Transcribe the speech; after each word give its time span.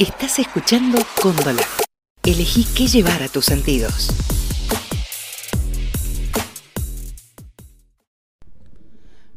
Estás 0.00 0.38
escuchando 0.38 0.98
Cóndola. 1.20 1.60
Elegí 2.24 2.64
qué 2.74 2.86
llevar 2.86 3.22
a 3.22 3.28
tus 3.28 3.44
sentidos. 3.44 4.08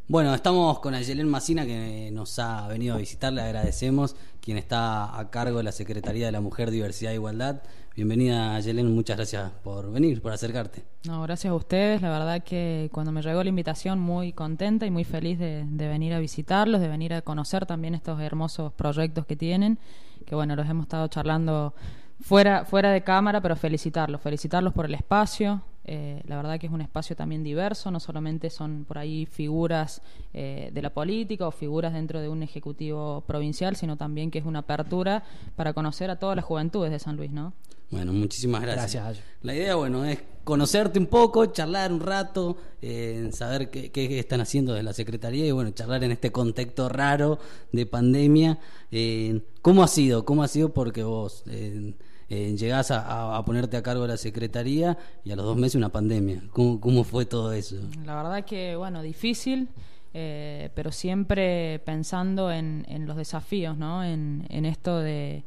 Bueno, 0.07 0.33
estamos 0.33 0.79
con 0.79 0.93
Ayelén 0.93 1.27
Macina 1.27 1.65
que 1.65 2.11
nos 2.13 2.39
ha 2.39 2.65
venido 2.69 2.95
a 2.95 2.97
visitar, 2.97 3.33
le 3.33 3.41
agradecemos, 3.41 4.15
quien 4.39 4.57
está 4.57 5.19
a 5.19 5.29
cargo 5.31 5.57
de 5.57 5.63
la 5.63 5.73
Secretaría 5.73 6.27
de 6.27 6.31
la 6.31 6.39
Mujer, 6.39 6.71
Diversidad 6.71 7.11
e 7.11 7.15
Igualdad. 7.15 7.63
Bienvenida 7.95 8.55
Ayelén, 8.55 8.95
muchas 8.95 9.17
gracias 9.17 9.51
por 9.63 9.91
venir, 9.91 10.21
por 10.21 10.31
acercarte. 10.31 10.83
No, 11.05 11.21
gracias 11.23 11.51
a 11.51 11.55
ustedes, 11.55 12.01
la 12.01 12.09
verdad 12.09 12.41
que 12.41 12.89
cuando 12.93 13.11
me 13.11 13.21
llegó 13.21 13.43
la 13.43 13.49
invitación 13.49 13.99
muy 13.99 14.31
contenta 14.31 14.85
y 14.85 14.91
muy 14.91 15.03
feliz 15.03 15.39
de, 15.39 15.65
de 15.67 15.87
venir 15.89 16.13
a 16.13 16.19
visitarlos, 16.19 16.79
de 16.79 16.87
venir 16.87 17.13
a 17.13 17.21
conocer 17.21 17.65
también 17.65 17.95
estos 17.95 18.21
hermosos 18.21 18.71
proyectos 18.71 19.25
que 19.25 19.35
tienen 19.35 19.77
que 20.23 20.35
bueno, 20.35 20.55
los 20.55 20.67
hemos 20.67 20.83
estado 20.83 21.07
charlando 21.07 21.73
fuera, 22.21 22.65
fuera 22.65 22.91
de 22.91 23.03
cámara, 23.03 23.41
pero 23.41 23.55
felicitarlos, 23.55 24.21
felicitarlos 24.21 24.73
por 24.73 24.85
el 24.85 24.93
espacio. 24.93 25.61
Eh, 25.85 26.21
la 26.27 26.37
verdad 26.37 26.57
que 26.59 26.67
es 26.67 26.71
un 26.71 26.79
espacio 26.79 27.15
también 27.15 27.43
diverso, 27.43 27.91
no 27.91 27.99
solamente 27.99 28.49
son 28.49 28.85
por 28.85 28.97
ahí 28.97 29.25
figuras 29.25 30.01
eh, 30.33 30.71
de 30.73 30.81
la 30.81 30.91
política 30.91 31.45
o 31.45 31.51
figuras 31.51 31.91
dentro 31.91 32.21
de 32.21 32.29
un 32.29 32.41
ejecutivo 32.41 33.21
provincial, 33.27 33.75
sino 33.75 33.97
también 33.97 34.31
que 34.31 34.39
es 34.39 34.45
una 34.45 34.59
apertura 34.59 35.23
para 35.57 35.73
conocer 35.73 36.09
a 36.09 36.17
todas 36.17 36.37
las 36.37 36.45
juventudes 36.45 36.89
de 36.89 36.99
San 36.99 37.17
Luis, 37.17 37.31
¿no? 37.31 37.51
Bueno, 37.91 38.13
muchísimas 38.13 38.61
gracias. 38.61 39.21
La 39.41 39.53
idea, 39.53 39.75
bueno, 39.75 40.05
es 40.05 40.19
conocerte 40.43 40.99
un 40.99 41.07
poco, 41.07 41.45
charlar 41.47 41.91
un 41.91 41.99
rato, 41.99 42.57
eh, 42.81 43.29
saber 43.31 43.69
qué, 43.69 43.91
qué, 43.91 44.19
están 44.19 44.41
haciendo 44.41 44.73
desde 44.73 44.83
la 44.83 44.93
Secretaría 44.93 45.45
y, 45.45 45.51
bueno, 45.51 45.71
charlar 45.71 46.03
en 46.03 46.11
este 46.11 46.31
contexto 46.31 46.89
raro 46.89 47.39
de 47.71 47.85
pandemia. 47.85 48.59
¿Cómo 49.61 49.83
ha 49.83 49.87
sido? 49.87 50.25
¿Cómo 50.25 50.43
ha 50.43 50.47
sido? 50.47 50.73
Porque 50.73 51.03
vos 51.03 51.43
eh, 51.47 51.93
llegás 52.29 52.91
a, 52.91 53.41
ponerte 53.45 53.77
a 53.77 53.83
cargo 53.83 54.03
de 54.03 54.09
la 54.09 54.17
Secretaría 54.17 54.97
y 55.23 55.31
a 55.31 55.35
los 55.35 55.45
dos 55.45 55.57
meses 55.57 55.75
una 55.75 55.89
pandemia. 55.89 56.43
¿Cómo, 56.51 56.79
cómo 56.79 57.03
fue 57.03 57.25
todo 57.25 57.53
eso? 57.53 57.75
La 58.05 58.15
verdad 58.15 58.45
que, 58.45 58.75
bueno, 58.75 59.01
difícil. 59.01 59.69
Eh, 60.15 60.69
pero 60.75 60.91
siempre 60.91 61.81
pensando 61.85 62.51
en, 62.51 62.85
en 62.87 63.07
los 63.07 63.17
desafíos, 63.17 63.75
¿no? 63.77 64.03
En, 64.03 64.45
en 64.49 64.65
esto 64.65 64.99
de, 64.99 65.43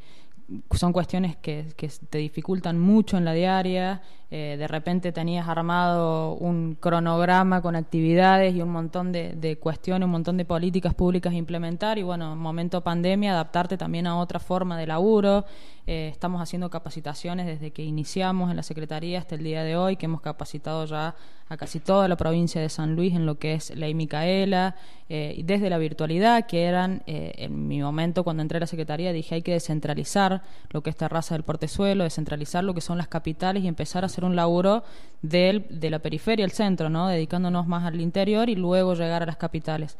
son 0.73 0.92
cuestiones 0.92 1.37
que, 1.37 1.67
te 2.09 2.19
dificultan 2.19 2.79
mucho 2.79 3.17
en 3.17 3.25
la 3.25 3.33
diaria. 3.33 4.03
Eh, 4.29 4.57
de 4.59 4.67
repente 4.67 5.13
tenías 5.13 5.49
armado 5.49 6.35
un 6.35 6.75
cronograma 6.75 7.63
con 7.63 7.77
actividades 7.77 8.55
y 8.55 8.61
un 8.61 8.71
montón 8.71 9.13
de, 9.13 9.35
de, 9.35 9.57
cuestiones, 9.57 10.07
un 10.07 10.11
montón 10.11 10.37
de 10.37 10.45
políticas 10.45 10.95
públicas 10.95 11.33
a 11.33 11.37
implementar. 11.37 11.99
Y 11.99 12.03
bueno, 12.03 12.33
en 12.33 12.39
momento 12.39 12.83
pandemia, 12.83 13.33
adaptarte 13.33 13.77
también 13.77 14.07
a 14.07 14.17
otra 14.19 14.41
forma 14.41 14.77
de 14.79 14.87
laburo. 14.87 15.45
Eh, 15.89 16.09
estamos 16.11 16.43
haciendo 16.43 16.69
capacitaciones 16.69 17.47
desde 17.47 17.71
que 17.71 17.85
iniciamos 17.85 18.51
en 18.51 18.57
la 18.57 18.65
Secretaría 18.65 19.21
hasta 19.21 19.37
el 19.37 19.45
día 19.45 19.63
de 19.63 19.77
hoy, 19.77 19.95
que 19.97 20.07
hemos 20.07 20.21
capacitado 20.21 20.85
ya 20.85 21.15
a 21.49 21.57
casi 21.57 21.79
toda 21.79 22.09
la 22.09 22.17
provincia 22.17 22.61
de 22.61 22.69
San 22.69 22.97
Luis 22.97 23.15
en 23.15 23.25
lo 23.25 23.39
que 23.39 23.55
es 23.55 23.71
Ley 23.71 23.95
Micaela, 23.95 24.75
eh, 25.09 25.41
desde 25.45 25.71
la 25.71 25.79
virtualidad, 25.79 26.47
que 26.47 26.65
eran, 26.65 27.05
eh, 27.07 27.35
en 27.37 27.69
mi 27.69 27.81
momento 27.81 28.25
cuando 28.25 28.43
entré 28.43 28.57
a 28.57 28.61
la 28.61 28.67
Secretaría, 28.67 29.13
dije 29.13 29.37
hay 29.37 29.43
que 29.43 29.53
descentralizar 29.53 30.43
lo 30.71 30.83
que 30.83 30.91
es 30.91 30.99
raza 30.99 31.37
del 31.37 31.45
portezuelo, 31.45 32.03
descentralizar 32.03 32.65
lo 32.65 32.75
que 32.75 32.81
son 32.81 32.99
las 32.99 33.07
capitales 33.07 33.63
y 33.63 33.69
empezar 33.69 34.05
a 34.05 34.09
hacer 34.17 34.25
un 34.25 34.34
laburo 34.34 34.83
del, 35.20 35.67
de 35.69 35.91
la 35.91 35.98
periferia 35.98 36.45
al 36.47 36.50
centro, 36.50 36.89
¿no? 36.89 37.09
dedicándonos 37.09 37.67
más 37.67 37.84
al 37.84 38.00
interior 38.00 38.48
y 38.48 38.56
luego 38.56 38.95
llegar 38.95 39.23
a 39.23 39.27
las 39.27 39.36
capitales. 39.36 39.98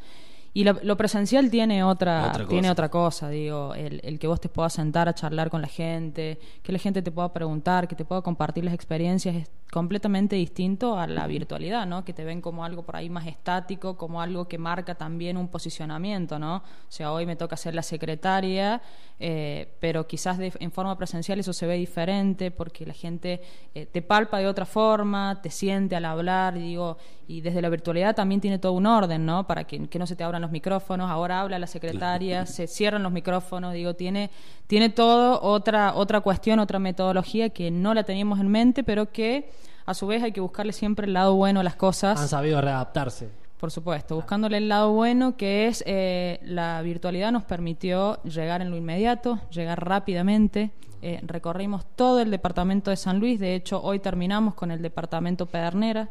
Y 0.57 0.63
lo, 0.63 0.97
presencial 0.97 1.51
tiene 1.51 1.83
otra, 1.83 2.31
tiene 2.49 2.71
otra 2.71 2.89
cosa, 2.89 3.29
digo, 3.29 3.75
el, 3.75 4.01
el, 4.03 4.17
que 4.17 4.25
vos 4.25 4.41
te 4.41 4.49
puedas 4.49 4.73
sentar 4.73 5.07
a 5.07 5.13
charlar 5.13 5.51
con 5.51 5.61
la 5.61 5.67
gente, 5.67 6.39
que 6.63 6.71
la 6.71 6.79
gente 6.79 7.03
te 7.03 7.11
pueda 7.11 7.31
preguntar, 7.31 7.87
que 7.87 7.95
te 7.95 8.05
pueda 8.05 8.23
compartir 8.23 8.65
las 8.65 8.73
experiencias, 8.73 9.35
es 9.35 9.51
completamente 9.71 10.37
distinto 10.37 10.97
a 10.97 11.07
la 11.07 11.27
virtualidad, 11.27 11.85
¿no? 11.85 12.05
Que 12.05 12.13
te 12.13 12.23
ven 12.23 12.41
como 12.41 12.63
algo 12.63 12.83
por 12.83 12.95
ahí 12.95 13.09
más 13.09 13.27
estático, 13.27 13.97
como 13.97 14.21
algo 14.21 14.47
que 14.47 14.57
marca 14.57 14.95
también 14.95 15.35
un 15.35 15.49
posicionamiento, 15.49 16.39
¿no? 16.39 16.57
O 16.57 16.63
sea, 16.87 17.11
hoy 17.11 17.25
me 17.25 17.35
toca 17.35 17.57
ser 17.57 17.75
la 17.75 17.83
secretaria, 17.83 18.81
eh, 19.19 19.75
pero 19.81 20.07
quizás 20.07 20.37
de, 20.37 20.53
en 20.59 20.71
forma 20.71 20.97
presencial 20.97 21.39
eso 21.39 21.51
se 21.51 21.67
ve 21.67 21.75
diferente 21.75 22.49
porque 22.49 22.85
la 22.85 22.93
gente 22.93 23.41
eh, 23.75 23.85
te 23.85 24.01
palpa 24.01 24.37
de 24.37 24.47
otra 24.47 24.65
forma, 24.65 25.41
te 25.41 25.49
siente 25.49 25.95
al 25.95 26.05
hablar, 26.05 26.53
digo, 26.53 26.97
y 27.27 27.41
desde 27.41 27.61
la 27.61 27.69
virtualidad 27.69 28.15
también 28.15 28.39
tiene 28.39 28.59
todo 28.59 28.71
un 28.71 28.85
orden, 28.85 29.25
¿no? 29.25 29.45
Para 29.47 29.65
que, 29.65 29.89
que 29.89 29.99
no 29.99 30.07
se 30.07 30.15
te 30.15 30.23
abran 30.23 30.41
los 30.41 30.46
micrófonos, 30.51 31.09
ahora 31.09 31.41
habla 31.41 31.59
la 31.59 31.67
secretaria, 31.67 32.45
se 32.45 32.67
cierran 32.67 33.03
los 33.03 33.11
micrófonos, 33.11 33.73
digo, 33.73 33.93
tiene, 33.93 34.29
tiene 34.67 34.89
todo 34.89 35.41
otra, 35.41 35.93
otra 35.95 36.21
cuestión, 36.21 36.59
otra 36.59 36.79
metodología 36.79 37.49
que 37.49 37.71
no 37.71 37.93
la 37.93 38.03
teníamos 38.03 38.39
en 38.39 38.47
mente, 38.49 38.83
pero 38.83 39.11
que 39.11 39.49
a 39.85 39.93
su 39.93 40.07
vez 40.07 40.21
hay 40.21 40.31
que 40.31 40.41
buscarle 40.41 40.73
siempre 40.73 41.07
el 41.07 41.13
lado 41.13 41.35
bueno 41.35 41.61
a 41.61 41.63
las 41.63 41.75
cosas. 41.75 42.19
Han 42.19 42.27
sabido 42.27 42.61
readaptarse. 42.61 43.29
Por 43.59 43.71
supuesto, 43.71 44.15
buscándole 44.15 44.57
el 44.57 44.69
lado 44.69 44.91
bueno, 44.91 45.35
que 45.35 45.67
es 45.67 45.83
eh, 45.87 46.39
la 46.43 46.79
virtualidad 46.83 47.31
nos 47.31 47.43
permitió 47.43 48.21
llegar 48.21 48.61
en 48.61 48.69
lo 48.69 48.77
inmediato, 48.77 49.39
llegar 49.49 49.83
rápidamente. 49.83 50.71
Eh, 51.01 51.19
recorrimos 51.23 51.85
todo 51.95 52.19
el 52.19 52.29
departamento 52.29 52.91
de 52.91 52.97
San 52.97 53.19
Luis, 53.19 53.39
de 53.39 53.55
hecho 53.55 53.81
hoy 53.81 53.99
terminamos 53.99 54.53
con 54.53 54.69
el 54.69 54.81
departamento 54.81 55.47
Pedernera. 55.47 56.09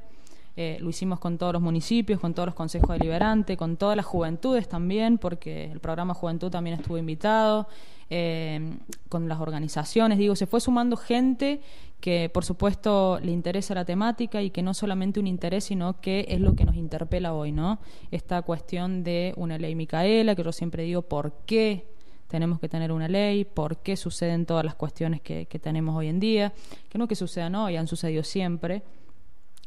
Eh, 0.56 0.78
lo 0.80 0.88
hicimos 0.88 1.18
con 1.20 1.36
todos 1.36 1.52
los 1.52 1.60
municipios, 1.60 2.18
con 2.18 2.32
todos 2.32 2.46
los 2.46 2.54
consejos 2.54 2.88
deliberantes, 2.96 3.58
con 3.58 3.76
todas 3.76 3.94
las 3.94 4.06
juventudes 4.06 4.68
también, 4.68 5.18
porque 5.18 5.70
el 5.70 5.80
programa 5.80 6.14
Juventud 6.14 6.50
también 6.50 6.78
estuvo 6.78 6.96
invitado, 6.96 7.68
eh, 8.08 8.78
con 9.08 9.28
las 9.28 9.40
organizaciones, 9.40 10.16
digo, 10.16 10.36
se 10.36 10.46
fue 10.46 10.60
sumando 10.60 10.96
gente 10.96 11.60
que 12.00 12.30
por 12.32 12.44
supuesto 12.44 13.18
le 13.20 13.32
interesa 13.32 13.74
la 13.74 13.84
temática 13.84 14.40
y 14.40 14.50
que 14.50 14.62
no 14.62 14.74
solamente 14.74 15.18
un 15.18 15.26
interés, 15.26 15.64
sino 15.64 16.00
que 16.00 16.24
es 16.28 16.40
lo 16.40 16.54
que 16.54 16.64
nos 16.64 16.76
interpela 16.76 17.34
hoy, 17.34 17.52
¿no? 17.52 17.80
Esta 18.10 18.42
cuestión 18.42 19.02
de 19.02 19.34
una 19.36 19.58
ley 19.58 19.74
Micaela, 19.74 20.34
que 20.34 20.42
yo 20.42 20.52
siempre 20.52 20.84
digo, 20.84 21.02
¿por 21.02 21.32
qué 21.46 21.88
tenemos 22.28 22.60
que 22.60 22.68
tener 22.68 22.92
una 22.92 23.08
ley, 23.08 23.44
por 23.44 23.78
qué 23.78 23.96
suceden 23.96 24.46
todas 24.46 24.64
las 24.64 24.74
cuestiones 24.74 25.20
que, 25.20 25.46
que 25.46 25.58
tenemos 25.58 25.96
hoy 25.96 26.08
en 26.08 26.20
día, 26.20 26.52
que 26.88 26.98
no 26.98 27.08
que 27.08 27.14
sucedan 27.14 27.54
hoy, 27.54 27.76
han 27.76 27.86
sucedido 27.86 28.22
siempre, 28.24 28.82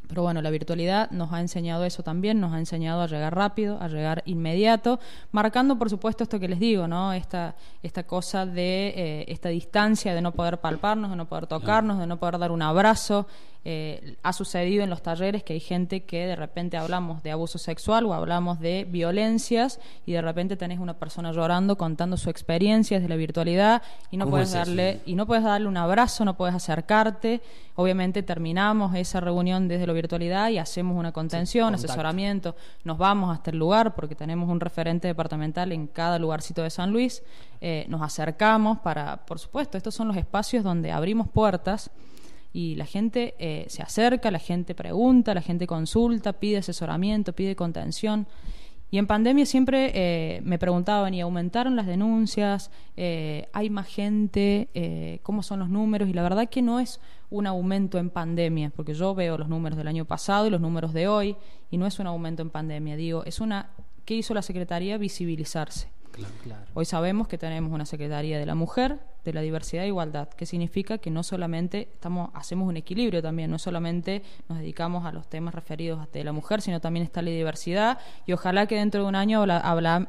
pero 0.09 0.24
bueno, 0.24 0.42
la 0.42 0.50
virtualidad 0.50 1.12
nos 1.12 1.31
ha 1.31 1.40
enseñado 1.40 1.86
eso 1.86 2.02
también, 2.02 2.42
nos 2.42 2.52
ha 2.52 2.58
enseñado 2.58 3.03
a 3.03 3.08
llegar 3.08 3.36
rápido, 3.36 3.80
a 3.80 3.88
llegar 3.88 4.24
inmediato, 4.25 5.00
marcando 5.31 5.78
por 5.78 5.92
supuesto 5.92 6.24
esto 6.24 6.40
que 6.40 6.47
les 6.47 6.59
digo, 6.59 6.88
¿no? 6.88 7.14
Esta, 7.14 7.53
esta 7.84 8.02
cosa 8.08 8.47
de 8.47 8.88
eh, 8.88 9.25
esta 9.28 9.50
distancia 9.50 10.16
de 10.16 10.22
no 10.24 10.31
poder 10.31 10.58
palparnos, 10.58 11.12
de 11.12 11.16
no 11.16 11.30
poder 11.30 11.46
tocarnos, 11.46 12.00
de 12.00 12.08
no 12.08 12.18
poder 12.18 12.40
dar 12.40 12.52
un 12.52 12.64
abrazo, 12.64 13.28
eh, 13.66 14.16
ha 14.24 14.31
sucedido 14.31 14.86
en 14.86 14.90
los 14.90 15.02
talleres 15.03 15.44
que 15.44 15.52
hay 15.52 15.59
gente 15.59 16.06
que 16.06 16.25
de 16.25 16.38
repente 16.38 16.78
hablamos 16.78 17.22
de 17.24 17.31
abuso 17.31 17.58
sexual 17.58 18.06
o 18.06 18.14
hablamos 18.14 18.62
de 18.62 18.88
violencias 18.90 19.81
y 20.06 20.14
de 20.14 20.22
repente 20.22 20.56
tenés 20.56 20.80
una 20.80 20.94
persona 20.94 21.34
llorando 21.34 21.78
contando 21.78 22.16
su 22.16 22.30
experiencia 22.30 22.97
desde 22.97 23.09
la 23.09 23.18
virtualidad 23.18 23.81
y 24.12 24.18
no 24.18 24.30
puedes 24.30 24.53
darle 24.53 25.02
y 25.06 25.16
no 25.16 25.25
puedes 25.25 25.44
darle 25.44 25.68
un 25.68 25.75
abrazo, 25.75 26.24
no 26.24 26.38
puedes 26.38 26.56
acercarte. 26.56 27.42
Obviamente 27.75 28.24
terminamos 28.24 28.96
esa 28.96 29.20
reunión 29.20 29.68
desde 29.68 29.86
la 29.86 29.94
virtualidad 29.94 30.50
y 30.50 30.58
hacemos 30.58 30.97
una 30.97 31.12
contención, 31.12 31.76
asesoramiento, 31.76 32.56
nos 32.86 32.97
vamos 32.97 33.34
hasta 33.34 33.52
el 33.52 33.58
lugar 33.58 33.94
porque 33.94 34.16
tenemos 34.16 34.50
un 34.50 34.62
referente 34.62 35.08
departamental 35.08 35.74
en 35.74 35.88
cada 35.88 36.18
lugarcito 36.18 36.64
de 36.64 36.70
San 36.70 36.91
Luis, 36.91 37.24
eh, 37.59 37.86
nos 37.90 38.02
acercamos 38.02 38.80
para, 38.80 39.26
por 39.26 39.38
supuesto, 39.38 39.78
estos 39.78 39.96
son 39.96 40.08
los 40.08 40.18
espacios 40.18 40.64
donde 40.64 40.91
abrimos 40.91 41.28
puertas 41.28 41.91
y 42.52 42.76
la 42.76 42.86
gente 42.86 43.36
eh, 43.38 43.66
se 43.68 43.84
acerca, 43.84 44.32
la 44.32 44.40
gente 44.40 44.74
pregunta, 44.74 45.34
la 45.34 45.42
gente 45.42 45.68
consulta, 45.68 46.34
pide 46.34 46.58
asesoramiento, 46.58 47.34
pide 47.34 47.56
contención. 47.56 48.28
Y 48.92 48.98
en 48.98 49.06
pandemia 49.06 49.46
siempre 49.46 49.92
eh, 49.94 50.42
me 50.44 50.58
preguntaban, 50.58 51.14
¿y 51.14 51.22
aumentaron 51.22 51.76
las 51.76 51.86
denuncias? 51.86 52.72
Eh, 52.98 53.48
¿Hay 53.54 53.70
más 53.70 53.88
gente? 53.88 55.20
¿Cómo 55.22 55.44
son 55.44 55.59
los 55.59 55.70
números? 55.70 56.09
Y 56.09 56.14
la 56.14 56.23
verdad 56.23 56.50
que 56.50 56.64
no 56.64 56.79
es 56.79 57.00
un 57.29 57.46
aumento 57.46 58.00
en 58.00 58.09
pandemia, 58.09 58.72
porque 58.76 58.96
yo 58.96 59.14
veo 59.14 59.38
los 59.38 59.47
números 59.47 59.78
del 59.78 59.88
año 59.88 60.06
pasado 60.06 60.47
y 60.47 60.50
los 60.50 60.59
números 60.59 60.91
de 60.94 61.08
hoy, 61.08 61.35
y 61.70 61.78
no 61.78 61.85
es 61.85 62.00
un 62.00 62.08
aumento 62.08 62.41
en 62.41 62.50
pandemia. 62.50 62.96
Digo, 62.96 63.23
es 63.26 63.40
una... 63.40 63.70
¿Qué 64.06 64.16
hizo 64.16 64.34
la 64.34 64.41
Secretaría? 64.41 64.97
Visibilizarse. 64.97 65.98
Hoy 66.74 66.86
sabemos 66.86 67.28
que 67.28 67.38
tenemos 67.38 67.72
una 67.72 67.86
Secretaría 67.86 68.40
de 68.40 68.46
la 68.46 68.56
Mujer, 68.56 69.00
de 69.24 69.34
la 69.34 69.42
Diversidad 69.42 69.84
e 69.84 69.88
Igualdad, 69.88 70.30
que 70.30 70.46
significa 70.46 70.98
que 70.98 71.12
no 71.12 71.24
solamente 71.24 71.90
estamos, 71.94 72.30
hacemos 72.34 72.68
un 72.68 72.78
equilibrio 72.78 73.22
también, 73.22 73.52
no 73.52 73.60
solamente 73.60 74.24
nos 74.48 74.60
dedicamos 74.60 75.06
a 75.06 75.12
los 75.12 75.28
temas 75.28 75.54
referidos 75.54 76.00
a 76.00 76.24
la 76.24 76.32
mujer, 76.32 76.62
sino 76.62 76.80
también 76.80 77.06
está 77.06 77.22
la 77.22 77.32
diversidad 77.32 78.00
y 78.26 78.34
ojalá 78.34 78.66
que 78.66 78.76
dentro 78.76 79.04
de 79.04 79.10
un 79.10 79.16
año 79.16 79.44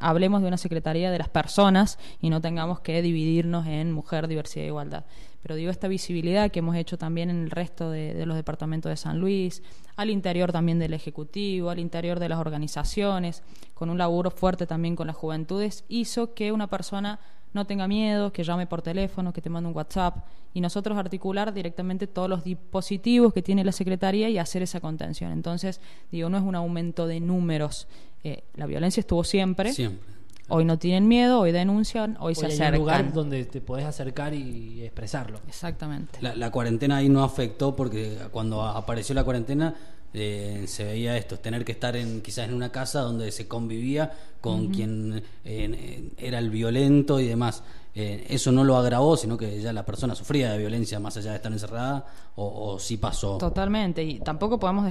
hablemos 0.00 0.42
de 0.42 0.48
una 0.48 0.56
Secretaría 0.56 1.10
de 1.10 1.18
las 1.18 1.28
personas 1.28 1.98
y 2.20 2.30
no 2.30 2.40
tengamos 2.40 2.80
que 2.80 3.02
dividirnos 3.02 3.66
en 3.66 3.92
mujer, 3.92 4.28
diversidad 4.28 4.64
e 4.64 4.68
igualdad 4.68 5.04
pero 5.42 5.54
digo 5.54 5.70
esta 5.70 5.88
visibilidad 5.88 6.50
que 6.50 6.58
hemos 6.58 6.76
hecho 6.76 6.98
también 6.98 7.30
en 7.30 7.42
el 7.42 7.50
resto 7.50 7.90
de, 7.90 8.26
los 8.26 8.36
departamentos 8.36 8.90
de 8.90 8.96
San 8.96 9.18
Luis, 9.18 9.62
al 9.96 10.10
interior 10.10 10.52
también 10.52 10.78
del 10.78 10.92
Ejecutivo, 10.92 11.70
al 11.70 11.78
interior 11.78 12.18
de 12.18 12.28
las 12.28 12.38
organizaciones, 12.38 13.42
con 13.74 13.90
un 13.90 13.98
laburo 13.98 14.30
fuerte 14.30 14.66
también 14.66 14.96
con 14.96 15.06
las 15.06 15.16
juventudes, 15.16 15.84
hizo 15.88 16.34
que 16.34 16.52
una 16.52 16.66
persona 16.66 17.20
no 17.52 17.66
tenga 17.66 17.88
miedo, 17.88 18.32
que 18.32 18.44
llame 18.44 18.66
por 18.66 18.82
teléfono, 18.82 19.32
que 19.32 19.40
te 19.40 19.50
mande 19.50 19.68
un 19.68 19.76
WhatsApp 19.76 20.24
y 20.54 20.60
nosotros 20.60 20.96
articular 20.96 21.52
directamente 21.52 22.06
todos 22.06 22.28
los 22.28 22.44
dispositivos 22.44 23.32
que 23.32 23.42
tiene 23.42 23.64
la 23.64 23.72
Secretaría 23.72 24.28
y 24.28 24.38
hacer 24.38 24.62
esa 24.62 24.80
contención. 24.80 25.32
Entonces, 25.32 25.80
digo, 26.12 26.28
no 26.28 26.36
es 26.36 26.44
un 26.44 26.54
aumento 26.54 27.06
de 27.06 27.20
números. 27.20 27.88
Eh, 28.22 28.44
la 28.54 28.66
violencia 28.66 29.00
estuvo 29.00 29.24
siempre. 29.24 29.72
Siempre. 29.72 30.19
Hoy 30.50 30.64
no 30.64 30.78
tienen 30.78 31.06
miedo, 31.08 31.40
hoy 31.40 31.52
denuncian, 31.52 32.16
hoy, 32.20 32.34
se 32.34 32.46
acercan. 32.46 32.74
un 32.74 32.80
lugar 32.80 33.12
donde 33.12 33.44
te 33.44 33.60
podés 33.60 33.86
acercar 33.86 34.34
y 34.34 34.82
expresarlo. 34.82 35.40
Exactamente. 35.46 36.18
La, 36.20 36.50
cuarentena 36.50 36.96
ahí 36.96 37.08
no 37.08 37.22
afectó 37.22 37.76
porque 37.76 38.18
cuando 38.32 38.62
apareció 38.62 39.14
la 39.14 39.22
cuarentena 39.24 39.74
eh, 40.12 40.64
se 40.66 40.84
veía 40.84 41.16
esto, 41.16 41.38
tener 41.38 41.64
que 41.64 41.72
estar 41.72 41.94
en 41.94 42.20
quizás 42.20 42.48
en 42.48 42.54
una 42.54 42.70
casa 42.70 43.00
donde 43.00 43.30
se 43.30 43.46
convivía 43.46 44.12
con 44.40 44.68
quien 44.68 45.22
eh, 45.44 46.10
era 46.18 46.38
el 46.40 46.50
violento 46.50 47.20
y 47.20 47.28
demás. 47.28 47.62
Eh, 47.94 48.26
eso 48.28 48.52
no 48.52 48.62
lo 48.62 48.76
agravó, 48.76 49.16
sino 49.16 49.36
que 49.36 49.60
ya 49.60 49.72
la 49.72 49.84
persona 49.84 50.14
sufría 50.14 50.52
de 50.52 50.58
violencia 50.58 51.00
más 51.00 51.16
allá 51.16 51.30
de 51.30 51.36
estar 51.36 51.52
encerrada, 51.52 52.06
o, 52.42 52.78
sí 52.78 52.96
pasó. 52.96 53.38
Totalmente, 53.38 54.02
y 54.02 54.20
tampoco 54.20 54.58
podemos 54.58 54.84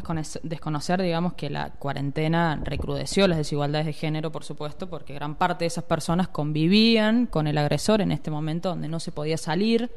desconocer, 0.43 1.01
digamos, 1.01 1.33
que 1.33 1.49
la 1.49 1.71
cuarentena 1.71 2.59
recrudeció 2.63 3.27
las 3.27 3.37
desigualdades 3.37 3.87
de 3.87 3.93
género, 3.93 4.31
por 4.31 4.43
supuesto, 4.43 4.89
porque 4.89 5.13
gran 5.13 5.35
parte 5.35 5.63
de 5.63 5.67
esas 5.67 5.83
personas 5.83 6.27
convivían 6.27 7.25
con 7.25 7.47
el 7.47 7.57
agresor 7.57 8.01
en 8.01 8.11
este 8.11 8.31
momento 8.31 8.69
donde 8.69 8.87
no 8.87 8.99
se 8.99 9.11
podía 9.11 9.37
salir. 9.37 9.89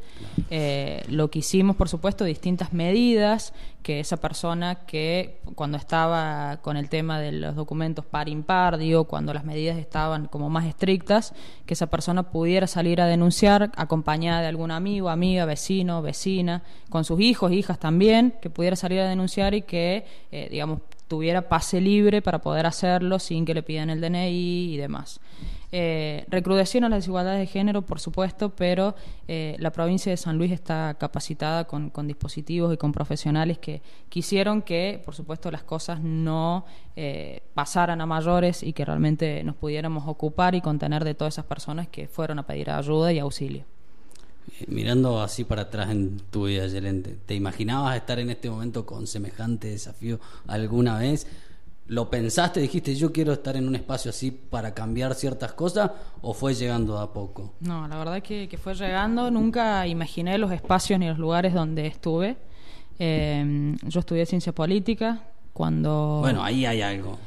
Eh, 0.50 1.02
lo 1.08 1.30
que 1.30 1.40
hicimos, 1.40 1.76
por 1.76 1.88
supuesto, 1.88 2.24
distintas 2.24 2.72
medidas 2.72 3.52
que 3.82 4.00
esa 4.00 4.16
persona 4.16 4.86
que 4.86 5.40
cuando 5.54 5.76
estaba 5.76 6.58
con 6.62 6.76
el 6.76 6.88
tema 6.88 7.18
de 7.18 7.32
los 7.32 7.56
documentos 7.56 8.04
par 8.04 8.28
impar, 8.28 8.78
digo, 8.78 9.04
cuando 9.04 9.34
las 9.34 9.44
medidas 9.44 9.76
estaban 9.76 10.26
como 10.26 10.48
más 10.48 10.66
estrictas, 10.66 11.34
que 11.66 11.74
esa 11.74 11.88
persona 11.88 12.30
pudiera 12.30 12.66
salir 12.66 13.00
a 13.00 13.06
denunciar 13.06 13.72
acompañada 13.76 14.40
de 14.40 14.46
algún 14.46 14.70
amigo, 14.70 15.10
amiga, 15.10 15.44
vecino, 15.44 16.00
vecina, 16.00 16.62
con 16.88 17.04
sus 17.04 17.20
hijos, 17.20 17.41
hijas 17.50 17.78
también, 17.78 18.34
que 18.40 18.50
pudiera 18.50 18.76
salir 18.76 19.00
a 19.00 19.08
denunciar 19.08 19.54
y 19.54 19.62
que, 19.62 20.04
eh, 20.30 20.48
digamos, 20.50 20.80
tuviera 21.08 21.48
pase 21.48 21.80
libre 21.80 22.22
para 22.22 22.40
poder 22.40 22.66
hacerlo 22.66 23.18
sin 23.18 23.44
que 23.44 23.54
le 23.54 23.62
pidan 23.62 23.90
el 23.90 24.00
DNI 24.00 24.74
y 24.74 24.76
demás. 24.76 25.20
Eh, 25.74 26.26
recrudecieron 26.28 26.90
las 26.90 26.98
desigualdades 26.98 27.40
de 27.40 27.46
género, 27.46 27.80
por 27.80 27.98
supuesto, 27.98 28.50
pero 28.50 28.94
eh, 29.26 29.56
la 29.58 29.72
provincia 29.72 30.10
de 30.10 30.18
San 30.18 30.36
Luis 30.36 30.52
está 30.52 30.94
capacitada 31.00 31.66
con, 31.66 31.90
dispositivos 32.06 32.74
y 32.74 32.76
con 32.76 32.92
profesionales 32.92 33.58
que 33.58 33.80
quisieron 34.10 34.60
que, 34.60 35.00
por 35.02 35.14
supuesto, 35.14 35.50
las 35.50 35.62
cosas 35.62 36.02
no 36.02 36.66
eh, 36.94 37.42
pasaran 37.54 38.02
a 38.02 38.06
mayores 38.06 38.62
y 38.62 38.74
que 38.74 38.84
realmente 38.84 39.42
nos 39.44 39.56
pudiéramos 39.56 40.04
ocupar 40.06 40.54
y 40.54 40.60
contener 40.60 41.04
de 41.04 41.14
todas 41.14 41.34
esas 41.34 41.46
personas 41.46 41.88
que 41.88 42.06
fueron 42.06 42.38
a 42.38 42.46
pedir 42.46 42.70
ayuda 42.70 43.10
y 43.10 43.18
auxilio. 43.18 43.64
Eh, 44.60 44.64
mirando 44.68 45.20
así 45.20 45.44
para 45.44 45.62
atrás 45.62 45.90
en 45.90 46.18
tu 46.30 46.46
vida, 46.46 46.66
Yelente, 46.66 47.16
¿te 47.26 47.34
imaginabas 47.34 47.96
estar 47.96 48.18
en 48.18 48.30
este 48.30 48.50
momento 48.50 48.84
con 48.84 49.06
semejante 49.06 49.68
desafío 49.68 50.20
alguna 50.46 50.98
vez? 50.98 51.26
¿Lo 51.86 52.08
pensaste, 52.08 52.60
dijiste 52.60 52.94
yo 52.94 53.12
quiero 53.12 53.32
estar 53.32 53.56
en 53.56 53.66
un 53.66 53.74
espacio 53.74 54.10
así 54.10 54.30
para 54.30 54.72
cambiar 54.72 55.14
ciertas 55.14 55.52
cosas 55.52 55.90
o 56.22 56.32
fue 56.32 56.54
llegando 56.54 56.98
a 56.98 57.12
poco? 57.12 57.54
No, 57.60 57.86
la 57.88 57.98
verdad 57.98 58.22
que, 58.22 58.48
que 58.48 58.56
fue 58.56 58.74
llegando, 58.74 59.30
nunca 59.30 59.86
imaginé 59.86 60.38
los 60.38 60.52
espacios 60.52 60.98
ni 60.98 61.08
los 61.08 61.18
lugares 61.18 61.52
donde 61.52 61.86
estuve. 61.86 62.36
Eh, 62.98 63.76
yo 63.82 64.00
estudié 64.00 64.24
ciencia 64.26 64.52
política 64.52 65.22
cuando... 65.52 66.18
Bueno, 66.20 66.42
ahí 66.44 66.64
hay 66.64 66.82
algo. 66.82 67.18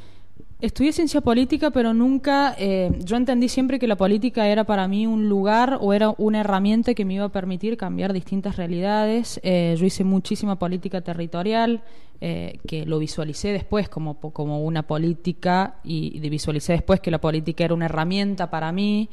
Estudié 0.58 0.90
ciencia 0.92 1.20
política, 1.20 1.70
pero 1.70 1.92
nunca, 1.92 2.56
eh, 2.58 2.90
yo 3.04 3.18
entendí 3.18 3.46
siempre 3.46 3.78
que 3.78 3.86
la 3.86 3.96
política 3.96 4.48
era 4.48 4.64
para 4.64 4.88
mí 4.88 5.06
un 5.06 5.28
lugar 5.28 5.76
o 5.82 5.92
era 5.92 6.14
una 6.16 6.40
herramienta 6.40 6.94
que 6.94 7.04
me 7.04 7.12
iba 7.12 7.26
a 7.26 7.28
permitir 7.28 7.76
cambiar 7.76 8.14
distintas 8.14 8.56
realidades. 8.56 9.38
Eh, 9.42 9.74
yo 9.78 9.84
hice 9.84 10.02
muchísima 10.02 10.58
política 10.58 11.02
territorial, 11.02 11.82
eh, 12.22 12.58
que 12.66 12.86
lo 12.86 12.98
visualicé 12.98 13.52
después 13.52 13.90
como, 13.90 14.18
como 14.18 14.64
una 14.64 14.84
política 14.84 15.74
y, 15.84 16.18
visualicé 16.20 16.72
después 16.72 17.00
que 17.00 17.10
la 17.10 17.20
política 17.20 17.66
era 17.66 17.74
una 17.74 17.84
herramienta 17.84 18.48
para 18.48 18.72
mí. 18.72 19.10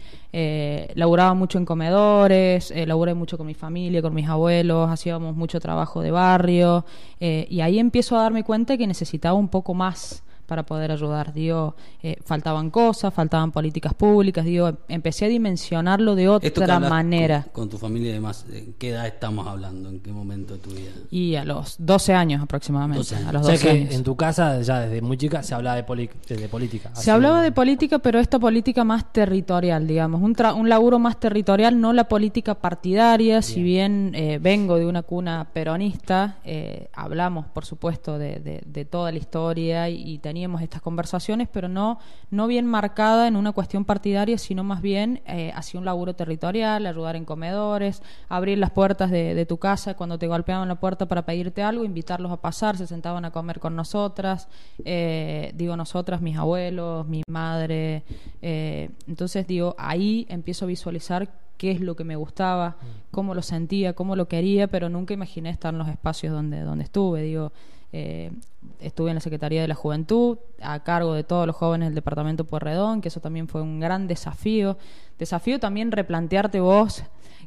laburaba 0.96 1.34
mucho 1.34 1.58
en 1.58 1.66
comedores, 1.66 2.74
laburé 2.88 3.16
mucho 3.16 3.38
con 3.38 3.48
mi 3.48 3.54
familia, 3.54 4.02
con 4.02 4.14
mis 4.14 4.30
abuelos, 4.30 4.90
hacíamos 4.90 5.36
mucho 5.36 5.60
trabajo 5.60 6.02
de 6.02 6.12
barrio 6.12 6.86
y 7.20 7.60
ahí 7.60 7.80
empiezo 7.80 8.18
a 8.18 8.22
darme 8.22 8.46
cuenta 8.46 8.78
que 8.78 8.88
necesitaba 8.88 9.38
un 9.38 9.50
poco 9.50 9.74
más 9.74 10.24
para 10.46 10.64
poder 10.64 10.92
ayudar. 10.92 11.34
Digo, 11.34 11.76
eh, 12.02 12.18
faltaban 12.24 12.70
cosas, 12.70 13.14
faltaban 13.14 13.52
políticas 13.52 13.94
públicas, 13.94 14.46
digo, 14.46 14.72
empecé 14.88 15.26
a 15.26 15.28
dimensionarlo 15.28 16.16
de 16.16 16.30
otra 16.30 16.80
manera. 16.80 17.46
Con, 17.52 17.70
tu 17.70 17.78
familia 17.78 18.12
y 18.12 18.14
demás, 18.14 18.46
¿en 18.52 18.74
qué 18.74 18.90
edad 18.90 19.08
estamos 19.08 19.48
hablando? 19.48 19.90
¿En 19.90 20.00
qué 20.00 20.12
momento 20.12 20.54
de 20.54 20.60
tu 20.60 20.70
vida? 20.72 20.92
Y 21.10 21.36
a 21.36 21.46
los 21.46 21.76
12 21.80 22.14
años 22.14 22.42
aproximadamente. 22.42 23.16
A 23.16 23.32
los 23.32 23.48
o 23.48 23.56
sea 23.56 23.58
que 23.58 23.94
en 23.94 24.04
tu 24.04 24.16
casa, 24.16 24.62
ya 24.62 24.82
desde 24.82 25.02
muy 25.02 25.18
chica, 25.18 25.44
se 25.44 25.56
hablaba 25.56 25.82
de, 25.82 26.10
de 26.28 26.50
política. 26.50 26.92
Se 26.96 27.12
hablaba 27.12 27.42
de 27.42 27.52
política, 27.52 28.00
pero 28.00 28.20
esta 28.20 28.40
política 28.40 28.84
más 28.84 29.12
territorial, 29.12 29.88
digamos, 29.88 30.22
un, 30.22 30.36
un 30.56 30.70
laburo 30.70 31.00
más 31.00 31.20
territorial, 31.20 31.80
no 31.80 31.94
la 31.94 32.08
política 32.08 32.56
partidaria, 32.56 33.42
si 33.42 33.62
bien 33.62 34.12
eh, 34.16 34.40
vengo 34.42 34.78
de 34.78 34.86
una 34.86 35.04
cuna 35.04 35.48
peronista, 35.54 36.38
eh, 36.44 36.90
hablamos, 36.94 37.46
por 37.48 37.66
supuesto, 37.66 38.18
de, 38.18 38.62
de, 38.66 38.86
toda 38.86 39.12
la 39.12 39.18
historia 39.18 39.90
y, 39.90 40.02
y 40.04 40.18
teníamos 40.34 40.64
estas 40.64 40.82
conversaciones, 40.82 41.48
pero 41.48 41.68
no, 41.68 42.00
no 42.32 42.48
bien 42.48 42.66
marcada 42.66 43.28
en 43.28 43.36
una 43.36 43.52
cuestión 43.52 43.86
partidaria, 43.86 44.40
sino 44.40 44.64
más 44.64 44.82
bien 44.82 45.22
eh, 45.28 45.52
hacia 45.54 45.80
un 45.80 45.86
laburo 45.86 46.16
territorial, 46.16 46.88
ayudar 46.88 47.16
en 47.16 47.24
comedores, 47.24 48.02
abrir 48.30 48.58
las 48.58 48.72
puertas 48.72 49.12
de, 49.12 49.46
tu 49.46 49.58
casa 49.60 49.94
cuando 49.94 50.18
te 50.18 50.26
golpeaban 50.26 50.68
la 50.68 50.80
puerta 50.80 51.06
para 51.08 51.24
pedirte 51.24 51.62
algo, 51.62 51.86
invitarlos 51.86 52.32
a 52.32 52.38
pasar, 52.38 52.78
se 52.78 52.88
sentaban 52.88 53.26
a 53.26 53.32
comer 53.32 53.60
con 53.60 53.76
nosotras, 53.76 54.48
eh, 54.84 55.52
digo 55.54 55.78
nosotras, 55.78 56.20
mis 56.20 56.36
abuelos, 56.36 57.08
mi 57.08 57.22
madre. 57.28 58.02
Eh, 58.42 58.90
entonces 59.08 59.46
digo, 59.46 59.76
ahí 59.78 60.26
empiezo 60.30 60.66
a 60.66 60.68
visualizar 60.68 61.30
qué 61.58 61.70
es 61.70 61.80
lo 61.80 61.96
que 61.96 62.06
me 62.06 62.16
gustaba, 62.16 62.78
cómo 63.12 63.36
lo 63.36 63.44
sentía, 63.44 63.94
cómo 63.94 64.16
lo 64.16 64.28
quería, 64.28 64.66
pero 64.66 64.90
nunca 64.90 65.14
imaginé 65.14 65.52
estar 65.52 65.76
en 65.76 65.78
los 65.78 65.90
espacios 65.90 66.34
donde, 66.34 66.62
donde 66.62 66.86
estuve. 66.86 67.22
Digo, 67.22 67.52
eh, 67.94 68.32
estuve 68.80 69.12
en 69.12 69.16
la 69.16 69.22
Secretaría 69.22 69.62
de 69.62 69.68
la 69.68 69.76
Juventud, 69.76 70.40
a 70.62 70.84
cargo 70.84 71.14
de 71.14 71.24
todos 71.24 71.48
los 71.48 71.56
jóvenes 71.56 71.88
del 71.88 71.96
Departamento 71.96 72.44
Puerredón, 72.44 73.00
que 73.00 73.08
eso 73.08 73.22
también 73.22 73.48
fue 73.48 73.62
un 73.62 73.80
gran 73.80 74.08
desafío. 74.08 74.78
Desafío 75.18 75.60
también 75.60 75.92
replantearte 75.92 76.60
vos 76.60 77.04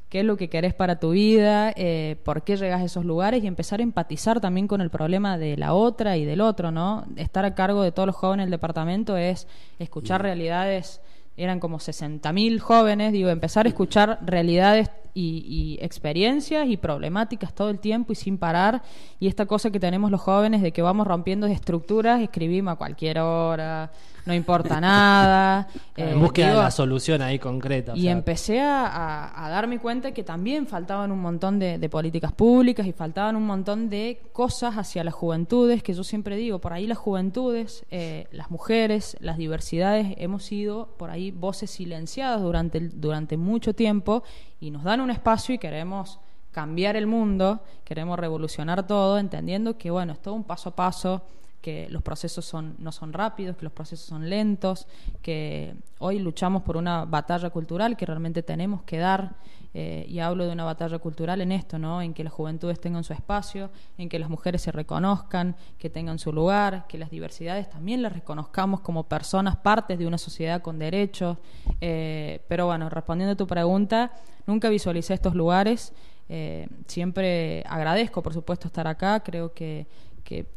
qué 0.08 0.20
es 0.20 0.25
lo 0.25 0.37
que 0.37 0.48
querés 0.48 0.72
para 0.72 1.00
tu 1.00 1.10
vida, 1.10 1.72
eh, 1.75 2.16
por 2.25 2.42
qué 2.42 2.56
llegas 2.56 2.80
a 2.80 2.85
esos 2.85 3.04
lugares 3.04 3.42
y 3.42 3.49
empezar 3.49 3.80
a 3.80 3.82
empatizar 3.82 4.40
también 4.40 4.68
con 4.68 4.80
el 4.80 4.88
problema 4.88 5.37
de 5.37 5.56
la 5.56 5.75
otra 5.75 6.16
y 6.16 6.25
del 6.25 6.40
otro, 6.40 6.71
¿no? 6.71 7.04
Estar 7.16 7.44
a 7.44 7.54
cargo 7.54 7.82
de 7.82 7.90
todos 7.90 8.06
los 8.06 8.14
jóvenes 8.14 8.44
del 8.47 8.52
departamento 8.52 9.16
es 9.16 9.49
escuchar 9.78 10.23
realidades 10.23 11.00
eran 11.37 11.61
como 11.61 11.78
60.000 11.78 12.61
jóvenes, 12.61 13.12
digo, 13.12 13.28
empezar 13.28 13.66
a 13.66 13.68
escuchar 13.68 14.21
realidades 14.25 14.90
y, 15.16 15.78
experiencias 15.80 16.68
y 16.68 16.76
problemáticas 16.76 17.54
todo 17.54 17.70
el 17.70 17.78
tiempo 17.78 18.12
y 18.12 18.16
sin 18.16 18.38
parar. 18.38 18.82
Y 19.18 19.28
esta 19.28 19.46
cosa 19.46 19.70
que 19.70 19.80
tenemos 19.80 20.11
los 20.11 20.20
jóvenes 20.20 20.62
de 20.62 20.73
que 20.73 20.82
vamos 20.82 21.06
rompiendo 21.06 21.46
estructuras, 21.46 22.20
escribimos 22.20 22.75
a 22.75 22.76
cualquier 22.76 23.20
hora, 23.20 23.90
no 24.26 24.35
importa 24.35 24.80
nada. 24.80 25.68
en 25.97 26.09
eh, 26.09 26.14
búsqueda 26.14 26.49
de 26.49 26.54
la 26.56 26.71
solución 26.71 27.23
ahí 27.23 27.38
concreta. 27.38 27.97
Y 27.97 28.09
empecé 28.09 28.61
a, 28.61 29.49
darme 29.49 29.78
cuenta 29.78 30.12
que 30.12 30.23
también 30.23 30.66
faltaban 30.66 31.11
un 31.12 31.21
montón 31.21 31.59
de, 31.59 31.88
políticas 31.88 32.33
públicas 32.33 32.87
y 32.87 32.92
faltaban 32.92 33.37
un 33.37 33.47
montón 33.47 33.88
de 33.88 34.21
cosas 34.33 34.75
hacia 34.75 35.04
las 35.04 35.14
juventudes, 35.14 35.83
que 35.83 35.95
yo 35.95 36.04
siempre 36.04 36.37
digo, 36.37 36.59
por 36.59 36.73
ahí 36.73 36.87
las 36.87 36.99
juventudes, 36.99 37.87
eh, 37.90 38.26
las 38.33 38.50
mujeres, 38.50 39.16
las 39.21 39.38
diversidades, 39.38 40.14
hemos 40.18 40.45
sido 40.45 40.88
por 40.99 41.11
ahí 41.11 41.30
voces 41.30 41.71
silenciadas 41.71 42.42
durante, 42.42 42.80
durante 42.80 43.37
mucho 43.37 43.75
tiempo 43.75 44.25
y 44.61 44.71
nos 44.71 44.83
dan 44.83 45.00
un 45.00 45.11
espacio 45.11 45.54
y 45.54 45.59
queremos 45.59 46.18
cambiar 46.50 46.97
el 46.97 47.06
mundo, 47.06 47.61
queremos 47.85 48.18
revolucionar 48.18 48.87
todo, 48.87 49.18
entendiendo 49.18 49.78
que 49.78 49.90
bueno, 49.90 50.14
es 50.14 50.21
todo 50.21 50.35
un 50.35 50.45
paso 50.45 50.71
a 50.71 50.75
paso, 50.75 51.23
que 51.66 51.88
los 51.90 52.00
procesos 52.00 52.54
no 52.78 52.92
son 52.92 53.12
rápidos, 53.12 53.56
que 53.56 53.64
los 53.64 53.73
procesos 53.73 54.06
son 54.06 54.30
lentos, 54.30 54.87
que 55.20 55.75
hoy 55.99 56.20
luchamos 56.20 56.62
por 56.62 56.76
una 56.76 57.04
batalla 57.04 57.50
cultural 57.50 57.96
que 57.96 58.06
realmente 58.06 58.44
tenemos 58.44 58.85
que 58.85 58.99
dar, 58.99 59.35
eh, 59.75 60.06
y 60.08 60.20
hablo 60.20 60.46
de 60.46 60.52
una 60.52 60.62
batalla 60.62 61.00
cultural 61.00 61.40
en 61.40 61.50
esto, 61.50 61.76
¿no? 61.76 62.02
en 62.02 62.14
que 62.14 62.23
las 62.23 62.32
juventudes 62.32 62.78
tengan 62.78 63.02
su 63.02 63.14
espacio, 63.14 63.70
en 63.99 64.08
que 64.08 64.20
las 64.20 64.30
mujeres 64.30 64.62
se 64.62 64.70
reconozcan, 64.70 65.56
que 65.76 65.90
tengan 65.90 66.20
su 66.20 66.32
lugar, 66.32 66.87
que 66.87 66.99
las 66.99 67.11
diversidades 67.11 67.68
también 67.68 68.00
las 68.00 68.12
reconozcamos 68.12 68.78
como 68.78 69.08
personas, 69.08 69.56
partes 69.56 69.99
de 69.99 70.06
una 70.06 70.18
sociedad 70.18 70.62
con 70.62 70.78
derechos. 70.78 71.37
Eh, 71.80 72.44
pero 72.46 72.66
bueno, 72.66 72.88
respondiendo 72.88 73.32
a 73.32 73.37
tu 73.37 73.49
pregunta, 73.49 74.12
nunca 74.46 74.68
visualicé 74.68 75.14
estos 75.14 75.35
lugares. 75.35 75.92
Eh, 76.28 76.68
siempre 76.87 77.62
agradezco, 77.68 78.23
por 78.23 78.35
supuesto, 78.35 78.68
estar 78.68 78.87
acá. 78.87 79.20
Creo 79.20 79.52
que 79.52 79.87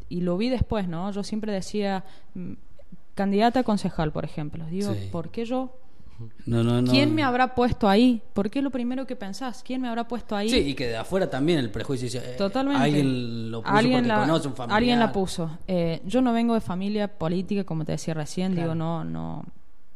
y 0.10 0.22
lo 0.22 0.38
vi 0.38 0.50
después, 0.50 0.88
¿no? 0.88 1.12
Yo 1.12 1.24
siempre 1.24 1.52
decía, 1.52 2.04
mm, 2.34 2.54
candidata 3.16 3.62
a 3.62 3.64
concejal, 3.64 4.12
por 4.12 4.26
ejemplo. 4.26 4.66
Digo, 4.66 4.96
¿por 5.12 5.30
qué 5.30 5.46
yo? 5.46 5.76
No, 6.46 6.64
no, 6.64 6.82
no. 6.82 6.92
¿Quién 6.92 7.16
me 7.16 7.24
habrá 7.24 7.56
puesto 7.56 7.88
ahí? 7.88 8.22
¿Por 8.34 8.50
qué 8.50 8.62
lo 8.62 8.72
primero 8.72 9.06
que 9.06 9.16
pensás? 9.16 9.64
¿Quién 9.64 9.82
me 9.82 9.88
habrá 9.88 10.08
puesto 10.08 10.36
ahí? 10.36 10.50
Sí, 10.50 10.58
y 10.58 10.74
que 10.74 10.88
de 10.88 10.98
afuera 10.98 11.30
también 11.30 11.60
el 11.60 11.70
prejuicio 11.70 12.08
eh, 12.22 12.36
Totalmente. 12.38 12.82
Alguien 12.82 13.52
lo 13.52 13.62
puso 13.62 13.76
alguien 13.76 14.00
porque 14.00 14.08
la, 14.08 14.20
conoce 14.20 14.48
un 14.48 14.56
familiar. 14.56 14.78
Alguien 14.78 15.00
la 15.00 15.12
puso. 15.12 15.58
Eh, 15.68 16.02
yo 16.06 16.22
no 16.22 16.34
vengo 16.34 16.54
de 16.54 16.62
familia 16.62 17.08
política, 17.08 17.64
como 17.64 17.86
te 17.86 17.94
decía 17.94 18.14
recién, 18.14 18.56
digo, 18.56 18.76
no, 18.76 19.04
no. 19.04 19.46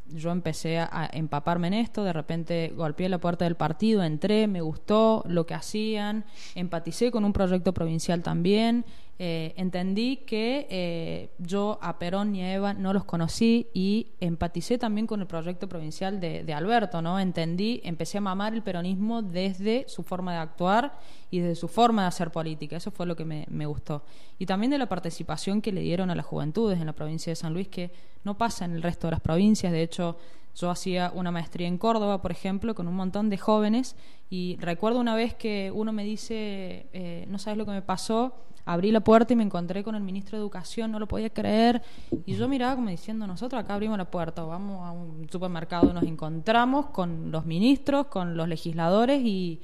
Yo 0.06 0.30
empecé 0.30 0.78
a 0.78 1.10
empaparme 1.12 1.68
en 1.68 1.74
esto, 1.74 2.04
de 2.04 2.12
repente 2.12 2.72
golpeé 2.76 3.08
la 3.08 3.18
puerta 3.18 3.46
del 3.46 3.56
partido, 3.56 4.04
entré, 4.04 4.46
me 4.46 4.60
gustó 4.60 5.24
lo 5.26 5.44
que 5.44 5.54
hacían, 5.54 6.24
empaticé 6.54 7.10
con 7.10 7.24
un 7.24 7.32
proyecto 7.32 7.72
provincial 7.72 8.22
también, 8.22 8.84
eh, 9.16 9.54
entendí 9.56 10.16
que 10.18 10.66
eh, 10.68 11.30
yo 11.38 11.78
a 11.80 12.00
Perón 12.00 12.34
y 12.34 12.42
a 12.42 12.52
Eva 12.52 12.74
no 12.74 12.92
los 12.92 13.04
conocí 13.04 13.68
y 13.72 14.08
empaticé 14.18 14.76
también 14.76 15.06
con 15.06 15.20
el 15.20 15.28
proyecto 15.28 15.68
provincial 15.68 16.18
de, 16.18 16.52
Alberto, 16.52 17.00
¿no? 17.00 17.20
Entendí, 17.20 17.80
empecé 17.84 18.18
a 18.18 18.20
mamar 18.20 18.54
el 18.54 18.62
peronismo 18.62 19.22
desde 19.22 19.84
su 19.88 20.02
forma 20.02 20.32
de 20.32 20.38
actuar 20.38 20.98
y 21.30 21.38
desde 21.38 21.54
su 21.54 21.68
forma 21.68 22.02
de 22.02 22.08
hacer 22.08 22.32
política. 22.32 22.76
Eso 22.76 22.90
fue 22.90 23.06
lo 23.06 23.14
que 23.14 23.24
me, 23.24 23.66
gustó. 23.66 24.02
Y 24.38 24.46
también 24.46 24.72
de 24.72 24.78
la 24.78 24.88
participación 24.88 25.62
que 25.62 25.70
le 25.70 25.80
dieron 25.80 26.10
a 26.10 26.16
las 26.16 26.26
juventudes 26.26 26.80
en 26.80 26.86
la 26.86 26.92
provincia 26.92 27.30
de 27.30 27.36
San 27.36 27.52
Luis, 27.52 27.68
que 27.68 27.92
no 28.24 28.36
pasa 28.36 28.64
en 28.64 28.72
el 28.72 28.82
resto 28.82 29.06
de 29.06 29.12
las 29.12 29.20
provincias. 29.20 29.72
De 29.72 29.82
hecho, 29.82 30.16
yo 30.56 30.70
hacía 30.70 31.12
una 31.14 31.30
maestría 31.30 31.68
en 31.68 31.78
Córdoba, 31.78 32.20
por 32.20 32.32
ejemplo, 32.32 32.74
con 32.74 32.88
un 32.88 32.94
montón 32.94 33.30
de 33.30 33.38
jóvenes 33.38 33.94
y 34.28 34.56
recuerdo 34.60 34.98
una 34.98 35.14
vez 35.14 35.34
que 35.34 35.70
uno 35.72 35.92
me 35.92 36.04
dice, 36.04 36.86
eh, 36.92 37.26
no 37.28 37.38
sabes 37.38 37.58
lo 37.58 37.64
que 37.64 37.72
me 37.72 37.82
pasó, 37.82 38.34
abrí 38.64 38.90
la 38.90 39.00
puerta 39.00 39.32
y 39.32 39.36
me 39.36 39.42
encontré 39.42 39.82
con 39.84 39.94
el 39.94 40.02
ministro 40.02 40.36
de 40.36 40.42
Educación, 40.42 40.90
no 40.90 40.98
lo 40.98 41.06
podía 41.06 41.30
creer 41.30 41.82
y 42.26 42.34
yo 42.34 42.48
miraba 42.48 42.76
como 42.76 42.88
diciendo, 42.88 43.26
nosotros 43.26 43.62
acá 43.62 43.74
abrimos 43.74 43.98
la 43.98 44.10
puerta, 44.10 44.42
vamos 44.42 44.86
a 44.86 44.92
un 44.92 45.28
supermercado, 45.30 45.92
nos 45.92 46.04
encontramos 46.04 46.86
con 46.86 47.30
los 47.30 47.44
ministros, 47.46 48.06
con 48.06 48.36
los 48.36 48.48
legisladores 48.48 49.22
y... 49.22 49.60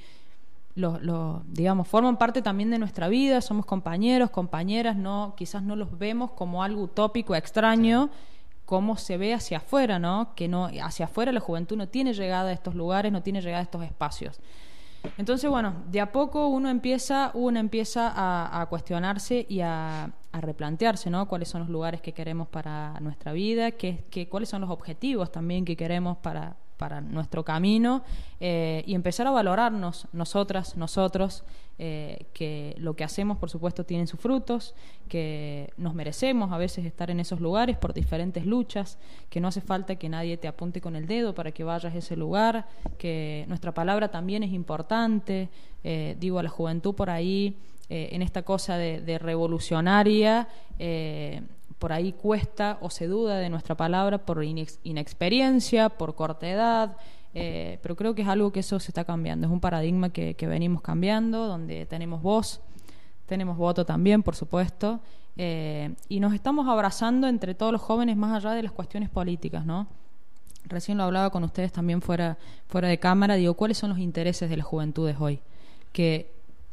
Los, 0.73 1.01
digamos 1.47 1.85
forman 1.85 2.15
parte 2.15 2.41
también 2.41 2.71
de 2.71 2.79
nuestra 2.79 3.09
vida 3.09 3.41
somos 3.41 3.65
compañeros 3.65 4.29
compañeras 4.29 4.95
no 4.95 5.33
quizás 5.35 5.61
no 5.61 5.75
los 5.75 5.99
vemos 5.99 6.31
como 6.31 6.63
algo 6.63 6.83
utópico 6.83 7.35
extraño 7.35 8.09
cómo 8.71 8.95
se 8.95 9.17
ve 9.17 9.33
hacia 9.33 9.57
afuera, 9.57 9.99
¿no? 9.99 10.33
Que 10.33 10.47
no 10.47 10.69
hacia 10.81 11.03
afuera 11.03 11.33
la 11.33 11.41
juventud 11.41 11.75
no 11.75 11.89
tiene 11.89 12.13
llegada 12.13 12.51
a 12.51 12.53
estos 12.53 12.73
lugares, 12.73 13.11
no 13.11 13.21
tiene 13.21 13.41
llegada 13.41 13.59
a 13.59 13.63
estos 13.63 13.83
espacios. 13.83 14.39
Entonces, 15.17 15.49
bueno, 15.49 15.75
de 15.89 15.99
a 15.99 16.11
poco 16.11 16.47
uno 16.47 16.69
empieza, 16.69 17.31
uno 17.33 17.59
empieza 17.59 18.11
a, 18.15 18.65
cuestionarse 18.67 19.45
y 19.49 19.61
a, 19.61 20.11
replantearse, 20.33 21.09
¿no? 21.09 21.27
Cuáles 21.27 21.49
son 21.49 21.61
los 21.61 21.69
lugares 21.69 22.01
que 22.01 22.13
queremos 22.13 22.47
para 22.47 22.97
nuestra 23.01 23.33
vida, 23.33 23.71
qué, 23.71 24.05
qué, 24.09 24.29
cuáles 24.29 24.47
son 24.49 24.61
los 24.61 24.69
objetivos 24.69 25.31
también 25.31 25.65
que 25.65 25.75
queremos 25.75 26.17
para, 26.17 26.55
para 26.81 26.99
nuestro 26.99 27.45
camino 27.45 28.01
eh, 28.39 28.83
y 28.87 28.95
empezar 28.95 29.27
a 29.27 29.29
valorarnos 29.29 30.07
nosotras, 30.13 30.75
nosotros, 30.75 31.43
eh, 31.77 32.25
que 32.33 32.73
lo 32.79 32.95
que 32.95 33.03
hacemos, 33.03 33.37
por 33.37 33.51
supuesto, 33.51 33.85
tiene 33.85 34.07
sus 34.07 34.19
frutos, 34.19 34.73
que 35.07 35.71
nos 35.77 35.93
merecemos 35.93 36.51
a 36.51 36.57
veces 36.57 36.83
estar 36.83 37.11
en 37.11 37.19
esos 37.19 37.39
lugares 37.39 37.77
por 37.77 37.93
diferentes 37.93 38.47
luchas, 38.47 38.97
que 39.29 39.39
no 39.39 39.47
hace 39.47 39.61
falta 39.61 39.97
que 39.97 40.09
nadie 40.09 40.37
te 40.37 40.47
apunte 40.47 40.81
con 40.81 40.95
el 40.95 41.05
dedo 41.05 41.35
para 41.35 41.51
que 41.51 41.63
vayas 41.63 41.93
a 41.93 41.97
ese 41.99 42.15
lugar, 42.15 42.67
que 42.97 43.45
nuestra 43.47 43.75
palabra 43.75 44.09
también 44.09 44.41
es 44.41 44.51
importante, 44.51 45.49
eh, 45.83 46.15
digo 46.19 46.39
a 46.39 46.43
la 46.43 46.49
juventud 46.49 46.95
por 46.95 47.11
ahí, 47.11 47.57
en 47.93 48.21
esta 48.21 48.43
cosa 48.43 48.77
de, 48.77 49.01
de 49.01 49.19
revolucionaria, 49.19 50.47
por 51.81 51.93
ahí 51.93 52.13
cuesta 52.13 52.77
o 52.79 52.91
se 52.91 53.07
duda 53.07 53.37
de 53.37 53.49
nuestra 53.49 53.75
palabra 53.75 54.19
por 54.19 54.43
inexperiencia, 54.43 55.89
por 55.89 56.13
corta 56.13 56.47
edad, 56.47 56.95
eh, 57.33 57.79
pero 57.81 57.95
creo 57.95 58.13
que 58.13 58.21
es 58.21 58.27
algo 58.27 58.51
que 58.51 58.59
eso 58.59 58.79
se 58.79 58.91
está 58.91 59.03
cambiando, 59.03 59.47
es 59.47 59.51
un 59.51 59.59
paradigma 59.59 60.11
que, 60.11 60.35
venimos 60.41 60.83
cambiando, 60.83 61.47
donde 61.47 61.87
tenemos 61.87 62.21
voz, 62.21 62.61
tenemos 63.25 63.57
voto 63.57 63.83
también, 63.83 64.21
por 64.21 64.35
supuesto, 64.35 64.99
eh, 65.37 65.95
y 66.07 66.19
nos 66.19 66.35
estamos 66.35 66.67
abrazando 66.67 67.27
entre 67.27 67.55
todos 67.55 67.71
los 67.71 67.81
jóvenes 67.81 68.15
más 68.15 68.37
allá 68.37 68.53
de 68.53 68.61
las 68.61 68.71
cuestiones 68.71 69.09
políticas, 69.09 69.65
¿no? 69.65 69.87
Recién 70.65 70.99
lo 70.99 71.05
hablaba 71.05 71.31
con 71.31 71.43
ustedes 71.43 71.71
también 71.71 72.03
fuera, 72.03 72.37
fuera 72.67 72.89
de 72.89 72.99
cámara, 72.99 73.33
digo, 73.33 73.55
¿cuáles 73.55 73.79
son 73.79 73.89
los 73.89 73.97
intereses 73.97 74.51
de 74.51 74.57
las 74.57 74.67
juventudes 74.67 75.15
hoy? 75.19 75.39
Que 75.93 76.31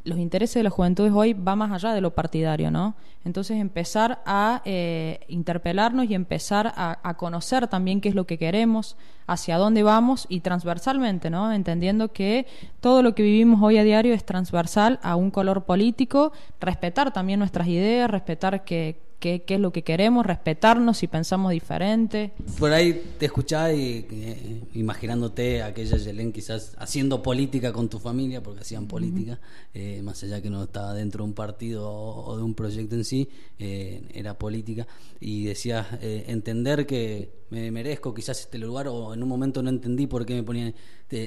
los 0.09 0.19
intereses 0.19 0.55
de 0.55 0.63
la 0.63 0.69
juventud 0.69 1.09
hoy 1.13 1.33
va 1.33 1.55
más 1.55 1.71
allá 1.71 1.93
de 1.93 2.01
lo 2.01 2.13
partidario, 2.13 2.71
¿no? 2.71 2.95
Entonces 3.23 3.57
empezar 3.57 4.21
a 4.25 4.61
eh, 4.65 5.21
interpelarnos 5.27 6.09
y 6.09 6.15
empezar 6.15 6.73
a, 6.75 7.13
conocer 7.17 7.67
también 7.67 8.01
qué 8.01 8.09
es 8.09 8.15
lo 8.15 8.25
que 8.25 8.37
queremos, 8.37 8.97
hacia 9.27 9.57
dónde 9.57 9.83
vamos 9.83 10.25
y 10.29 10.39
transversalmente, 10.39 11.29
¿no? 11.29 11.51
Entendiendo 11.51 12.11
que 12.11 12.47
todo 12.79 13.03
lo 13.03 13.15
que 13.15 13.23
vivimos 13.23 13.61
hoy 13.61 13.77
a 13.77 13.83
diario 13.83 14.13
es 14.13 14.25
transversal 14.25 14.99
a 15.03 15.15
un 15.15 15.31
color 15.31 15.65
político, 15.65 16.31
respetar 16.59 17.11
también 17.13 17.39
nuestras 17.39 17.67
ideas, 17.67 18.09
respetar 18.09 18.63
que 18.63 19.08
qué, 19.19 19.43
es 19.47 19.59
lo 19.59 19.71
que 19.71 19.83
queremos, 19.83 20.25
respetarnos 20.25 20.97
si 20.97 21.07
pensamos 21.07 21.51
diferente. 21.51 22.31
Por 22.57 22.71
ahí 22.71 23.13
te 23.17 23.25
escuchaba 23.25 23.73
y 23.73 24.07
eh, 24.09 24.61
imaginándote 24.73 25.61
aquella 25.61 25.97
Yelén 25.97 26.31
quizás 26.31 26.73
haciendo 26.77 27.21
política 27.21 27.71
con 27.73 27.89
tu 27.89 27.99
familia, 27.99 28.41
porque 28.41 28.61
hacían 28.61 28.87
política, 28.87 29.39
eh, 29.73 30.01
más 30.03 30.23
allá 30.23 30.41
que 30.41 30.49
no 30.49 30.63
estaba 30.63 30.93
dentro 30.93 31.23
de 31.23 31.29
un 31.29 31.35
partido 31.35 31.89
o, 31.89 32.37
de 32.37 32.43
un 32.43 32.55
proyecto 32.55 32.95
en 32.95 33.03
sí, 33.03 33.29
eh, 33.59 34.01
era 34.13 34.37
política, 34.37 34.87
y 35.19 35.45
decías 35.45 35.87
entender 36.01 36.85
que 36.85 37.39
me 37.49 37.71
merezco 37.71 38.13
quizás 38.13 38.39
este 38.39 38.57
lugar 38.57 38.87
o 38.87 39.13
en 39.13 39.21
un 39.21 39.29
momento 39.29 39.61
no 39.61 39.69
entendí 39.69 40.07
por 40.07 40.25
qué 40.25 40.35
me 40.35 40.43
ponían... 40.43 40.73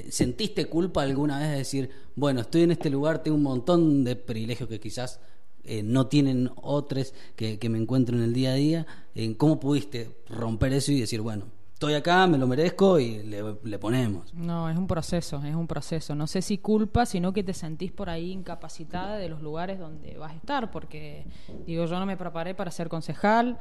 ¿Sentiste 0.09 0.67
culpa 0.67 1.01
alguna 1.01 1.39
vez 1.39 1.49
de 1.49 1.57
decir, 1.57 1.89
bueno, 2.15 2.39
estoy 2.39 2.61
en 2.61 2.71
este 2.71 2.89
lugar, 2.89 3.21
tengo 3.21 3.35
un 3.35 3.43
montón 3.43 4.05
de 4.05 4.15
privilegios 4.15 4.69
que 4.69 4.79
quizás 4.79 5.19
eh, 5.63 5.83
no 5.83 6.07
tienen 6.07 6.51
otros 6.55 7.13
que, 7.35 7.57
me 7.69 7.77
encuentro 7.77 8.15
en 8.15 8.23
el 8.23 8.33
día 8.33 8.51
a 8.51 8.55
día. 8.55 8.85
en 9.15 9.33
¿Cómo 9.35 9.59
pudiste 9.59 10.09
romper 10.29 10.73
eso 10.73 10.91
y 10.91 10.99
decir, 10.99 11.21
bueno, 11.21 11.45
estoy 11.83 11.95
acá, 11.95 12.27
me 12.27 12.37
lo 12.37 12.47
merezco 12.47 12.97
y 12.97 13.23
le, 13.23 13.77
ponemos? 13.77 14.33
No, 14.33 14.69
es 14.69 14.77
un 14.77 14.87
proceso, 14.87 15.43
es 15.43 15.53
un 15.53 15.67
proceso. 15.67 16.15
No 16.15 16.27
sé 16.27 16.41
si 16.41 16.57
culpa, 16.57 17.05
sino 17.05 17.33
que 17.33 17.43
te 17.43 17.53
sentís 17.53 17.91
por 17.91 18.09
ahí 18.09 18.31
incapacitada 18.31 19.17
de 19.17 19.27
los 19.27 19.41
lugares 19.41 19.79
donde 19.79 20.17
vas 20.17 20.31
a 20.31 20.35
estar, 20.35 20.71
porque 20.71 21.25
digo, 21.65 21.85
yo 21.85 21.99
no 21.99 22.05
me 22.05 22.15
preparé 22.15 22.55
para 22.55 22.71
ser 22.71 22.87
concejal, 22.87 23.57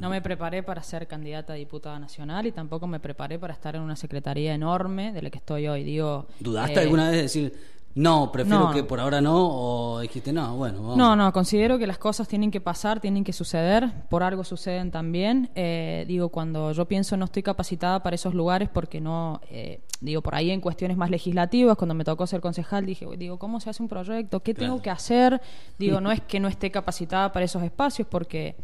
no 0.00 0.08
me 0.08 0.22
preparé 0.22 0.62
para 0.62 0.82
ser 0.82 1.06
candidata 1.06 1.52
a 1.52 1.56
diputada 1.56 1.98
nacional 1.98 2.46
y 2.46 2.52
tampoco 2.52 2.86
me 2.86 2.98
preparé 2.98 3.38
para 3.38 3.52
estar 3.52 3.76
en 3.76 3.82
una 3.82 3.96
secretaría 3.96 4.54
enorme 4.54 5.12
de 5.12 5.20
la 5.20 5.28
que 5.28 5.38
estoy 5.38 5.68
hoy. 5.68 5.84
Digo, 5.84 6.28
¿Dudaste 6.40 6.80
eh, 6.80 6.82
alguna 6.82 7.10
vez 7.10 7.16
de 7.16 7.22
decir 7.22 7.75
no, 7.96 8.30
prefiero 8.30 8.72
que 8.72 8.84
por 8.84 9.00
ahora 9.00 9.22
no, 9.22 9.48
o 9.48 10.00
dijiste 10.00 10.30
no, 10.30 10.54
bueno. 10.54 10.82
Vamos. 10.82 10.98
No, 10.98 11.16
no, 11.16 11.32
considero 11.32 11.78
que 11.78 11.86
las 11.86 11.96
cosas 11.96 12.28
tienen 12.28 12.50
que 12.50 12.60
pasar, 12.60 13.00
tienen 13.00 13.24
que 13.24 13.32
suceder, 13.32 13.90
por 14.10 14.22
algo 14.22 14.44
suceden 14.44 14.90
también. 14.90 15.48
Eh, 15.54 16.04
digo, 16.06 16.28
cuando 16.28 16.72
yo 16.72 16.84
pienso 16.84 17.16
no 17.16 17.24
estoy 17.24 17.42
capacitada 17.42 18.02
para 18.02 18.14
esos 18.14 18.34
lugares 18.34 18.68
porque 18.68 19.00
no, 19.00 19.40
eh, 19.48 19.80
digo, 20.02 20.20
por 20.20 20.34
ahí 20.34 20.50
en 20.50 20.60
cuestiones 20.60 20.98
más 20.98 21.08
legislativas, 21.08 21.78
cuando 21.78 21.94
me 21.94 22.04
tocó 22.04 22.26
ser 22.26 22.42
concejal, 22.42 22.84
dije, 22.84 23.06
digo, 23.16 23.38
¿cómo 23.38 23.60
se 23.60 23.70
hace 23.70 23.82
un 23.82 23.88
proyecto? 23.88 24.40
¿Qué 24.40 24.52
tengo 24.52 24.82
que 24.82 24.90
hacer? 24.90 25.40
Digo, 25.78 26.02
no 26.02 26.12
es 26.12 26.20
que 26.20 26.38
no 26.38 26.48
esté 26.48 26.70
capacitada 26.70 27.32
para 27.32 27.46
esos 27.46 27.62
espacios 27.62 28.06
porque 28.10 28.56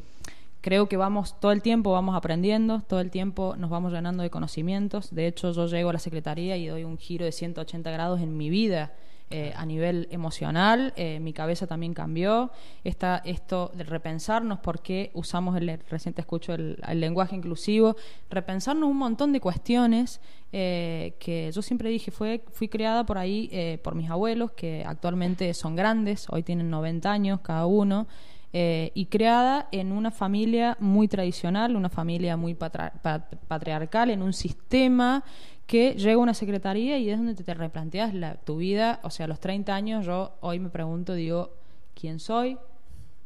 creo 0.61 0.91
que 0.91 0.99
vamos 0.99 1.41
todo 1.41 1.53
el 1.53 1.63
tiempo 1.63 1.93
vamos 1.93 2.17
aprendiendo, 2.17 2.83
todo 2.87 3.01
el 3.01 3.11
tiempo 3.11 3.57
nos 3.57 3.71
vamos 3.71 3.95
llenando 3.95 4.23
de 4.23 4.29
conocimientos. 4.29 5.15
De 5.15 5.27
hecho, 5.27 5.53
yo 5.53 5.69
llego 5.69 5.89
a 5.89 5.95
la 5.95 5.99
secretaría 5.99 6.59
y 6.59 6.67
doy 6.67 6.85
un 6.85 6.99
giro 6.99 7.25
de 7.25 7.33
180 7.33 7.91
grados 7.91 8.21
en 8.21 8.37
mi 8.37 8.51
vida 8.51 8.93
eh, 9.33 9.55
a 9.57 9.65
nivel 9.65 10.09
emocional, 10.11 10.93
eh, 10.97 11.19
mi 11.21 11.33
cabeza 11.33 11.67
también 11.67 11.95
cambió. 11.95 12.51
Esta, 12.85 13.23
esto 13.25 13.71
de 13.75 13.85
repensarnos 13.85 14.59
por 14.59 14.83
qué 14.83 15.11
usamos 15.15 15.57
el, 15.57 15.81
reciente 15.89 16.21
escucho 16.21 16.53
el, 16.53 16.79
lenguaje 16.95 17.35
inclusivo, 17.35 17.97
repensarnos 18.29 18.91
un 18.91 18.99
montón 18.99 19.33
de 19.33 19.41
cuestiones 19.41 20.21
eh, 20.53 21.15
que 21.19 21.51
yo 21.51 21.63
siempre 21.63 21.89
dije, 21.89 22.11
fue, 22.11 22.45
fui 22.53 22.69
creada 22.69 23.07
por 23.07 23.17
ahí 23.17 23.79
por 23.83 23.95
mis 23.95 24.11
abuelos, 24.11 24.53
que 24.53 24.85
actualmente 24.87 25.55
son 25.55 25.77
grandes, 25.77 26.27
hoy 26.29 26.43
tienen 26.43 26.69
90 26.69 27.11
años 27.11 27.41
cada 27.41 27.67
uno. 27.67 28.07
y 28.53 29.07
creada 29.07 29.69
en 29.73 29.93
una 29.93 30.11
familia 30.11 30.77
muy 30.79 31.09
tradicional, 31.09 31.75
una 31.75 31.89
familia 31.89 32.37
muy 32.37 32.55
patriarcal, 32.55 34.11
en 34.11 34.23
un 34.23 34.35
sistema 34.35 35.25
que 35.73 35.95
llega 35.95 36.19
una 36.19 36.35
secretaría 36.35 36.99
y 36.99 37.09
es 37.09 37.17
donde 37.17 37.35
te, 37.35 37.55
replanteas 37.55 38.13
la, 38.13 38.35
tu 38.35 38.59
vida, 38.59 39.01
o 39.05 39.09
sea, 39.09 39.25
a 39.25 39.27
los 39.27 39.41
30 39.41 39.75
años 39.75 40.05
yo 40.05 40.33
hoy 40.43 40.59
me 40.59 40.69
pregunto, 40.69 41.15
digo, 41.15 41.55
¿quién 41.99 42.21
soy? 42.21 42.59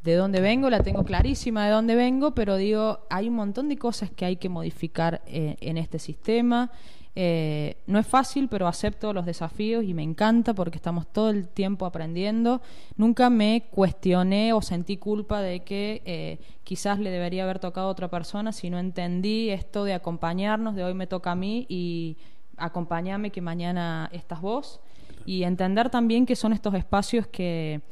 ¿De 0.04 0.14
dónde 0.14 0.40
vengo? 0.40 0.70
La 0.70 0.78
tengo 0.84 1.02
clarísima 1.02 1.66
de 1.66 1.72
dónde 1.72 1.96
vengo, 1.96 2.36
pero 2.36 2.54
digo, 2.54 3.00
hay 3.10 3.28
un 3.28 3.34
montón 3.34 3.68
de 3.68 3.76
cosas 3.76 4.12
que 4.12 4.26
hay 4.26 4.36
que 4.36 4.48
modificar 4.48 5.22
eh, 5.26 5.56
en 5.60 5.76
este 5.76 5.98
sistema. 5.98 6.70
Eh, 7.16 7.78
no 7.88 7.98
es 7.98 8.06
fácil, 8.06 8.46
pero 8.48 8.68
acepto 8.68 9.12
los 9.12 9.26
desafíos 9.26 9.82
y 9.82 9.92
me 9.92 10.04
encanta 10.04 10.54
porque 10.54 10.76
estamos 10.76 11.08
todo 11.08 11.30
el 11.30 11.48
tiempo 11.48 11.84
aprendiendo. 11.84 12.60
Nunca 12.96 13.28
me 13.28 13.64
cuestioné 13.72 14.52
o 14.52 14.62
sentí 14.62 14.98
culpa 14.98 15.40
de 15.40 15.64
que 15.64 16.00
eh, 16.04 16.38
quizás 16.62 17.00
le 17.00 17.10
debería 17.10 17.42
haber 17.42 17.58
tocado 17.58 17.88
a 17.88 17.90
otra 17.90 18.08
persona, 18.08 18.52
sino 18.52 18.78
entendí 18.78 19.50
esto 19.50 19.82
de 19.82 19.94
acompañarnos, 19.94 20.76
de 20.76 20.84
hoy 20.84 20.94
me 20.94 21.08
toca 21.08 21.32
a 21.32 21.34
mí 21.34 21.66
y 21.68 22.18
acompáñame 22.56 23.30
que 23.30 23.40
mañana 23.40 24.08
estás 24.12 24.40
vos 24.40 24.80
y 25.24 25.42
entender 25.42 25.90
también 25.90 26.26
que 26.26 26.36
son 26.36 26.52
estos 26.52 26.74
espacios 26.74 27.26
que 27.26 27.82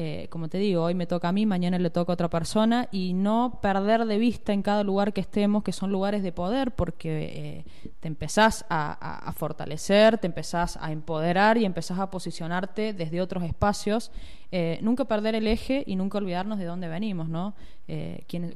eh, 0.00 0.28
como 0.30 0.48
te 0.48 0.58
digo, 0.58 0.84
hoy 0.84 0.94
me 0.94 1.06
toca 1.06 1.28
a 1.28 1.32
mí, 1.32 1.44
mañana 1.44 1.76
le 1.76 1.90
toca 1.90 2.12
a 2.12 2.14
otra 2.14 2.30
persona 2.30 2.88
y 2.92 3.14
no 3.14 3.58
perder 3.60 4.04
de 4.04 4.18
vista 4.18 4.52
en 4.52 4.62
cada 4.62 4.84
lugar 4.84 5.12
que 5.12 5.20
estemos 5.20 5.64
que 5.64 5.72
son 5.72 5.90
lugares 5.90 6.22
de 6.22 6.30
poder 6.30 6.70
porque 6.70 7.64
eh, 7.66 7.90
te 7.98 8.06
empezás 8.06 8.64
a, 8.68 9.32
fortalecer, 9.36 10.18
te 10.18 10.28
empezás 10.28 10.78
a 10.80 10.92
empoderar 10.92 11.58
y 11.58 11.64
empezás 11.64 11.98
a 11.98 12.10
posicionarte 12.10 12.92
desde 12.92 13.20
otros 13.20 13.42
espacios. 13.42 14.12
Eh, 14.50 14.78
nunca 14.80 15.04
perder 15.04 15.34
el 15.34 15.46
eje 15.46 15.84
y 15.86 15.96
nunca 15.96 16.18
olvidarnos 16.18 16.58
de 16.58 16.64
dónde 16.64 16.88
venimos, 16.88 17.28
¿no? 17.28 17.54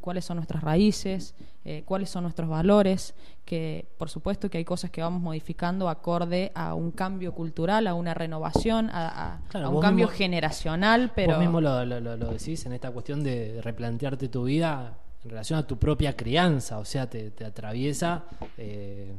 cuáles 0.03 0.27
son 0.27 0.37
nuestras 0.37 0.63
raíces, 0.63 1.35
cuáles 1.87 2.11
son 2.11 2.25
nuestros 2.25 2.51
valores, 2.51 3.15
que 3.47 3.87
por 3.97 4.11
supuesto 4.11 4.51
que 4.51 4.59
hay 4.59 4.65
cosas 4.65 4.91
que 4.91 5.01
vamos 5.01 5.23
modificando 5.23 5.89
acorde 5.89 6.53
a 6.55 6.75
un 6.75 6.91
cambio 6.91 7.33
cultural, 7.33 7.87
a 7.87 7.95
una 7.95 8.13
renovación, 8.13 8.91
a, 8.93 9.41
un 9.71 9.81
cambio 9.81 10.09
generacional, 10.09 11.13
pero 11.15 11.33
Vos 11.33 11.41
mismo 11.41 11.63
lo, 11.63 11.85
lo, 11.85 12.17
decís 12.17 12.67
en 12.67 12.75
esta 12.75 12.91
cuestión 12.91 13.23
de 13.23 13.61
replantearte 13.63 14.29
tu 14.29 14.45
vida 14.45 14.99
en 15.25 15.31
relación 15.31 15.59
a 15.59 15.67
tu 15.67 15.79
propia 15.79 16.17
crianza, 16.17 16.79
o 16.79 16.85
sea, 16.85 17.09
te, 17.09 17.33
atraviesa 17.45 18.25
eh, 18.59 19.15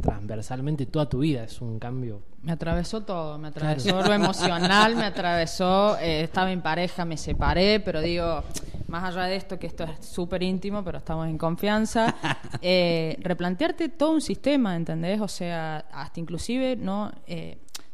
transversalmente 0.00 0.86
toda 0.86 1.08
tu 1.08 1.18
vida, 1.18 1.44
es 1.44 1.60
un 1.60 1.78
cambio. 1.78 2.22
Me 2.42 2.52
atravesó 2.52 3.02
todo, 3.02 3.38
me 3.38 3.48
atravesó 3.48 4.02
lo 4.02 4.12
emocional, 4.12 4.94
me 4.94 5.04
atravesó, 5.04 5.98
eh, 5.98 6.22
estaba 6.22 6.52
en 6.52 6.62
pareja, 6.62 7.04
me 7.04 7.16
separé, 7.16 7.80
pero 7.80 8.00
digo, 8.00 8.44
más 8.88 9.04
allá 9.04 9.24
de 9.24 9.36
esto, 9.36 9.58
que 9.58 9.66
esto 9.66 9.84
es 9.84 10.06
súper 10.06 10.42
íntimo, 10.42 10.84
pero 10.84 10.98
estamos 10.98 11.26
en 11.28 11.38
confianza, 11.38 12.14
eh, 12.62 13.16
replantearte 13.20 13.88
todo 13.88 14.12
un 14.12 14.20
sistema, 14.20 14.76
¿entendés? 14.76 15.20
O 15.20 15.28
sea, 15.28 15.86
hasta 15.92 16.20
inclusive, 16.20 16.76
¿no? 16.76 17.10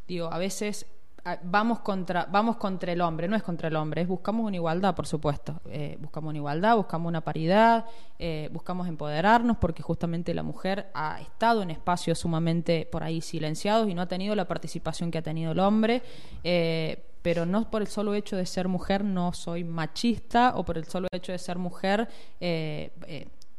digo, 0.07 0.31
a 0.31 0.37
veces 0.37 0.87
vamos 1.45 1.81
contra, 1.81 2.27
vamos 2.31 2.57
contra 2.57 2.93
el 2.93 3.01
hombre, 3.01 3.29
no 3.29 3.37
es 3.37 3.43
contra 3.43 3.69
el 3.69 3.77
hombre, 3.77 4.03
es 4.03 4.09
buscamos 4.09 4.45
una 4.47 4.57
igualdad, 4.57 4.95
por 4.95 5.07
supuesto. 5.07 5.61
Eh, 5.71 5.97
buscamos 6.01 6.31
una 6.31 6.39
igualdad, 6.39 6.77
buscamos 6.77 7.09
una 7.09 7.21
paridad, 7.21 7.85
eh, 8.19 8.49
buscamos 8.53 8.89
empoderarnos, 8.89 9.57
porque 9.59 9.83
justamente 9.83 10.35
la 10.35 10.43
mujer 10.43 10.91
ha 10.95 11.21
estado 11.21 11.63
en 11.63 11.71
espacios 11.71 12.19
sumamente 12.19 12.89
por 12.91 13.05
ahí 13.05 13.21
silenciados 13.21 13.89
y 13.89 13.95
no 13.95 14.03
ha 14.03 14.09
tenido 14.09 14.35
la 14.35 14.49
participación 14.49 15.11
que 15.11 15.19
ha 15.19 15.23
tenido 15.23 15.53
el 15.53 15.61
hombre. 15.61 16.03
Eh, 16.43 17.05
pero 17.23 17.47
no 17.47 17.71
por 17.71 17.83
el 17.83 17.89
solo 17.89 18.15
hecho 18.15 18.37
de 18.37 18.45
ser 18.45 18.67
mujer 18.67 19.05
no 19.05 19.33
soy 19.33 19.63
machista 19.63 20.55
o 20.57 20.65
por 20.65 20.77
el 20.77 20.87
solo 20.87 21.07
hecho 21.13 21.31
de 21.31 21.39
ser 21.39 21.57
mujer 21.57 22.09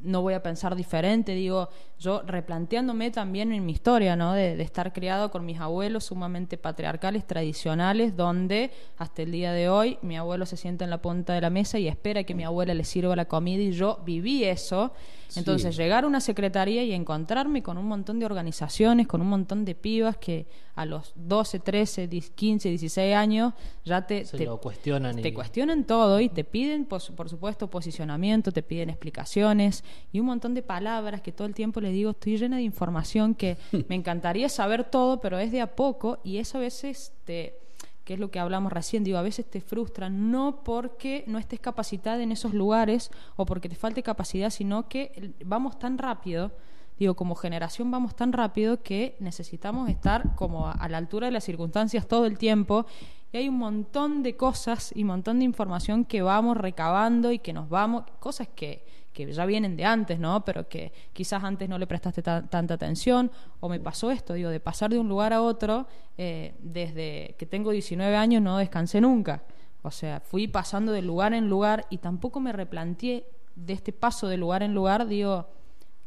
no 0.04 0.22
voy 0.22 0.34
a 0.34 0.44
pensar 0.44 0.76
diferente, 0.76 1.34
digo, 1.34 1.70
yo 2.00 2.22
replanteándome 2.22 3.12
también 3.12 3.52
en 3.54 3.66
mi 3.66 3.72
historia, 3.72 4.16
¿no? 4.16 4.34
De, 4.34 4.62
estar 4.62 4.94
criado 4.94 5.32
con 5.32 5.46
mis 5.46 5.60
abuelos 5.60 6.06
sumamente 6.06 6.58
patriarcales, 6.58 7.26
tradicionales, 7.26 8.16
donde 8.16 8.72
hasta 8.98 9.22
el 9.22 9.32
día 9.32 9.54
de 9.54 9.70
hoy 9.70 9.98
mi 10.02 10.18
abuelo 10.18 10.46
se 10.46 10.58
sienta 10.58 10.84
en 10.84 10.90
la 10.90 11.02
punta 11.02 11.34
de 11.34 11.42
la 11.42 11.50
mesa 11.50 11.80
y 11.80 11.88
espera 11.88 12.24
que 12.24 12.36
mi 12.36 12.44
abuela 12.44 12.74
le 12.74 12.84
sirva 12.84 13.16
la 13.16 13.26
comida 13.26 13.62
y 13.62 13.72
yo 13.72 14.00
viví 14.06 14.44
eso. 14.44 14.92
Entonces, 15.36 15.76
llegar 15.76 16.04
a 16.04 16.08
una 16.08 16.20
secretaría 16.20 16.84
y 16.84 16.94
encontrarme 16.94 17.64
con 17.64 17.78
un 17.78 17.88
montón 17.88 18.20
de 18.20 18.26
organizaciones, 18.26 19.08
con 19.08 19.22
un 19.22 19.30
montón 19.30 19.66
de 19.66 19.74
pibas 19.74 20.18
que 20.18 20.46
a 20.76 20.86
los 20.86 21.14
12, 21.16 21.60
13, 21.60 22.10
15, 22.10 22.70
16 22.70 23.16
años 23.16 23.54
ya 23.86 24.06
te, 24.06 24.26
te 24.26 24.48
cuestionan. 24.48 25.22
Te 25.22 25.34
cuestionan 25.34 25.84
todo 25.84 26.20
y 26.20 26.30
te 26.30 26.44
piden, 26.44 26.86
por, 26.86 27.02
por 27.16 27.30
supuesto, 27.30 27.70
posicionamiento, 27.70 28.52
te 28.52 28.64
piden 28.64 28.90
explicaciones 28.90 29.84
y 30.12 30.20
un 30.20 30.26
montón 30.26 30.54
de 30.54 30.64
palabras 30.64 31.22
que 31.22 31.32
todo 31.32 31.48
el 31.48 31.54
tiempo 31.54 31.80
les 31.82 31.94
digo, 31.94 32.12
estoy 32.12 32.38
llena 32.38 32.58
de 32.58 32.64
información 32.64 33.36
que 33.36 33.58
me 33.88 33.96
encantaría 33.96 34.50
saber 34.50 34.84
todo, 34.84 35.22
pero 35.22 35.38
es 35.40 35.52
de 35.52 35.62
a 35.62 35.76
poco 35.76 36.20
y 36.24 36.38
eso 36.38 36.58
a 36.58 36.62
veces 36.62 37.14
te 37.26 37.60
que 38.04 38.16
es 38.16 38.20
lo 38.20 38.32
que 38.32 38.40
hablamos 38.40 38.74
recién, 38.74 39.04
digo, 39.04 39.18
a 39.18 39.22
veces 39.22 39.50
te 39.50 39.62
frustra, 39.62 40.10
no 40.10 40.64
porque 40.64 41.24
no 41.28 41.40
estés 41.40 41.60
capacitada 41.60 42.22
en 42.22 42.32
esos 42.32 42.54
lugares 42.54 43.12
o 43.38 43.46
porque 43.46 43.70
te 43.70 43.76
falte 43.76 44.04
capacidad, 44.04 44.50
sino 44.50 44.90
que 44.90 45.34
vamos 45.46 45.80
tan 45.80 45.98
rápido, 45.98 46.52
digo, 47.00 47.16
como 47.16 47.36
generación 47.36 47.92
vamos 47.92 48.16
tan 48.16 48.34
rápido 48.34 48.82
que 48.82 49.16
necesitamos 49.20 49.90
estar 49.90 50.36
como 50.36 50.68
a, 50.68 50.88
la 50.90 50.98
altura 50.98 51.28
de 51.28 51.32
las 51.32 51.44
circunstancias 51.44 52.08
todo 52.08 52.26
el 52.26 52.38
tiempo 52.38 52.86
y 53.32 53.38
hay 53.38 53.50
un 53.50 53.58
montón 53.58 54.24
de 54.24 54.36
cosas 54.36 54.92
y 54.96 55.02
un 55.02 55.08
montón 55.08 55.40
de 55.40 55.46
información 55.46 56.06
que 56.06 56.22
vamos 56.22 56.58
recabando 56.58 57.32
y 57.32 57.40
que 57.40 57.54
nos 57.54 57.70
vamos, 57.70 58.04
cosas 58.20 58.48
que 58.54 58.86
que 59.14 59.32
ya 59.32 59.46
vienen 59.46 59.78
de 59.78 59.86
antes, 59.86 60.20
¿no? 60.20 60.44
Pero 60.44 60.68
que 60.68 60.92
quizás 61.14 61.44
antes 61.44 61.70
no 61.70 61.78
le 61.78 61.88
prestaste 61.88 62.22
tanta 62.22 62.74
atención, 62.74 63.32
o 63.60 63.70
me 63.70 63.80
pasó 63.80 64.12
esto, 64.12 64.34
digo, 64.34 64.50
de 64.50 64.60
pasar 64.60 64.90
de 64.90 65.00
un 65.00 65.08
lugar 65.08 65.32
a 65.32 65.42
otro, 65.42 65.88
eh, 66.18 66.56
desde 66.60 67.36
que 67.38 67.46
tengo 67.46 67.72
19 67.72 68.16
años 68.16 68.42
no 68.42 68.58
descansé 68.58 69.00
nunca. 69.00 69.44
O 69.84 69.92
sea, 69.92 70.20
fui 70.20 70.48
pasando 70.48 70.92
de 70.92 71.02
lugar 71.02 71.34
en 71.34 71.48
lugar 71.48 71.86
y 71.90 72.00
tampoco 72.00 72.40
me 72.40 72.52
replanteé 72.52 73.28
de 73.56 73.74
este 73.74 73.94
paso 73.94 74.28
de 74.28 74.38
lugar 74.38 74.64
en 74.64 74.74
lugar, 74.74 75.08
digo, 75.08 75.48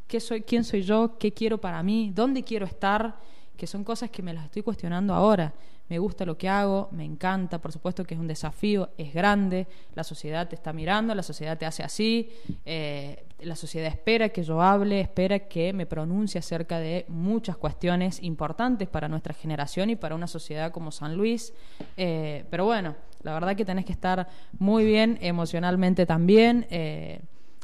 ¿qué 0.07 0.19
soy, 0.19 0.41
quién 0.41 0.63
soy 0.63 0.81
yo, 0.81 1.17
qué 1.17 1.33
quiero 1.33 1.59
para 1.59 1.83
mí, 1.83 2.11
dónde 2.13 2.43
quiero 2.43 2.65
estar, 2.65 3.15
que 3.55 3.67
son 3.67 3.83
cosas 3.83 4.09
que 4.09 4.21
me 4.21 4.33
las 4.33 4.45
estoy 4.45 4.61
cuestionando 4.61 5.13
ahora. 5.13 5.53
Me 5.89 5.99
gusta 5.99 6.25
lo 6.25 6.37
que 6.37 6.49
hago, 6.49 6.89
me 6.91 7.05
encanta, 7.05 7.59
por 7.59 7.71
supuesto 7.71 8.03
que 8.03 8.13
es 8.13 8.19
un 8.19 8.27
desafío, 8.27 8.89
es 8.97 9.13
grande, 9.13 9.67
la 9.95 10.03
sociedad 10.03 10.47
te 10.47 10.55
está 10.55 10.73
mirando, 10.73 11.15
la 11.15 11.23
sociedad 11.23 11.57
te 11.57 11.65
hace 11.65 11.81
así, 11.81 12.29
eh, 12.65 13.23
la 13.39 13.55
sociedad 13.55 13.87
espera 13.87 14.29
que 14.29 14.43
yo 14.43 14.61
hable, 14.61 14.99
espera 14.99 15.39
que 15.39 15.71
me 15.71 15.85
pronuncie 15.85 16.39
acerca 16.39 16.79
de 16.79 17.05
muchas 17.07 17.55
cuestiones 17.55 18.21
importantes 18.21 18.89
para 18.89 19.07
nuestra 19.07 19.33
generación 19.33 19.89
y 19.89 19.95
para 19.95 20.13
una 20.13 20.27
sociedad 20.27 20.71
como 20.71 20.91
San 20.91 21.15
Luis, 21.15 21.53
eh, 21.95 22.43
pero 22.49 22.65
bueno, 22.65 22.95
la 23.23 23.33
verdad 23.33 23.55
que 23.55 23.63
tenés 23.63 23.85
que 23.85 23.93
estar 23.93 24.27
muy 24.59 24.83
bien 24.83 25.17
emocionalmente 25.21 26.05
también. 26.05 26.67
Eh, 26.69 27.21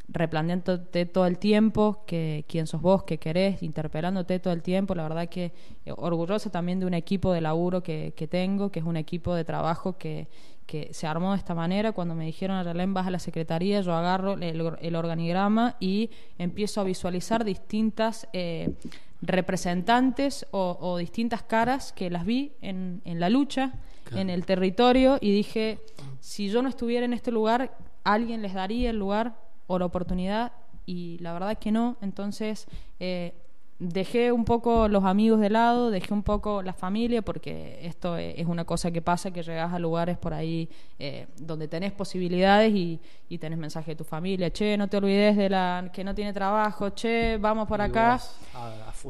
replanteándote 0.10 1.06
todo 1.06 1.26
el 1.26 1.38
tiempo 1.38 2.04
que 2.06 2.46
quién 2.48 2.68
sos 2.68 2.82
vos, 2.82 3.04
qué 3.04 3.18
querés, 3.18 3.64
interpelándote 3.64 4.40
todo 4.40 4.54
el 4.54 4.62
tiempo. 4.62 4.96
La 4.96 5.04
verdad 5.04 5.30
que 5.30 5.54
eh, 5.86 5.94
orgulloso 5.96 6.50
también 6.50 6.80
de 6.80 6.86
un 6.86 6.94
equipo 6.94 7.32
de 7.32 7.42
laburo 7.42 7.82
que, 7.82 8.14
que 8.16 8.28
tengo, 8.28 8.72
que 8.72 8.80
es 8.80 8.86
un 8.86 8.98
equipo 8.98 9.34
de 9.34 9.46
trabajo 9.46 9.98
que, 9.98 10.28
que 10.66 10.94
se 10.94 11.08
armó 11.08 11.32
de 11.32 11.38
esta 11.38 11.56
manera. 11.56 11.92
Cuando 11.92 12.16
me 12.16 12.26
dijeron, 12.26 12.58
a 12.58 12.64
Relén, 12.64 12.94
vas 12.94 13.08
a 13.08 13.12
la 13.12 13.20
secretaría, 13.20 13.82
yo 13.82 13.94
agarro 13.94 14.34
el, 14.34 14.96
organigrama 14.96 15.76
y 15.80 16.10
empiezo 16.38 16.82
a 16.82 16.84
visualizar 16.84 17.44
distintas 17.44 18.28
eh, 18.34 18.74
representantes 19.22 20.46
o, 20.52 20.98
distintas 20.98 21.44
caras 21.44 21.94
que 21.94 22.10
las 22.10 22.26
vi 22.26 22.54
en, 22.62 23.02
en 23.06 23.20
la 23.20 23.30
lucha, 23.30 23.74
en 24.12 24.30
el 24.30 24.46
territorio, 24.46 25.18
y 25.22 25.32
dije, 25.32 25.80
si 26.20 26.50
yo 26.50 26.62
no 26.62 26.70
estuviera 26.70 27.06
en 27.06 27.14
este 27.14 27.32
lugar, 27.32 27.76
alguien 28.04 28.42
les 28.42 28.54
daría 28.54 28.90
el 28.90 29.00
lugar 29.00 29.43
o 29.68 29.80
la 29.80 29.86
oportunidad 29.86 30.52
y 30.86 31.18
la 31.20 31.34
verdad 31.34 31.52
es 31.52 31.58
que 31.58 31.72
no. 31.72 31.98
Entonces 32.02 32.68
eh, 33.00 33.34
dejé 33.80 34.32
un 34.32 34.46
poco 34.46 34.88
los 34.88 35.04
amigos 35.04 35.40
de 35.40 35.50
lado, 35.50 35.92
dejé 35.92 36.14
un 36.14 36.24
poco 36.24 36.62
la 36.62 36.74
familia, 36.74 37.22
porque 37.22 37.80
esto 37.82 38.18
e, 38.18 38.40
es 38.40 38.48
una 38.48 38.66
cosa 38.66 38.92
que 38.92 39.02
pasa, 39.02 39.32
que 39.32 39.44
llegas 39.44 39.74
a 39.74 39.80
lugares 39.80 40.18
por 40.18 40.34
ahí 40.34 40.70
eh, 41.00 41.28
donde 41.38 41.68
tenés 41.68 41.92
posibilidades 41.92 42.74
y, 42.74 43.00
y, 43.30 43.38
tenés 43.38 43.60
mensaje 43.60 43.92
de 43.92 43.96
tu 43.96 44.04
familia, 44.04 44.52
che, 44.52 44.78
no 44.78 44.88
te 44.88 44.98
olvides 44.98 45.36
de 45.36 45.50
la 45.50 45.90
que 45.92 46.04
no 46.04 46.16
tiene 46.16 46.34
trabajo, 46.34 46.92
che, 46.92 47.38
vamos 47.38 47.68
por 47.68 47.82
acá. 47.82 48.20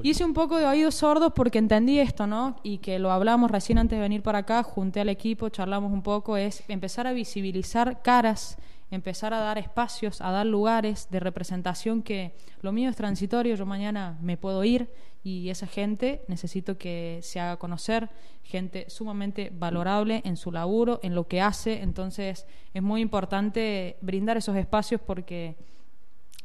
Hice 0.01 0.25
un 0.25 0.33
poco 0.33 0.57
de 0.57 0.65
oídos 0.65 0.95
sordos 0.95 1.33
porque 1.35 1.59
entendí 1.59 1.99
esto, 1.99 2.25
¿no? 2.25 2.55
Y 2.63 2.79
que 2.79 2.97
lo 2.99 3.11
hablamos 3.11 3.51
recién 3.51 3.77
antes 3.77 3.97
de 3.97 4.01
venir 4.01 4.23
para 4.23 4.39
acá, 4.39 4.63
junté 4.63 5.01
al 5.01 5.09
equipo, 5.09 5.49
charlamos 5.49 5.91
un 5.91 6.01
poco, 6.01 6.37
es 6.37 6.63
empezar 6.67 7.05
a 7.05 7.13
visibilizar 7.13 8.01
caras 8.01 8.57
empezar 8.93 9.33
a 9.33 9.39
dar 9.39 9.57
espacios, 9.57 10.21
a 10.21 10.31
dar 10.31 10.45
lugares 10.45 11.07
de 11.09 11.19
representación 11.19 12.01
que 12.01 12.35
lo 12.61 12.71
mío 12.71 12.89
es 12.89 12.95
transitorio, 12.95 13.55
yo 13.55 13.65
mañana 13.65 14.17
me 14.21 14.37
puedo 14.37 14.63
ir 14.63 14.89
y 15.23 15.49
esa 15.49 15.67
gente 15.67 16.23
necesito 16.27 16.77
que 16.77 17.19
se 17.21 17.39
haga 17.39 17.57
conocer, 17.57 18.09
gente 18.43 18.89
sumamente 18.89 19.51
valorable 19.53 20.21
en 20.25 20.37
su 20.37 20.51
laburo, 20.51 20.99
en 21.01 21.15
lo 21.15 21.27
que 21.27 21.41
hace, 21.41 21.81
entonces 21.81 22.45
es 22.73 22.83
muy 22.83 23.01
importante 23.01 23.97
brindar 24.01 24.37
esos 24.37 24.55
espacios 24.55 24.99
porque 25.01 25.55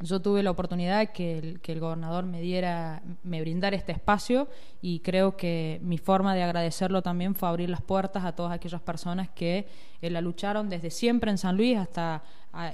yo 0.00 0.20
tuve 0.20 0.44
la 0.44 0.52
oportunidad 0.52 1.11
que 1.11 1.38
el, 1.38 1.61
que 1.61 1.72
el 1.72 1.80
gobernador 1.80 2.24
me 2.24 2.40
diera, 2.40 3.02
me 3.24 3.40
brindara 3.40 3.74
este 3.74 3.92
espacio 3.92 4.48
y 4.80 5.00
creo 5.00 5.37
que 5.37 5.80
mi 5.82 5.98
forma 5.98 6.34
de 6.37 6.44
agradecerlo 6.44 7.02
también 7.02 7.34
fue 7.34 7.48
abrir 7.48 7.68
las 7.68 7.82
puertas 7.82 8.24
a 8.24 8.37
todas 8.37 8.52
aquellas 8.52 8.80
personas 8.80 9.28
que 9.30 9.66
eh, 10.00 10.11
la 10.11 10.20
lucharon 10.20 10.68
desde 10.68 10.90
siempre 10.90 11.32
en 11.32 11.38
San 11.38 11.56
Luis 11.56 11.76
hasta 11.76 12.22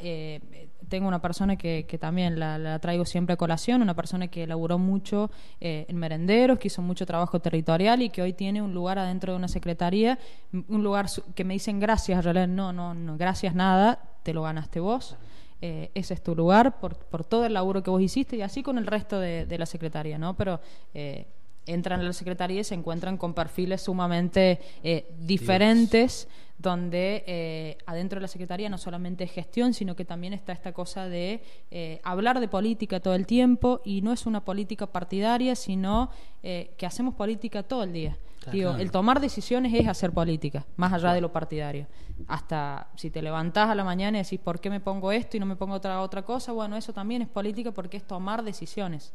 eh, 0.02 0.40
tengo 0.88 1.08
una 1.08 1.20
persona 1.20 1.56
que, 1.56 1.86
que 1.86 1.98
también 1.98 2.38
la, 2.38 2.78
traigo 2.78 3.04
siempre 3.04 3.34
a 3.34 3.36
colación, 3.36 3.82
una 3.82 3.94
persona 3.94 4.28
que 4.28 4.46
laburó 4.46 4.78
mucho 4.78 5.30
eh, 5.60 5.86
en 5.88 5.96
merenderos, 5.96 6.58
que 6.58 6.68
hizo 6.68 6.82
mucho 6.82 7.06
trabajo 7.06 7.40
territorial 7.40 8.02
y 8.02 8.10
que 8.10 8.22
hoy 8.22 8.32
tiene 8.32 8.62
un 8.62 8.74
lugar 8.74 8.98
adentro 8.98 9.32
de 9.32 9.38
una 9.38 9.48
secretaría, 9.48 10.18
un 10.52 10.82
lugar 10.82 11.06
que 11.34 11.44
me 11.44 11.54
dicen 11.54 11.80
gracias, 11.80 12.24
no, 12.48 12.72
no, 12.72 12.94
no, 12.94 13.16
gracias 13.16 13.54
nada, 13.54 13.98
te 14.22 14.32
lo 14.32 14.42
ganaste 14.42 14.80
vos. 14.80 15.16
Eh, 15.60 15.90
ese 15.94 16.14
es 16.14 16.22
tu 16.22 16.34
lugar 16.34 16.78
por, 16.78 16.96
por 16.96 17.24
todo 17.24 17.46
el 17.46 17.54
laburo 17.54 17.82
que 17.82 17.90
vos 17.90 18.02
hiciste 18.02 18.36
y 18.36 18.42
así 18.42 18.62
con 18.62 18.76
el 18.76 18.86
resto 18.86 19.18
de, 19.18 19.46
la 19.58 19.64
secretaría, 19.64 20.18
¿no? 20.18 20.36
Pero 20.36 20.60
eh, 20.92 21.26
entran 21.66 22.00
a 22.00 22.02
la 22.02 22.12
Secretaría 22.12 22.60
y 22.60 22.64
se 22.64 22.74
encuentran 22.74 23.16
con 23.16 23.34
perfiles 23.34 23.82
sumamente 23.82 24.60
eh, 24.82 25.06
diferentes, 25.20 26.28
donde 26.64 27.22
eh, 27.26 27.78
adentro 27.86 28.16
de 28.16 28.22
la 28.22 28.28
Secretaría 28.28 28.68
no 28.68 28.78
solamente 28.78 29.22
es 29.22 29.30
gestión, 29.30 29.74
sino 29.74 29.94
que 29.94 30.04
también 30.04 30.32
está 30.32 30.52
esta 30.52 30.72
cosa 30.72 31.08
de 31.08 31.44
eh, 31.70 32.00
hablar 32.02 32.40
de 32.40 32.48
política 32.48 32.98
todo 32.98 33.14
el 33.14 33.26
tiempo 33.26 33.82
y 33.84 34.00
no 34.02 34.12
es 34.12 34.26
una 34.26 34.44
política 34.44 34.86
partidaria, 34.86 35.54
sino 35.54 36.10
que 36.42 36.84
hacemos 36.84 37.14
política 37.14 37.62
todo 37.62 37.84
el 37.84 37.92
día. 37.94 38.18
Digo, 38.52 38.72
el 38.76 38.90
tomar 38.90 39.20
decisiones 39.20 39.72
es 39.72 39.88
hacer 39.88 40.12
política, 40.12 40.66
más 40.76 40.92
allá 40.92 41.14
de 41.14 41.22
lo 41.22 41.32
partidario. 41.32 41.86
Hasta 42.28 42.88
si 42.96 43.10
te 43.10 43.22
levantás 43.22 43.70
a 43.70 43.74
la 43.74 43.84
mañana 43.84 44.18
y 44.18 44.22
decís, 44.22 44.38
¿por 44.40 44.60
qué 44.60 44.68
me 44.68 44.80
pongo 44.80 45.12
esto 45.12 45.38
y 45.38 45.40
no 45.40 45.46
me 45.46 45.56
pongo 45.56 45.74
otra, 45.74 46.02
otra 46.02 46.22
cosa? 46.22 46.52
Bueno, 46.52 46.76
eso 46.76 46.92
también 46.92 47.22
es 47.22 47.28
política 47.28 47.72
porque 47.72 47.96
es 47.96 48.06
tomar 48.06 48.42
decisiones. 48.42 49.14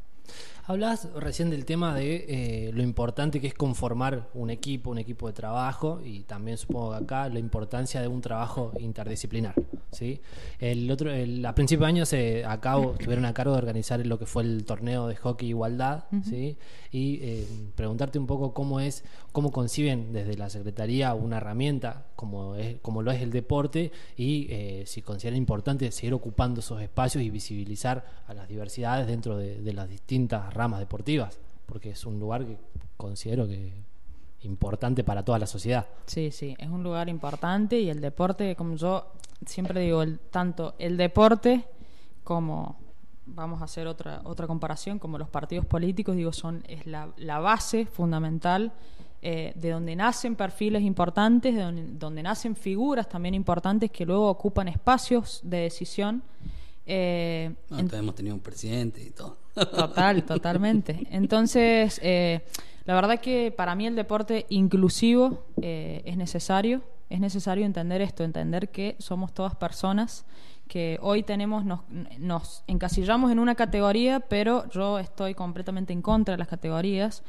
Hablas 0.66 1.10
recién 1.16 1.50
del 1.50 1.66
tema 1.66 1.96
de 1.96 2.26
eh, 2.28 2.72
lo 2.74 2.84
importante 2.84 3.42
que 3.42 3.48
es 3.48 3.54
conformar 3.54 4.30
un 4.34 4.50
equipo, 4.50 4.92
un 4.92 5.00
equipo 5.00 5.28
de 5.28 5.34
trabajo 5.34 6.00
y 6.04 6.22
también 6.24 6.58
supongo 6.58 6.92
que 6.92 7.04
acá 7.04 7.30
la 7.30 7.40
importancia 7.40 8.02
de 8.02 8.08
un 8.08 8.22
trabajo 8.22 8.72
interdisciplinar. 8.80 9.56
¿Sí? 9.92 10.22
El 10.60 10.90
otro, 10.92 11.12
a 11.12 11.56
principios 11.56 11.86
de 11.86 11.88
año 11.88 12.06
se 12.06 12.46
acabo, 12.46 12.92
tuvieron 13.00 13.26
a 13.26 13.34
cargo 13.34 13.54
de 13.54 13.60
organizar 13.60 14.06
lo 14.06 14.20
que 14.20 14.26
fue 14.26 14.44
el 14.44 14.66
torneo 14.66 15.08
de 15.08 15.16
hockey 15.16 15.50
igualdad 15.50 16.06
¿sí? 16.24 16.58
y 16.92 17.20
eh, 17.22 17.48
preguntarte 17.76 18.20
un 18.20 18.28
poco 18.28 18.54
cómo 18.54 18.80
es, 18.80 19.04
cómo 19.32 19.52
conciben 19.52 20.14
desde 20.14 20.36
la 20.38 20.50
Secretaría 20.50 21.14
una 21.14 21.38
herramienta 21.38 22.06
como, 22.16 22.56
es, 22.56 22.80
como 22.82 23.02
lo 23.02 23.12
es 23.12 23.22
el 23.22 23.32
deporte 23.32 23.92
y 24.18 24.48
eh, 24.50 24.84
si 24.86 25.02
consideran 25.02 25.38
importante 25.38 25.92
seguir 25.92 26.14
ocupando 26.14 26.60
esos 26.60 26.82
espacios 26.82 27.24
y 27.24 27.30
visibilizar 27.30 28.06
a 28.28 28.34
las 28.34 28.48
diversidades 28.48 29.08
dentro 29.08 29.38
de, 29.38 29.62
de 29.62 29.74
las 29.74 29.90
distintas 29.90 30.54
ramas 30.54 30.80
deportivas, 30.80 31.40
porque 31.66 31.92
es 31.92 32.06
un 32.06 32.20
lugar 32.20 32.46
que 32.46 32.58
considero 32.98 33.48
que 33.48 33.90
importante 34.44 35.04
para 35.04 35.24
toda 35.24 35.40
la 35.40 35.48
sociedad. 35.48 35.86
Sí, 36.06 36.32
sí, 36.32 36.56
es 36.58 36.70
un 36.70 36.84
lugar 36.84 37.10
importante 37.10 37.80
y 37.80 37.90
el 37.90 38.02
deporte, 38.02 38.56
como 38.56 38.76
yo 38.76 39.08
siempre 39.46 39.82
digo, 39.82 40.02
el, 40.02 40.20
tanto 40.20 40.76
el 40.80 40.98
deporte 40.98 41.66
como 42.24 42.78
vamos 43.26 43.62
a 43.62 43.66
hacer 43.66 43.88
otra 43.88 44.22
otra 44.24 44.48
comparación, 44.48 45.00
como 45.00 45.18
los 45.18 45.30
partidos 45.30 45.66
políticos, 45.66 46.16
digo, 46.16 46.34
son 46.34 46.64
es 46.68 46.86
la, 46.88 47.10
la 47.18 47.40
base 47.40 47.86
fundamental 47.86 48.74
eh, 49.22 49.52
de 49.56 49.72
donde 49.72 49.98
nacen 49.98 50.36
perfiles 50.36 50.82
importantes, 50.82 51.54
de 51.54 51.62
donde, 51.62 51.84
donde, 51.88 52.24
nacen 52.24 52.56
figuras 52.56 53.10
también 53.10 53.36
importantes 53.36 53.92
que 53.92 54.06
luego 54.06 54.30
ocupan 54.30 54.70
espacios 54.70 55.42
de 55.44 55.58
decisión. 55.58 56.24
Eh, 56.86 57.54
hemos 57.70 58.16
tenido 58.16 58.34
un 58.34 58.42
presidente 58.42 59.04
y 59.04 59.10
todo. 59.10 59.38
Total, 59.54 60.24
totalmente. 60.24 61.06
Entonces, 61.12 62.00
eh, 62.02 62.46
la 62.90 62.96
verdad 62.96 63.20
que 63.20 63.54
para 63.56 63.76
mí 63.76 63.86
el 63.86 63.96
deporte 63.96 64.48
inclusivo 64.50 65.46
eh, 65.62 66.02
es 66.06 66.18
necesario. 66.18 66.82
Es 67.08 67.20
necesario 67.20 67.64
entender 67.64 68.02
esto, 68.02 68.24
entender 68.24 68.70
que 68.70 68.96
somos 68.98 69.32
todas 69.32 69.56
personas, 69.56 70.26
que 70.68 70.98
hoy 71.04 71.22
tenemos, 71.22 71.66
nos, 71.66 71.82
nos 72.18 72.64
encasillamos 72.66 73.32
en 73.32 73.38
una 73.38 73.54
categoría, 73.54 74.22
pero 74.22 74.68
yo 74.72 74.98
estoy 74.98 75.36
completamente 75.36 75.94
en 75.94 76.02
contra 76.02 76.32
de 76.34 76.40
las 76.40 76.48
categorías 76.48 77.22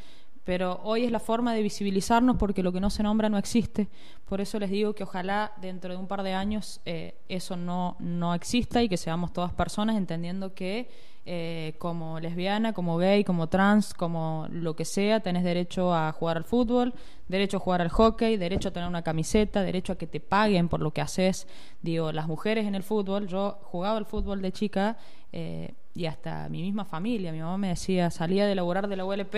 pero 0.44 0.81
hoy 0.85 1.05
es 1.05 1.11
la 1.11 1.20
forma 1.20 1.55
de 1.55 1.62
visibilizarnos 1.62 2.37
porque 2.37 2.62
lo 2.62 2.72
que 2.72 2.81
no 2.81 2.90
se 2.90 3.03
nombra 3.03 3.29
no 3.29 3.38
existe. 3.38 3.88
Por 4.24 4.40
eso 4.40 4.59
les 4.59 4.70
digo 4.70 4.94
que 4.94 5.05
ojalá 5.05 5.53
dentro 5.61 5.92
de 5.92 5.98
un 5.98 6.07
par 6.07 6.22
de 6.22 6.35
años 6.35 6.81
eh, 6.85 7.14
eso 7.29 7.57
no, 7.57 7.96
no 7.98 8.35
exista 8.35 8.83
y 8.83 8.88
que 8.88 8.96
seamos 8.96 9.33
todas 9.33 9.53
personas 9.53 9.96
entendiendo 9.96 10.55
que 10.55 10.88
eh, 11.26 11.74
como 11.79 12.18
lesbiana, 12.18 12.72
como 12.72 12.96
gay, 12.96 13.24
como 13.24 13.48
trans, 13.48 13.92
como 13.92 14.46
lo 14.50 14.74
que 14.74 14.87
sea, 14.87 15.20
tenés 15.20 15.44
derecho 15.44 15.94
a 15.94 16.11
jugar 16.12 16.38
al 16.38 16.44
fútbol, 16.44 16.94
derecho 17.29 17.59
a 17.59 17.61
jugar 17.61 17.83
al 17.83 17.90
hockey, 17.90 18.38
derecho 18.38 18.70
a 18.70 18.72
tener 18.72 18.88
una 18.88 19.03
camiseta, 19.03 19.62
derecho 19.62 19.92
a 19.92 19.98
que 19.98 20.07
te 20.07 20.18
paguen 20.18 20.68
por 20.68 20.81
lo 20.81 20.92
que 20.92 21.03
haces. 21.03 21.46
Digo, 21.83 22.11
las 22.11 22.26
mujeres 22.26 22.66
en 22.66 22.74
el 22.74 22.83
fútbol, 22.83 23.29
yo 23.29 23.59
jugaba 23.62 23.98
al 23.98 24.07
fútbol 24.07 24.40
de 24.40 24.50
chica. 24.50 24.96
Eh, 25.33 25.74
y 25.94 26.07
hasta 26.07 26.48
mi 26.48 26.62
misma 26.62 26.85
familia. 26.85 27.33
Mi 27.33 27.40
mamá 27.40 27.59
me 27.59 27.68
decía, 27.68 28.11
salía 28.11 28.46
de 28.46 28.55
laburar 28.55 28.88
de 28.88 28.96
la 28.96 29.05
ULP, 29.05 29.35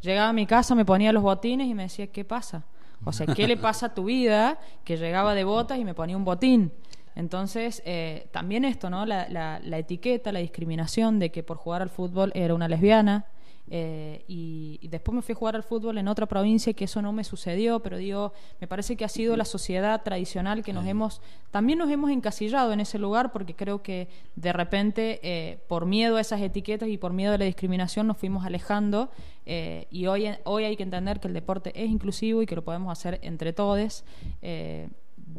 llegaba 0.00 0.28
a 0.28 0.32
mi 0.32 0.46
casa, 0.46 0.74
me 0.74 0.84
ponía 0.84 1.12
los 1.12 1.22
botines 1.22 1.68
y 1.68 1.74
me 1.74 1.84
decía, 1.84 2.06
¿qué 2.06 2.24
pasa? 2.24 2.64
O 3.04 3.12
sea, 3.12 3.26
¿qué 3.26 3.48
le 3.48 3.56
pasa 3.56 3.86
a 3.86 3.94
tu 3.94 4.04
vida? 4.04 4.58
Que 4.84 4.96
llegaba 4.96 5.34
de 5.34 5.44
botas 5.44 5.78
y 5.78 5.84
me 5.84 5.94
ponía 5.94 6.16
un 6.16 6.24
botín. 6.24 6.72
Entonces, 7.16 7.82
eh, 7.84 8.28
también 8.30 8.64
esto, 8.64 8.88
¿no? 8.90 9.04
La, 9.06 9.28
la, 9.28 9.60
la, 9.62 9.78
etiqueta, 9.78 10.32
la 10.32 10.38
discriminación 10.38 11.18
de 11.18 11.30
que 11.30 11.42
por 11.42 11.56
jugar 11.56 11.82
al 11.82 11.90
fútbol 11.90 12.30
era 12.34 12.54
una 12.54 12.68
lesbiana, 12.68 13.26
eh, 13.72 14.24
y, 14.26 14.80
después 14.88 15.14
me 15.14 15.22
fui 15.22 15.32
a 15.34 15.36
jugar 15.36 15.54
al 15.54 15.62
fútbol 15.62 15.98
en 15.98 16.08
otra 16.08 16.26
provincia 16.26 16.72
que 16.72 16.84
eso 16.84 17.00
no 17.00 17.12
me 17.12 17.22
sucedió, 17.22 17.78
pero 17.80 17.96
digo, 17.96 18.32
me 18.60 18.66
parece 18.66 18.96
que 18.96 19.04
ha 19.04 19.08
sido 19.08 19.36
la 19.36 19.44
sociedad 19.44 20.02
tradicional 20.02 20.64
que 20.64 20.72
nos 20.72 20.84
hemos, 20.86 21.22
también 21.52 21.78
nos 21.78 21.88
hemos 21.88 22.10
encasillado 22.10 22.72
en 22.72 22.80
ese 22.80 22.98
lugar 22.98 23.30
porque 23.30 23.54
creo 23.54 23.80
que 23.80 24.08
de 24.34 24.52
repente 24.52 25.20
eh, 25.22 25.60
por 25.68 25.86
miedo 25.86 26.16
a 26.16 26.20
esas 26.20 26.40
etiquetas 26.40 26.88
y 26.88 26.98
por 26.98 27.12
miedo 27.12 27.34
a 27.34 27.38
la 27.38 27.44
discriminación 27.44 28.08
nos 28.08 28.16
fuimos 28.16 28.44
alejando 28.44 29.10
eh, 29.46 29.86
y 29.90 30.06
hoy, 30.06 30.28
hoy 30.44 30.64
hay 30.64 30.76
que 30.76 30.82
entender 30.82 31.20
que 31.20 31.28
el 31.28 31.34
deporte 31.34 31.72
es 31.80 31.88
inclusivo 31.88 32.42
y 32.42 32.46
que 32.46 32.56
lo 32.56 32.64
podemos 32.64 32.90
hacer 32.90 33.20
entre 33.22 33.52
todos. 33.52 34.04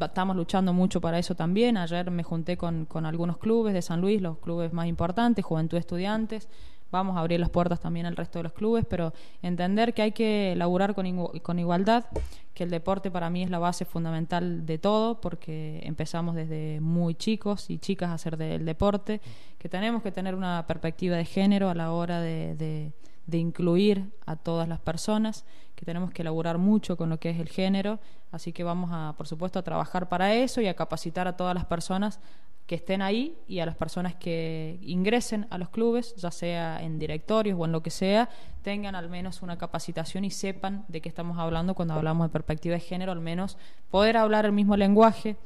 estamos 0.00 0.36
luchando 0.36 0.72
mucho 0.72 1.02
para 1.02 1.18
eso 1.18 1.34
también. 1.34 1.76
Ayer 1.76 2.10
me 2.10 2.22
junté 2.22 2.56
con, 2.56 2.86
con 2.86 3.04
algunos 3.04 3.36
clubes 3.36 3.74
de 3.74 3.82
San 3.82 4.00
Luis, 4.00 4.22
los 4.22 4.38
clubes 4.38 4.72
más 4.72 4.86
importantes, 4.86 5.44
Juventud 5.44 5.76
Estudiantes, 5.76 6.48
vamos 6.92 7.16
a 7.16 7.20
abrir 7.20 7.40
las 7.40 7.50
puertas 7.50 7.80
también 7.80 8.06
al 8.06 8.14
resto 8.14 8.38
de 8.38 8.44
los 8.44 8.52
clubes, 8.52 8.84
pero 8.88 9.12
entender 9.40 9.94
que 9.94 10.02
hay 10.02 10.12
que 10.12 10.54
laburar 10.56 10.94
con, 10.94 11.26
con 11.38 11.58
igualdad, 11.58 12.04
que 12.54 12.62
el 12.62 12.70
deporte 12.70 13.10
para 13.10 13.30
mí 13.30 13.42
es 13.42 13.50
la 13.50 13.58
base 13.58 13.84
fundamental 13.84 14.64
de 14.66 14.78
todo, 14.78 15.20
porque 15.20 15.80
empezamos 15.84 16.36
desde 16.36 16.80
muy 16.80 17.14
chicos 17.14 17.70
y 17.70 17.78
chicas 17.78 18.10
a 18.10 18.14
hacer 18.14 18.36
del 18.36 18.64
deporte, 18.64 19.20
que 19.58 19.68
tenemos 19.68 20.02
que 20.02 20.12
tener 20.12 20.34
una 20.34 20.66
perspectiva 20.68 21.16
de 21.16 21.24
género 21.24 21.70
a 21.70 21.74
la 21.74 21.90
hora 21.92 22.20
de, 22.20 22.92
de 23.26 23.38
incluir 23.38 24.12
a 24.26 24.36
todas 24.36 24.68
las 24.68 24.78
personas, 24.78 25.44
que 25.74 25.86
tenemos 25.86 26.10
que 26.10 26.22
laburar 26.22 26.58
mucho 26.58 26.96
con 26.96 27.08
lo 27.08 27.18
que 27.18 27.30
es 27.30 27.40
el 27.40 27.48
género, 27.48 27.98
así 28.30 28.52
que 28.52 28.64
vamos 28.64 28.90
a, 28.92 29.14
por 29.16 29.26
supuesto, 29.26 29.58
a 29.58 29.62
trabajar 29.62 30.08
para 30.08 30.34
eso 30.34 30.60
y 30.60 30.68
a 30.68 30.74
capacitar 30.74 31.26
a 31.26 31.36
todas 31.36 31.54
las 31.54 31.64
personas 31.64 32.20
que 32.66 32.76
estén 32.76 33.02
ahí 33.02 33.36
y 33.48 33.58
a 33.58 33.66
las 33.66 33.76
personas 33.76 34.14
que 34.14 34.78
ingresen 34.82 35.46
a 35.50 35.58
los 35.58 35.68
clubes, 35.68 36.14
ya 36.16 36.30
sea 36.30 36.82
en 36.82 36.98
directorios 36.98 37.58
o 37.58 37.64
en 37.64 37.72
lo 37.72 37.82
que 37.82 37.90
sea, 37.90 38.28
tengan 38.62 38.94
al 38.94 39.08
menos 39.08 39.42
una 39.42 39.58
capacitación 39.58 40.24
y 40.24 40.30
sepan 40.30 40.84
de 40.88 41.00
qué 41.00 41.08
estamos 41.08 41.38
hablando 41.38 41.74
cuando 41.74 41.94
hablamos 41.94 42.28
de 42.28 42.32
perspectiva 42.32 42.74
de 42.74 42.80
género, 42.80 43.12
al 43.12 43.20
menos 43.20 43.58
poder 43.90 44.16
hablar 44.16 44.46
el 44.46 44.52
mismo 44.52 44.76
lenguaje, 44.76 45.36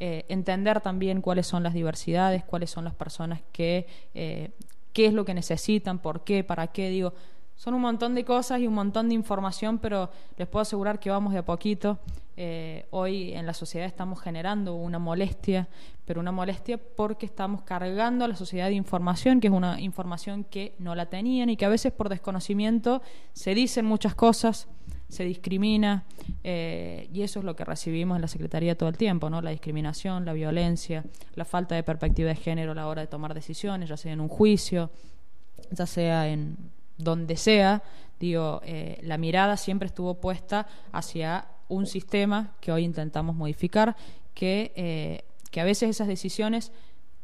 eh, 0.00 0.24
entender 0.28 0.80
también 0.80 1.20
cuáles 1.20 1.46
son 1.46 1.62
las 1.62 1.74
diversidades, 1.74 2.42
cuáles 2.42 2.70
son 2.70 2.84
las 2.84 2.94
personas 2.94 3.40
que, 3.52 3.86
eh, 4.14 4.50
qué 4.92 5.06
es 5.06 5.12
lo 5.12 5.24
que 5.24 5.34
necesitan, 5.34 5.98
por 5.98 6.24
qué, 6.24 6.42
para 6.42 6.68
qué, 6.68 6.88
digo, 6.88 7.12
son 7.56 7.74
un 7.74 7.80
montón 7.80 8.14
de 8.14 8.24
cosas 8.24 8.60
y 8.60 8.66
un 8.66 8.74
montón 8.74 9.08
de 9.08 9.14
información, 9.14 9.78
pero 9.78 10.10
les 10.36 10.48
puedo 10.48 10.62
asegurar 10.62 10.98
que 10.98 11.10
vamos 11.10 11.32
de 11.32 11.38
a 11.38 11.44
poquito. 11.44 11.98
Eh, 12.36 12.86
hoy 12.90 13.34
en 13.34 13.44
la 13.44 13.52
sociedad 13.52 13.86
estamos 13.86 14.20
generando 14.20 14.74
una 14.74 14.98
molestia, 14.98 15.68
pero 16.06 16.20
una 16.20 16.32
molestia 16.32 16.78
porque 16.78 17.26
estamos 17.26 17.62
cargando 17.62 18.24
a 18.24 18.28
la 18.28 18.36
sociedad 18.36 18.68
de 18.68 18.74
información, 18.74 19.38
que 19.38 19.48
es 19.48 19.52
una 19.52 19.80
información 19.80 20.44
que 20.44 20.74
no 20.78 20.94
la 20.94 21.06
tenían 21.06 21.50
y 21.50 21.56
que 21.56 21.66
a 21.66 21.68
veces 21.68 21.92
por 21.92 22.08
desconocimiento 22.08 23.02
se 23.32 23.54
dicen 23.54 23.84
muchas 23.84 24.14
cosas, 24.14 24.66
se 25.08 25.24
discrimina, 25.24 26.04
eh, 26.42 27.10
y 27.12 27.20
eso 27.20 27.40
es 27.40 27.44
lo 27.44 27.54
que 27.54 27.66
recibimos 27.66 28.16
en 28.16 28.22
la 28.22 28.28
Secretaría 28.28 28.78
todo 28.78 28.88
el 28.88 28.96
tiempo, 28.96 29.28
¿no? 29.28 29.42
La 29.42 29.50
discriminación, 29.50 30.24
la 30.24 30.32
violencia, 30.32 31.04
la 31.34 31.44
falta 31.44 31.74
de 31.74 31.82
perspectiva 31.82 32.30
de 32.30 32.36
género 32.36 32.72
a 32.72 32.74
la 32.74 32.88
hora 32.88 33.02
de 33.02 33.08
tomar 33.08 33.34
decisiones, 33.34 33.90
ya 33.90 33.98
sea 33.98 34.14
en 34.14 34.22
un 34.22 34.28
juicio, 34.28 34.90
ya 35.70 35.84
sea 35.84 36.28
en 36.28 36.56
donde 37.02 37.36
sea, 37.36 37.82
digo, 38.18 38.60
eh, 38.64 38.98
la 39.02 39.18
mirada 39.18 39.56
siempre 39.56 39.86
estuvo 39.86 40.14
puesta 40.20 40.66
hacia 40.92 41.46
un 41.68 41.86
sistema 41.86 42.54
que 42.60 42.72
hoy 42.72 42.84
intentamos 42.84 43.34
modificar, 43.34 43.96
que, 44.34 44.72
eh, 44.76 45.24
que 45.50 45.60
a 45.60 45.64
veces 45.64 45.90
esas 45.90 46.08
decisiones 46.08 46.72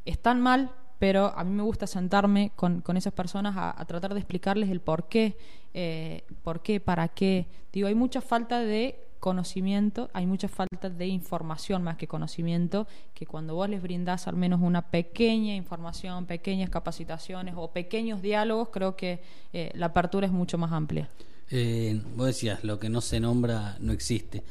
están 0.05 0.41
mal, 0.41 0.73
pero 0.99 1.33
a 1.37 1.45
mí 1.45 1.53
me 1.53 1.63
gusta 1.63 1.87
sentarme 1.87 2.51
con, 2.57 2.81
con 2.81 2.97
esas 2.97 3.13
personas 3.13 3.55
a, 3.57 3.85
tratar 3.85 4.15
de 4.15 4.21
explicarles 4.21 4.71
el 4.71 4.81
por 4.81 5.09
qué, 5.09 5.37
eh, 5.75 6.25
por 6.43 6.61
qué, 6.61 6.81
para 6.81 7.09
qué. 7.09 7.47
Digo, 7.73 7.89
hay 7.89 7.95
mucha 7.95 8.21
falta 8.21 8.61
de 8.61 9.08
conocimiento, 9.19 10.11
hay 10.13 10.27
mucha 10.27 10.49
falta 10.49 10.91
de 10.91 11.07
información 11.07 11.83
más 11.83 11.97
que 11.97 12.07
conocimiento, 12.07 12.87
que 13.15 13.27
cuando 13.27 13.55
vos 13.55 13.69
les 13.69 13.83
brindás 13.83 14.29
al 14.29 14.37
menos 14.37 14.61
una 14.63 14.91
pequeña 14.91 15.55
información, 15.55 16.27
pequeñas 16.27 16.71
capacitaciones 16.71 17.55
o 17.57 17.71
pequeños 17.73 18.23
diálogos, 18.23 18.69
creo 18.71 18.97
que 18.97 19.21
eh, 19.53 19.71
la 19.75 19.87
apertura 19.87 20.27
es 20.27 20.33
mucho 20.33 20.59
más 20.59 20.73
amplia. 20.73 21.09
Eh, 21.51 22.01
vos 22.17 22.27
decías, 22.27 22.63
lo 22.65 22.79
que 22.79 22.89
no 22.89 23.01
se 23.01 23.21
nombra 23.21 23.77
no 23.81 23.93
existe. 23.93 24.43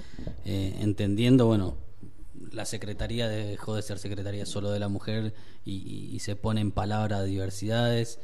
Eh, 0.46 0.78
entendiendo, 0.80 1.46
bueno, 1.46 1.76
la 2.52 2.66
Secretaría 2.66 3.28
dejó 3.28 3.76
de 3.76 3.82
ser 3.82 4.00
Secretaría 4.00 4.46
solo 4.46 4.72
de 4.72 4.80
la 4.80 4.88
mujer 4.88 5.34
y, 5.64 6.18
se 6.20 6.36
pone 6.36 6.62
en 6.62 6.72
palabra 6.72 7.24
diversidades. 7.24 8.20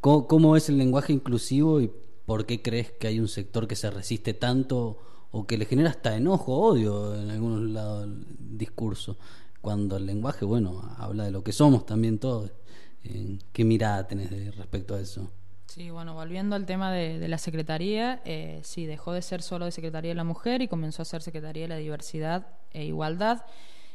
¿cómo, 0.00 0.26
¿cómo, 0.26 0.56
es 0.56 0.68
el 0.68 0.76
lenguaje 0.76 1.12
inclusivo 1.12 1.80
y 1.80 1.90
¿por 2.26 2.44
qué 2.44 2.60
crees 2.60 2.90
que 2.90 3.06
hay 3.06 3.20
un 3.20 3.28
sector 3.28 3.66
que 3.66 3.76
se 3.76 3.90
resiste 3.90 4.34
tanto 4.34 4.98
o 5.30 5.46
que 5.46 5.56
le 5.56 5.64
genera 5.64 5.90
hasta 5.90 6.16
enojo, 6.16 6.56
odio 6.58 7.14
en 7.14 7.30
algunos 7.30 7.62
lados 7.70 8.02
del 8.02 8.58
discurso? 8.58 9.16
Cuando 9.62 9.96
el 9.96 10.06
lenguaje, 10.06 10.44
bueno, 10.44 10.94
habla 10.98 11.24
de 11.24 11.30
lo 11.30 11.42
que 11.42 11.52
somos 11.52 11.86
también 11.86 12.18
todos. 12.18 12.52
¿Qué 13.52 13.64
mirada 13.64 14.06
tenés 14.06 14.56
respecto 14.56 14.94
a 14.94 15.00
eso? 15.00 15.30
Sí, 15.66 15.90
bueno, 15.90 16.14
volviendo 16.14 16.56
al 16.56 16.64
tema 16.64 16.92
de, 16.92 17.28
la 17.28 17.38
Secretaría, 17.38 18.22
eh, 18.24 18.60
sí, 18.64 18.86
dejó 18.86 19.12
de 19.12 19.22
ser 19.22 19.42
solo 19.42 19.64
de 19.64 19.72
Secretaría 19.72 20.10
de 20.10 20.14
la 20.14 20.24
Mujer 20.24 20.62
y 20.62 20.68
comenzó 20.68 21.02
a 21.02 21.04
ser 21.04 21.22
Secretaría 21.22 21.64
de 21.64 21.68
la 21.68 21.76
Diversidad 21.76 22.46
e 22.70 22.84
Igualdad, 22.84 23.44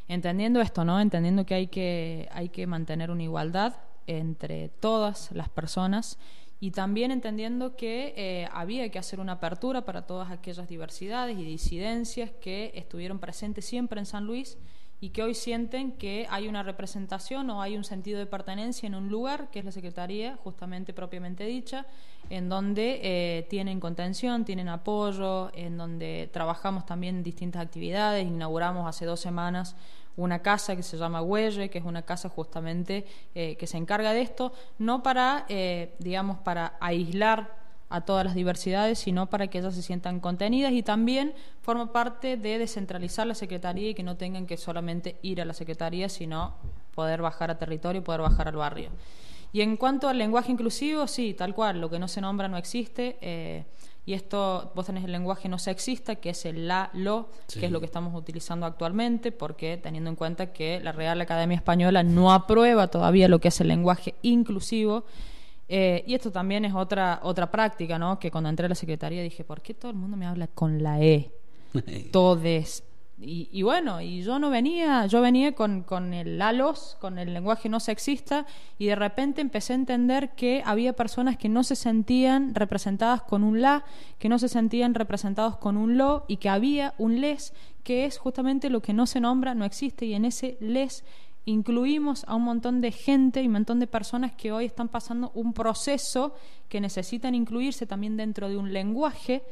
entendiendo 0.08 0.62
esto, 0.62 0.86
¿no? 0.86 1.00
Entendiendo 1.00 1.46
que 1.46 1.56
hay 1.56 1.68
que, 1.68 2.30
hay 2.32 2.50
que 2.50 2.68
mantener 2.68 3.10
una 3.10 3.24
igualdad 3.24 3.76
entre 4.06 4.70
todas 4.70 5.32
las 5.32 5.50
personas 5.50 6.18
y 6.62 6.70
también 6.70 7.10
entendiendo 7.10 7.76
que 7.76 8.14
eh, 8.16 8.48
había 8.54 8.88
que 8.90 9.00
hacer 9.00 9.20
una 9.20 9.34
apertura 9.34 9.84
para 9.84 10.06
todas 10.06 10.30
aquellas 10.30 10.70
diversidades 10.70 11.38
y 11.38 11.44
disidencias 11.44 12.30
que 12.40 12.72
estuvieron 12.76 13.18
presentes 13.18 13.66
siempre 13.66 14.00
en 14.00 14.06
San 14.06 14.26
Luis 14.26 14.60
y 15.00 15.10
que 15.10 15.24
hoy 15.24 15.34
sienten 15.34 15.94
que 15.94 16.28
hay 16.30 16.48
una 16.48 16.62
representación 16.62 17.50
o 17.50 17.64
hay 17.64 17.76
un 17.76 17.84
sentido 17.84 18.20
de 18.20 18.28
pertenencia 18.28 18.86
en 18.86 18.94
un 18.94 19.10
lugar, 19.10 19.50
que 19.50 19.58
es 19.58 19.66
la 19.66 19.72
Secretaría, 19.72 20.38
justamente 20.44 20.94
propiamente 20.94 21.46
dicha, 21.46 21.88
en 22.30 22.48
donde 22.48 23.00
eh, 23.02 23.48
tienen 23.50 23.80
contención, 23.80 24.46
tienen 24.46 24.70
apoyo, 24.70 25.50
en 25.56 25.76
donde 25.76 26.30
trabajamos 26.32 26.86
también 26.86 27.24
distintas 27.24 27.64
actividades. 27.64 28.28
Inauguramos 28.28 28.88
hace 28.88 29.06
dos 29.06 29.20
semanas 29.20 29.76
una 30.18 30.40
casa 30.40 30.76
que 30.76 30.84
se 30.84 30.98
llama 30.98 31.22
Huelle, 31.22 31.70
que 31.70 31.80
es 31.80 31.86
una 31.86 32.04
casa 32.04 32.30
justamente 32.30 33.06
eh, 33.36 33.56
que 33.58 33.68
se 33.68 33.78
encarga 33.78 34.14
de 34.14 34.22
esto, 34.22 34.54
no 34.80 35.04
para, 35.04 35.46
eh, 35.50 35.96
digamos, 36.00 36.40
para 36.40 36.78
aislar 36.80 37.62
a 37.90 38.02
todas 38.02 38.26
las 38.26 38.36
diversidades, 38.36 39.00
sino 39.00 39.30
para 39.30 39.48
que 39.48 39.60
ellas 39.60 39.76
se 39.76 39.82
sientan 39.82 40.22
contenidas 40.22 40.72
y 40.72 40.82
también 40.82 41.34
forma 41.62 41.92
parte 41.92 42.38
de 42.38 42.58
descentralizar 42.58 43.28
la 43.28 43.36
Secretaría 43.36 43.90
y 43.90 43.94
que 43.94 44.04
no 44.04 44.16
tengan 44.16 44.48
que 44.48 44.56
solamente 44.56 45.18
ir 45.22 45.42
a 45.42 45.46
la 45.46 45.54
Secretaría, 45.54 46.08
sino 46.08 46.56
poder 46.96 47.22
bajar 47.22 47.52
a 47.52 47.58
territorio 47.58 48.02
y 48.02 48.04
poder 48.04 48.22
bajar 48.22 48.48
al 48.48 48.56
barrio. 48.56 48.90
Y 49.54 49.62
en 49.62 49.76
cuanto 49.76 50.08
al 50.08 50.18
lenguaje 50.18 50.52
inclusivo, 50.52 51.08
sí, 51.08 51.34
tal 51.34 51.54
cual, 51.54 51.82
lo 51.82 51.90
que 51.90 52.00
no 52.00 52.08
se 52.08 52.22
nombra 52.22 52.48
no 52.48 52.56
existe. 52.56 53.18
Eh, 53.20 53.66
y 54.06 54.14
esto, 54.14 54.72
vos 54.76 54.86
tenés 54.88 55.04
el 55.04 55.12
lenguaje 55.12 55.48
no 55.48 55.60
sexista, 55.60 56.16
que 56.16 56.32
es 56.32 56.46
el 56.46 56.68
la, 56.68 56.90
lo, 56.94 57.30
que 57.48 57.68
es 57.68 57.72
lo 57.72 57.80
que 57.80 57.86
estamos 57.86 58.16
utilizando 58.16 58.66
actualmente, 58.66 59.32
porque 59.32 59.78
teniendo 59.78 60.10
en 60.10 60.16
cuenta 60.16 60.52
que 60.52 60.80
la 60.80 60.92
Real 60.92 61.22
Academia 61.22 61.56
Española 61.56 62.02
no 62.02 62.34
aprueba 62.34 62.88
todavía 62.88 63.28
lo 63.28 63.40
que 63.40 63.50
es 63.50 63.62
el 63.62 63.68
lenguaje 63.68 64.16
inclusivo, 64.24 65.06
eh, 65.74 66.04
y 66.06 66.16
esto 66.16 66.32
también 66.32 66.66
es 66.66 66.74
otra, 66.74 67.20
otra 67.24 67.50
práctica, 67.50 67.98
¿no? 67.98 68.20
Que 68.20 68.30
cuando 68.30 68.50
entré 68.50 68.66
a 68.66 68.70
la 68.70 68.76
secretaría 68.76 69.24
dije, 69.24 69.44
¿por 69.44 69.62
qué 69.62 69.74
todo 69.74 69.92
el 69.92 69.98
mundo 69.98 70.18
me 70.18 70.26
habla 70.26 70.48
con 70.48 70.84
la 70.84 71.00
E? 71.02 71.32
Todes. 72.12 72.84
Y, 73.24 73.50
y, 73.52 73.62
bueno, 73.62 74.02
y 74.02 74.24
yo 74.24 74.40
no 74.40 74.50
venía, 74.50 75.06
yo 75.06 75.22
venía 75.22 75.54
con, 75.54 75.84
con 75.84 76.12
el 76.14 76.40
lalos, 76.40 76.98
con 77.00 77.20
el 77.20 77.34
lenguaje 77.34 77.70
no 77.70 77.80
sexista, 77.80 78.48
y 78.80 78.88
de 78.88 78.96
repente 78.96 79.42
empecé 79.42 79.74
a 79.74 79.76
entender 79.76 80.32
que 80.32 80.64
había 80.66 80.94
personas 80.94 81.38
que 81.38 81.48
no 81.48 81.64
se 81.64 81.76
sentían 81.76 82.56
representadas 82.56 83.22
con 83.22 83.44
un 83.44 83.62
la, 83.62 83.86
que 84.18 84.28
no 84.28 84.40
se 84.40 84.50
sentían 84.50 84.96
representados 84.96 85.58
con 85.58 85.78
un 85.78 86.00
lo, 86.00 86.26
y 86.28 86.38
que 86.38 86.50
había 86.50 86.96
un 86.98 87.22
les, 87.22 87.54
que 87.84 88.06
es 88.06 88.18
justamente 88.18 88.72
lo 88.72 88.82
que 88.82 88.94
no 88.94 89.06
se 89.06 89.20
nombra, 89.20 89.54
no 89.54 89.66
existe, 89.66 90.08
y 90.08 90.16
en 90.16 90.26
ese 90.26 90.58
les 90.60 91.04
incluimos 91.46 92.24
a 92.28 92.36
un 92.36 92.44
montón 92.44 92.82
de 92.82 92.92
gente 92.92 93.42
y 93.44 93.48
un 93.48 93.54
montón 93.54 93.80
de 93.80 93.88
personas 93.88 94.32
que 94.34 94.52
hoy 94.52 94.66
están 94.66 94.90
pasando 94.90 95.32
un 95.36 95.54
proceso 95.54 96.34
que 96.70 96.82
necesitan 96.82 97.36
incluirse 97.36 97.86
también 97.86 98.18
dentro 98.18 98.50
de 98.50 98.58
un 98.58 98.74
lenguaje 98.74 99.44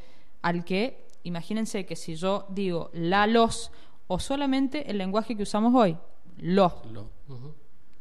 al 0.42 0.64
que, 0.64 1.09
imagínense 1.24 1.86
que 1.86 1.96
si 1.96 2.16
yo 2.16 2.46
digo 2.50 2.90
la 2.94 3.28
los 3.28 3.72
o 4.08 4.20
solamente 4.20 4.90
el 4.90 4.98
lenguaje 4.98 5.36
que 5.36 5.44
usamos 5.44 5.74
hoy, 5.76 5.98
lo, 6.38 6.82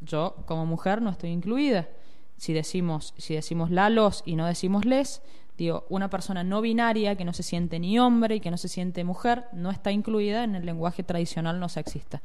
yo 0.01 0.35
como 0.45 0.65
mujer 0.65 1.01
no 1.01 1.09
estoy 1.09 1.29
incluida. 1.29 1.87
Si 2.37 2.53
decimos, 2.53 3.13
si 3.17 3.35
decimos 3.35 3.69
la 3.69 3.89
los 3.89 4.23
y 4.25 4.35
no 4.35 4.45
decimos 4.45 4.85
les, 4.85 5.21
digo, 5.57 5.85
una 5.89 6.09
persona 6.09 6.43
no 6.43 6.61
binaria 6.61 7.15
que 7.15 7.25
no 7.25 7.33
se 7.33 7.43
siente 7.43 7.79
ni 7.79 7.99
hombre 7.99 8.35
y 8.35 8.39
que 8.39 8.49
no 8.49 8.57
se 8.57 8.69
siente 8.69 9.03
mujer 9.03 9.45
no 9.51 9.71
está 9.71 9.91
incluida 9.91 10.43
en 10.45 10.55
el 10.55 10.65
lenguaje 10.65 11.03
tradicional 11.03 11.59
no 11.59 11.67
sexista. 11.67 12.21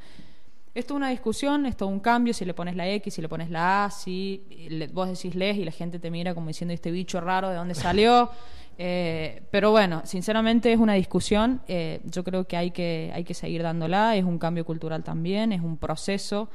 Esto 0.73 0.93
es 0.93 0.97
una 0.97 1.09
discusión, 1.09 1.65
esto 1.65 1.85
es 1.85 1.91
un 1.91 2.01
cambio, 2.01 2.33
si 2.33 2.43
le 2.43 2.53
pones 2.53 2.75
la 2.75 2.89
X, 2.89 3.13
si 3.13 3.21
le 3.21 3.29
pones 3.29 3.49
la 3.49 3.85
A, 3.85 3.91
si 3.91 4.43
vos 4.91 5.07
decís 5.07 5.33
les 5.35 5.57
y 5.57 5.63
la 5.63 5.71
gente 5.71 5.99
te 5.99 6.11
mira 6.11 6.33
como 6.33 6.47
diciendo 6.47 6.73
este 6.73 6.91
bicho 6.91 7.21
raro, 7.21 7.49
¿de 7.49 7.55
dónde 7.55 7.75
salió? 7.75 8.29
Eh, 8.77 9.43
pero 9.51 9.71
bueno, 9.71 10.01
sinceramente 10.05 10.71
es 10.71 10.79
una 10.79 10.93
discusión, 10.93 11.61
eh, 11.67 12.01
yo 12.05 12.23
creo 12.23 12.45
que 12.45 12.57
hay, 12.57 12.71
que 12.71 13.11
hay 13.13 13.23
que 13.23 13.33
seguir 13.33 13.63
dándola, 13.63 14.15
es 14.15 14.25
un 14.25 14.37
cambio 14.37 14.65
cultural 14.65 15.03
también, 15.03 15.51
es 15.51 15.61
un 15.61 15.77
proceso 15.77 16.49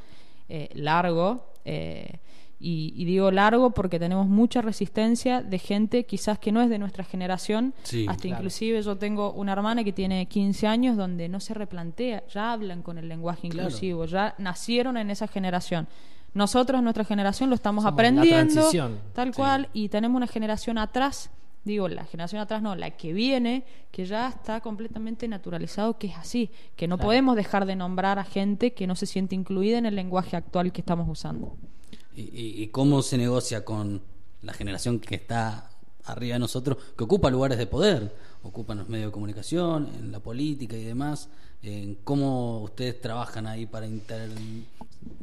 eh, 0.48 0.68
largo. 0.74 1.46
Y, 2.62 3.06
digo 3.06 3.30
largo 3.30 3.70
porque 3.70 3.98
tenemos 3.98 4.26
mucha 4.26 4.60
resistencia 4.60 5.42
de 5.42 5.58
gente 5.58 6.04
quizás 6.04 6.38
que 6.38 6.52
no 6.52 6.60
es 6.60 6.68
de 6.68 6.78
nuestra 6.78 7.04
generación. 7.04 7.72
hasta 8.06 8.28
inclusive 8.28 8.82
yo 8.82 8.96
tengo 8.98 9.32
una 9.32 9.52
hermana 9.52 9.82
que 9.82 9.94
tiene 9.94 10.26
15 10.26 10.66
años 10.66 10.96
donde 10.98 11.30
no 11.30 11.40
se 11.40 11.54
replantea, 11.54 12.22
ya 12.28 12.52
hablan 12.52 12.82
con 12.82 12.98
el 12.98 13.08
lenguaje 13.08 13.46
inclusivo, 13.46 14.04
ya 14.04 14.34
nacieron 14.36 14.98
en 14.98 15.08
esa 15.08 15.26
generación. 15.26 15.88
Nosotros, 16.34 16.82
nuestra 16.82 17.04
generación, 17.04 17.48
lo 17.48 17.56
estamos 17.56 17.84
aprendiendo, 17.84 18.70
tal 19.14 19.34
cual, 19.34 19.68
y 19.72 19.88
tenemos 19.88 20.16
una 20.16 20.28
generación 20.28 20.78
atrás, 20.78 21.30
digo, 21.70 21.88
la 21.88 22.04
generación 22.04 22.40
atrás 22.40 22.62
no, 22.62 22.74
la 22.74 22.90
que 22.90 23.12
viene, 23.12 23.64
que 23.90 24.04
ya 24.04 24.28
está 24.28 24.60
completamente 24.60 25.26
naturalizado 25.28 25.98
que 25.98 26.08
es 26.08 26.16
así, 26.16 26.50
que 26.76 26.88
no 26.88 26.98
podemos 26.98 27.36
dejar 27.36 27.66
de 27.66 27.76
nombrar 27.76 28.18
a 28.18 28.24
gente 28.24 28.72
que 28.74 28.86
no 28.86 28.96
se 28.96 29.06
siente 29.06 29.34
incluida 29.34 29.78
en 29.78 29.86
el 29.86 29.94
lenguaje 29.94 30.36
actual 30.36 30.72
que 30.72 30.80
estamos 30.80 31.08
usando. 31.08 31.56
Y, 32.14 32.66
cómo 32.68 33.02
se 33.02 33.16
negocia 33.16 33.64
con 33.64 34.02
la 34.42 34.52
generación 34.52 35.00
que 35.00 35.14
está 35.14 35.70
arriba 36.04 36.34
de 36.34 36.40
nosotros, 36.40 36.76
que 36.96 37.04
ocupa 37.04 37.30
lugares 37.30 37.58
de 37.58 37.66
poder, 37.66 38.14
ocupan 38.42 38.78
los 38.78 38.88
medios 38.88 39.08
de 39.08 39.12
comunicación, 39.12 39.88
en 39.98 40.12
la 40.12 40.20
política 40.20 40.76
y 40.76 40.84
demás, 40.84 41.28
en 41.62 41.96
cómo 42.04 42.60
ustedes 42.62 43.00
trabajan 43.00 43.46
ahí 43.46 43.66
para 43.66 43.86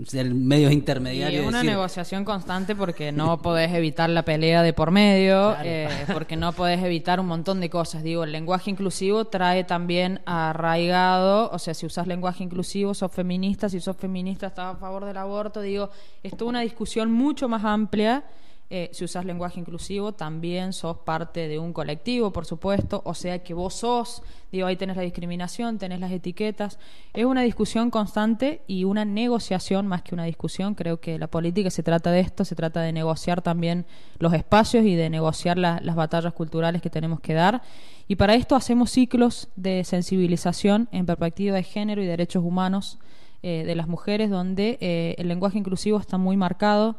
ser 0.05 0.33
medios 0.33 0.71
intermediarios. 0.71 1.41
Es 1.41 1.47
una 1.47 1.63
negociación 1.63 2.23
constante 2.23 2.75
porque 2.75 3.11
no 3.11 3.41
podés 3.41 3.73
evitar 3.73 4.09
la 4.09 4.23
pelea 4.23 4.61
de 4.61 4.73
por 4.73 4.91
medio, 4.91 5.55
eh, 5.63 5.89
porque 6.13 6.35
no 6.35 6.51
podés 6.53 6.83
evitar 6.83 7.19
un 7.19 7.25
montón 7.25 7.59
de 7.59 7.69
cosas. 7.71 8.03
Digo, 8.03 8.23
el 8.23 8.31
lenguaje 8.31 8.69
inclusivo 8.69 9.25
trae 9.25 9.63
también 9.63 10.21
arraigado, 10.25 11.49
o 11.51 11.57
sea, 11.57 11.73
si 11.73 11.87
usas 11.87 12.05
lenguaje 12.05 12.43
inclusivo, 12.43 12.93
sos 12.93 13.11
feminista, 13.11 13.67
si 13.67 13.79
sos 13.79 13.97
feminista, 13.97 14.47
estás 14.47 14.75
a 14.75 14.77
favor 14.77 15.05
del 15.05 15.17
aborto. 15.17 15.61
Digo, 15.61 15.89
es 16.21 16.37
toda 16.37 16.49
una 16.49 16.61
discusión 16.61 17.11
mucho 17.11 17.49
más 17.49 17.63
amplia 17.65 18.23
eh, 18.69 18.89
si 18.91 19.05
usas 19.05 19.23
lenguaje 19.23 19.61
inclusivo, 19.61 20.11
también 20.11 20.73
sos 20.73 20.97
parte 20.97 21.47
de 21.47 21.57
un 21.57 21.71
colectivo, 21.71 22.33
por 22.33 22.45
supuesto, 22.45 23.01
o 23.05 23.13
sea 23.13 23.39
que 23.39 23.53
vos 23.53 23.75
sos, 23.75 24.21
digo, 24.51 24.67
ahí 24.67 24.75
tenés 24.75 24.97
la 24.97 25.03
discriminación, 25.03 25.77
tenés 25.77 26.01
las 26.01 26.11
etiquetas. 26.11 26.77
Es 27.13 27.23
una 27.23 27.43
discusión 27.43 27.89
constante 27.89 28.63
y 28.67 28.83
una 28.83 29.05
negociación 29.05 29.87
más 29.87 30.01
que 30.01 30.13
una 30.13 30.25
discusión. 30.25 30.75
Creo 30.75 30.99
que 30.99 31.17
la 31.17 31.27
política 31.27 31.69
se 31.69 31.81
trata 31.81 32.11
de 32.11 32.19
esto, 32.19 32.43
se 32.43 32.55
trata 32.55 32.81
de 32.81 32.91
negociar 32.91 33.41
también 33.41 33.85
los 34.19 34.33
espacios 34.33 34.83
y 34.83 34.95
de 34.95 35.09
negociar 35.09 35.57
las 35.57 35.95
batallas 35.95 36.33
culturales 36.33 36.81
que 36.81 36.89
tenemos 36.89 37.21
que 37.21 37.33
dar. 37.33 37.61
Y 38.09 38.17
para 38.17 38.35
esto 38.35 38.57
hacemos 38.57 38.91
ciclos 38.91 39.47
de 39.55 39.85
sensibilización 39.85 40.89
en 40.91 41.05
perspectiva 41.05 41.55
de 41.55 41.63
género 41.63 42.03
y 42.03 42.05
derechos 42.05 42.43
humanos 42.43 42.99
eh, 43.43 43.63
de 43.65 43.75
las 43.75 43.87
mujeres, 43.87 44.29
donde 44.29 44.77
eh, 44.81 45.15
el 45.17 45.29
lenguaje 45.29 45.57
inclusivo 45.57 45.99
está 45.99 46.17
muy 46.17 46.35
marcado 46.35 46.97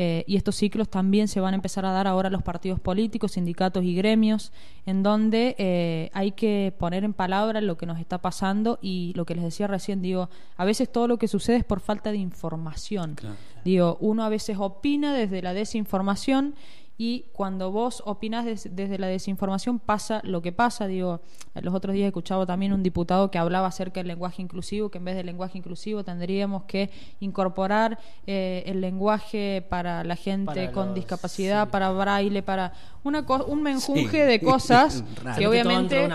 eh, 0.00 0.22
y 0.28 0.36
estos 0.36 0.54
ciclos 0.54 0.88
también 0.88 1.26
se 1.26 1.40
van 1.40 1.54
a 1.54 1.56
empezar 1.56 1.84
a 1.84 1.90
dar 1.90 2.06
ahora 2.06 2.28
a 2.28 2.30
los 2.30 2.44
partidos 2.44 2.78
políticos, 2.78 3.32
sindicatos 3.32 3.82
y 3.82 3.96
gremios, 3.96 4.52
en 4.86 5.02
donde 5.02 5.56
eh, 5.58 6.08
hay 6.12 6.30
que 6.30 6.72
poner 6.78 7.02
en 7.02 7.12
palabras 7.12 7.64
lo 7.64 7.76
que 7.76 7.84
nos 7.84 7.98
está 7.98 8.18
pasando 8.18 8.78
y 8.80 9.12
lo 9.16 9.24
que 9.24 9.34
les 9.34 9.42
decía 9.42 9.66
recién, 9.66 10.00
digo, 10.00 10.30
a 10.56 10.64
veces 10.64 10.92
todo 10.92 11.08
lo 11.08 11.18
que 11.18 11.26
sucede 11.26 11.56
es 11.56 11.64
por 11.64 11.80
falta 11.80 12.12
de 12.12 12.18
información. 12.18 13.16
Digo, 13.64 13.98
uno 14.00 14.22
a 14.22 14.28
veces 14.28 14.58
opina 14.60 15.12
desde 15.12 15.42
la 15.42 15.52
desinformación 15.52 16.54
y 17.00 17.26
cuando 17.32 17.70
vos 17.70 18.02
opinás 18.06 18.44
desde 18.44 18.98
la 18.98 19.06
desinformación 19.06 19.78
pasa 19.78 20.20
lo 20.24 20.42
que 20.42 20.50
pasa. 20.50 20.88
Digo, 20.88 21.20
los 21.54 21.72
otros 21.72 21.94
días 21.94 22.06
he 22.06 22.08
escuchado 22.08 22.44
también 22.44 22.72
un 22.72 22.82
diputado 22.82 23.30
que 23.30 23.38
hablaba 23.38 23.68
acerca 23.68 24.00
del 24.00 24.08
lenguaje 24.08 24.42
inclusivo, 24.42 24.90
que 24.90 24.98
en 24.98 25.04
vez 25.04 25.14
del 25.14 25.26
lenguaje 25.26 25.56
inclusivo 25.56 26.02
tendríamos 26.02 26.64
que 26.64 26.90
incorporar 27.20 28.00
eh, 28.26 28.64
el 28.66 28.80
lenguaje 28.80 29.64
para 29.68 30.02
la 30.02 30.16
gente 30.16 30.72
con 30.72 30.92
discapacidad, 30.92 31.70
para 31.70 31.92
braille, 31.92 32.42
para 32.42 32.72
una 33.04 33.24
un 33.46 33.62
menjunje 33.62 34.26
de 34.26 34.40
cosas 34.40 35.04
que 35.38 35.46
obviamente 35.46 36.08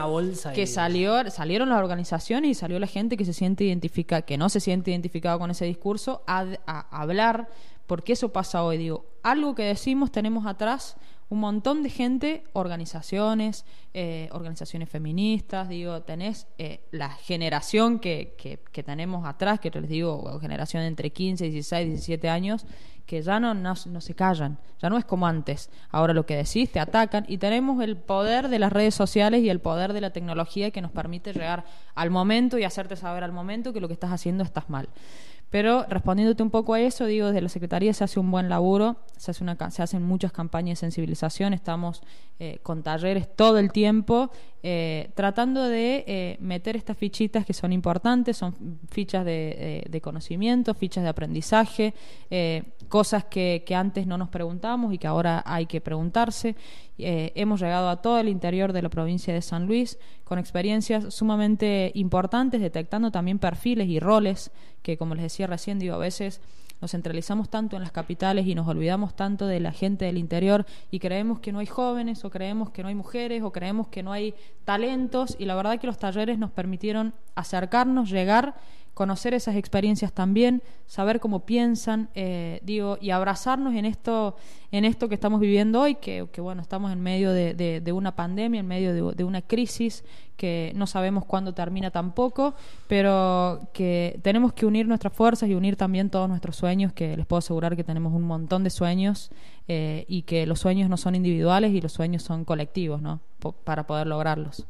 que 0.54 0.67
salió 0.67 1.30
salieron 1.32 1.69
las 1.69 1.80
organizaciones 1.80 2.52
y 2.52 2.54
salió 2.56 2.78
la 2.78 2.88
gente 2.88 3.15
que 3.15 3.24
se 3.24 3.32
siente 3.32 3.63
identificada, 3.63 4.24
que 4.24 4.38
no 4.38 4.50
se 4.50 4.60
siente 4.60 4.91
identificado 4.91 5.39
con 5.39 5.50
ese 5.50 5.63
discurso 5.63 6.24
a, 6.28 6.46
a 6.65 7.02
hablar 7.02 7.48
porque 7.93 8.13
eso 8.13 8.29
pasa 8.29 8.63
hoy. 8.63 8.79
Digo, 8.79 9.06
algo 9.21 9.53
que 9.53 9.62
decimos 9.62 10.12
tenemos 10.12 10.47
atrás 10.47 10.97
un 11.29 11.39
montón 11.39 11.84
de 11.84 11.91
gente, 11.91 12.43
organizaciones, 12.53 13.65
eh, 13.93 14.29
organizaciones 14.32 14.89
feministas, 14.89 15.69
digo, 15.69 16.01
tenés 16.01 16.47
eh, 16.58 16.82
la 16.89 17.10
generación 17.10 17.99
que, 17.99 18.34
que, 18.36 18.84
tenemos 18.84 19.27
atrás, 19.27 19.60
que 19.60 19.69
les 19.69 19.88
digo, 19.88 20.39
generación 20.39 20.82
entre 20.82 21.12
15, 21.12 21.51
16, 21.51 21.88
17 21.88 22.29
años, 22.29 22.65
que 23.06 23.21
ya 23.21 23.39
no, 23.39 23.53
no, 23.53 23.75
se 23.75 24.15
callan, 24.15 24.58
ya 24.82 24.89
no 24.89 24.97
es 24.97 25.06
como 25.06 25.27
antes. 25.27 25.69
Ahora 25.91 26.15
lo 26.15 26.25
que 26.25 26.36
decís, 26.36 26.71
te 26.71 26.79
atacan 26.79 27.25
y 27.27 27.38
tenemos 27.38 27.84
el 27.84 27.95
poder 27.95 28.47
de 28.47 28.58
las 28.58 28.73
redes 28.73 28.95
sociales 28.95 29.43
y 29.43 29.49
el 29.49 29.60
poder 29.60 29.93
de 29.93 30.01
la 30.01 30.10
tecnología 30.10 30.71
que 30.71 30.82
nos 30.82 30.91
permite 30.91 31.32
llegar 31.32 31.63
al 31.93 32.10
momento 32.10 32.58
y 32.58 32.63
hacerte 32.63 32.95
saber 32.95 33.23
al 33.23 33.34
momento 33.34 33.71
que 33.71 33.82
lo 33.82 33.88
que 33.88 33.93
estás 33.93 34.12
haciendo 34.12 34.43
estás 34.43 34.67
mal. 34.67 34.89
Pero 35.54 35.86
respondiéndote 35.88 36.42
un 36.42 36.50
poco 36.50 36.74
a 36.74 36.80
eso, 36.80 37.06
digo, 37.06 37.28
desde 37.28 37.42
la 37.42 37.48
Secretaría 37.48 37.94
se 37.94 38.04
hace 38.04 38.20
un 38.20 38.32
buen 38.32 38.50
laburo, 38.50 38.96
se, 39.18 39.30
hace 39.30 39.44
una, 39.44 39.56
se 39.70 39.84
hacen 39.84 40.02
muchas 40.02 40.32
campañas 40.32 40.80
de 40.80 40.88
sensibilización, 40.88 41.54
estamos 41.54 42.02
eh, 42.39 42.58
con 42.63 42.82
talleres 42.82 43.36
todo 43.36 43.60
el 43.60 43.72
tiempo, 43.72 44.32
eh, 44.63 45.12
tratando 45.13 45.67
de 45.67 46.06
eh, 46.08 46.38
meter 46.39 46.76
estas 46.76 46.97
fichitas 46.97 47.45
que 47.45 47.54
son 47.54 47.73
importantes, 47.73 48.38
son 48.38 48.80
fichas 48.89 49.26
de, 49.26 49.86
de 49.89 50.02
conocimiento, 50.02 50.73
fichas 50.73 51.04
de 51.04 51.10
aprendizaje, 51.10 51.93
cosas 52.88 53.26
que, 53.26 53.63
que, 53.65 53.76
antes 53.76 54.08
no 54.08 54.17
nos 54.17 54.30
preguntamos 54.30 54.93
y 54.93 54.97
que 54.97 55.08
ahora 55.08 55.43
hay 55.45 55.65
que 55.65 55.82
preguntarse. 55.82 56.56
hemos 56.97 57.62
llegado 57.62 57.89
a 57.89 58.02
todo 58.02 58.19
el 58.19 58.30
interior 58.30 58.71
de 58.73 58.82
la 58.82 58.89
provincia 58.89 59.34
de 59.34 59.41
San 59.41 59.65
Luis 59.65 59.99
con 60.23 60.39
experiencias 60.39 61.13
sumamente 61.13 61.91
importantes, 61.95 62.62
detectando 62.62 63.12
también 63.12 63.39
perfiles 63.39 63.88
y 63.89 63.99
roles 63.99 64.52
que, 64.82 64.97
como 64.97 65.13
les 65.15 65.23
decía 65.23 65.47
recién, 65.47 65.78
digo, 65.78 65.95
a 65.95 65.99
veces 65.99 66.41
nos 66.84 66.91
centralizamos 66.91 67.48
tanto 67.48 67.78
en 67.78 67.82
las 67.82 67.93
capitales 67.93 68.46
y 68.46 68.56
nos 68.56 68.67
olvidamos 68.67 69.15
tanto 69.15 69.48
de 69.48 69.62
la 69.62 69.72
gente 69.72 70.04
del 70.04 70.17
interior 70.17 70.65
y 70.91 71.00
creemos 71.00 71.39
que 71.39 71.54
no 71.54 71.60
hay 71.60 71.65
jóvenes 71.65 72.26
o 72.26 72.30
creemos 72.30 72.72
que 72.72 72.82
no 72.82 72.89
hay 72.89 72.96
mujeres 72.96 73.41
o 73.41 73.54
creemos 73.54 73.88
que 73.88 74.04
no 74.04 74.12
hay 74.12 74.36
talentos 74.65 75.38
y 75.39 75.46
la 75.46 75.56
verdad 75.56 75.80
que 75.80 75.88
los 75.88 75.98
talleres 75.98 76.38
nos 76.38 76.52
permitieron 76.52 77.13
acercarnos, 77.36 78.10
llegar 78.10 78.56
conocer 78.93 79.34
esas 79.34 79.56
experiencias 79.56 80.13
también, 80.13 80.62
saber 80.86 81.19
cómo 81.19 81.45
piensan, 81.45 82.10
eh, 82.13 82.60
digo, 82.63 82.97
y 83.01 83.10
abrazarnos 83.10 83.73
en 83.73 83.86
esto, 83.86 84.36
en 84.71 84.86
esto 84.86 85.10
que 85.10 85.15
estamos 85.15 85.39
viviendo 85.39 85.82
hoy, 85.82 85.95
que, 85.95 86.27
bueno, 86.38 86.62
estamos 86.62 86.91
en 86.91 87.01
medio 87.01 87.32
de, 87.32 87.91
una 87.91 88.15
pandemia, 88.15 88.60
en 88.60 88.67
medio 88.67 89.13
de, 89.13 89.23
una 89.23 89.41
crisis 89.41 90.03
que 90.38 90.71
no 90.75 90.86
sabemos 90.86 91.25
cuándo 91.25 91.53
termina 91.53 91.89
tampoco, 91.89 92.53
pero 92.88 93.67
que 93.73 94.19
tenemos 94.21 94.53
que 94.53 94.65
unir 94.65 94.88
nuestras 94.88 95.13
fuerzas 95.13 95.49
y 95.49 95.56
unir 95.56 95.75
también 95.75 96.10
todos 96.10 96.29
nuestros 96.29 96.56
sueños, 96.56 96.93
que 96.93 97.17
les 97.17 97.25
puedo 97.25 97.39
asegurar 97.39 97.75
que 97.75 97.84
tenemos 97.84 98.13
un 98.13 98.23
montón 98.23 98.63
de 98.63 98.69
sueños 98.69 99.32
eh, 99.67 100.06
y 100.08 100.23
que 100.23 100.45
los 100.45 100.60
sueños 100.60 100.89
no 100.89 100.97
son 100.97 101.15
individuales 101.15 101.71
y 101.73 101.82
los 101.82 101.93
sueños 101.93 102.21
son 102.21 102.45
colectivos, 102.45 103.01
¿no? 103.01 103.21
para 103.63 103.88
poder 103.88 104.08
lograrlos. 104.08 104.65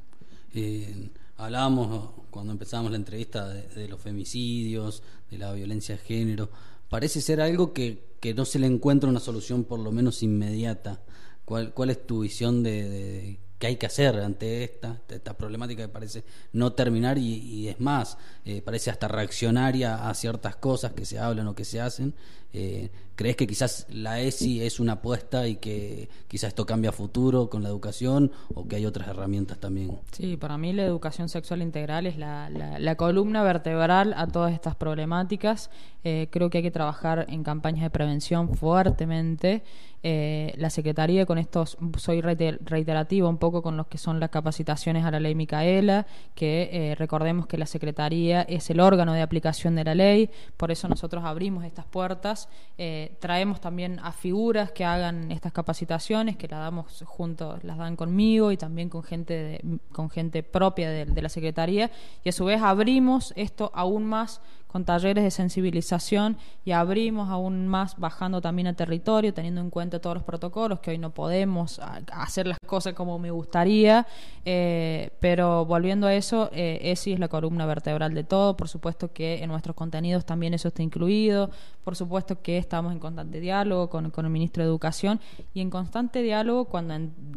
Eh, 0.53 1.09
hablábamos 1.43 2.11
cuando 2.29 2.53
empezamos 2.53 2.91
la 2.91 2.97
entrevista 2.97 3.47
de, 3.47 3.87
los 3.87 3.99
femicidios, 3.99 5.03
de 5.29 5.37
la 5.37 5.51
violencia 5.53 5.95
de 5.95 6.01
género. 6.01 6.49
Parece 6.89 7.21
ser 7.21 7.41
algo 7.41 7.73
que, 7.73 8.13
no 8.35 8.45
se 8.45 8.59
le 8.59 8.67
encuentra 8.67 9.09
una 9.09 9.19
solución 9.19 9.63
por 9.65 9.79
lo 9.79 9.91
menos 9.91 10.23
inmediata. 10.23 11.01
¿Cuál, 11.45 11.73
cuál 11.73 11.89
es 11.89 12.07
tu 12.07 12.21
visión 12.21 12.63
de, 12.63 13.39
qué 13.59 13.67
hay 13.67 13.75
que 13.75 13.85
hacer 13.85 14.19
ante 14.19 14.63
esta, 14.63 15.01
esta 15.09 15.37
problemática 15.37 15.83
que 15.83 15.89
parece 15.89 16.23
no 16.53 16.73
terminar 16.73 17.17
y, 17.17 17.67
es 17.67 17.79
más, 17.79 18.17
eh, 18.45 18.61
parece 18.61 18.91
hasta 18.91 19.07
reaccionaria 19.07 20.09
a 20.09 20.13
ciertas 20.13 20.55
cosas 20.55 20.93
que 20.93 21.05
se 21.05 21.19
hablan 21.19 21.47
o 21.47 21.55
que 21.55 21.65
se 21.65 21.81
hacen? 21.81 22.13
Eh, 22.53 22.89
¿Crees 23.15 23.35
que 23.35 23.45
quizás 23.45 23.85
la 23.89 24.19
ESI 24.19 24.63
es 24.63 24.79
una 24.79 24.93
apuesta 24.93 25.47
y 25.47 25.57
que 25.57 26.09
quizás 26.27 26.47
esto 26.47 26.65
cambia 26.65 26.91
futuro 26.91 27.47
con 27.47 27.61
la 27.61 27.69
educación 27.69 28.31
o 28.55 28.67
que 28.67 28.77
hay 28.77 28.87
otras 28.87 29.07
herramientas 29.07 29.59
también? 29.59 29.99
Sí, 30.11 30.35
para 30.35 30.57
mí 30.57 30.73
la 30.73 30.83
educación 30.83 31.29
sexual 31.29 31.61
integral 31.61 32.07
es 32.07 32.17
la, 32.17 32.49
la, 32.49 32.95
columna 32.95 33.43
vertebral 33.43 34.15
a 34.17 34.25
todas 34.25 34.51
estas 34.51 34.75
problemáticas. 34.75 35.69
Eh, 36.03 36.27
creo 36.31 36.49
que 36.49 36.57
hay 36.59 36.63
que 36.63 36.71
trabajar 36.71 37.27
en 37.29 37.43
campañas 37.43 37.83
de 37.83 37.91
prevención 37.91 38.55
fuertemente. 38.55 39.63
Eh, 40.05 40.53
la 40.57 40.69
Secretaría, 40.69 41.25
con 41.25 41.37
estos, 41.37 41.77
soy 41.97 42.19
reiterativo 42.19 43.29
un 43.29 43.37
poco 43.37 43.61
con 43.61 43.77
los 43.77 43.87
que 43.87 43.97
son 43.97 44.19
las 44.19 44.31
capacitaciones 44.31 45.05
a 45.05 45.11
la 45.11 45.19
ley 45.21 45.33
Micaela, 45.33 46.05
que 46.35 46.69
eh, 46.73 46.95
recordemos 46.95 47.47
que 47.47 47.57
la 47.57 47.65
Secretaría 47.65 48.41
es 48.41 48.69
el 48.69 48.81
órgano 48.81 49.13
de 49.13 49.21
aplicación 49.21 49.75
de 49.75 49.85
la 49.85 49.95
ley, 49.95 50.29
por 50.57 50.71
eso 50.71 50.89
nosotros 50.89 51.23
abrimos 51.23 51.63
estas 51.63 51.85
puertas. 51.85 52.42
Eh, 52.77 53.15
traemos 53.19 53.61
también 53.61 53.99
a 53.99 54.11
figuras 54.11 54.71
que 54.71 54.83
hagan 54.83 55.31
estas 55.31 55.51
capacitaciones, 55.51 56.37
que 56.37 56.47
las 56.47 56.59
damos 56.59 57.03
juntos, 57.05 57.63
las 57.63 57.77
dan 57.77 57.95
conmigo 57.95 58.51
y 58.51 58.57
también 58.57 58.89
con 58.89 59.03
gente, 59.03 59.61
con 59.91 60.09
gente 60.09 60.43
propia 60.43 60.89
de 60.89 61.21
la 61.21 61.29
Secretaría, 61.29 61.91
y 62.23 62.29
a 62.29 62.31
su 62.31 62.45
vez 62.45 62.61
abrimos 62.61 63.33
esto 63.35 63.71
aún 63.73 64.05
más 64.05 64.41
con 64.73 64.85
talleres 64.85 65.23
de 65.23 65.29
sensibilización 65.29 66.35
y 66.65 66.71
abrimos 66.71 67.29
aún 67.29 67.67
más 67.67 67.95
bajando 67.99 68.41
también 68.41 68.65
al 68.65 68.75
territorio, 68.75 69.31
teniendo 69.31 69.61
en 69.61 69.69
cuenta 69.69 69.99
todos 69.99 70.15
los 70.15 70.23
protocolos, 70.23 70.79
que 70.79 70.89
hoy 70.89 70.97
no 70.97 71.11
podemos 71.11 71.79
hacer 72.11 72.47
las 72.47 72.57
cosas 72.65 72.95
como 72.95 73.19
me 73.19 73.29
gustaría, 73.29 74.07
eh, 74.45 75.11
pero 75.19 75.63
volviendo 75.65 76.07
a 76.07 76.15
eso, 76.15 76.49
eh, 76.53 76.79
ESI 76.81 77.13
es 77.13 77.19
la 77.19 77.27
columna 77.27 77.67
vertebral 77.67 78.15
de 78.15 78.23
todo, 78.23 78.57
por 78.57 78.67
supuesto 78.67 79.13
que 79.13 79.43
en 79.43 79.49
nuestros 79.49 79.75
contenidos 79.75 80.25
también 80.25 80.55
eso 80.55 80.69
está 80.69 80.81
incluido, 80.81 81.51
por 81.83 81.95
supuesto 81.95 82.41
que 82.41 82.57
estamos 82.57 82.93
en 82.93 82.97
constante 82.97 83.39
diálogo 83.39 83.91
con, 83.91 84.09
con 84.09 84.25
el 84.25 84.31
ministro 84.31 84.63
de 84.63 84.69
Educación 84.69 85.19
y 85.53 85.61
en 85.61 85.69
constante 85.69 86.23
diálogo 86.23 86.65
cuando 86.65 86.95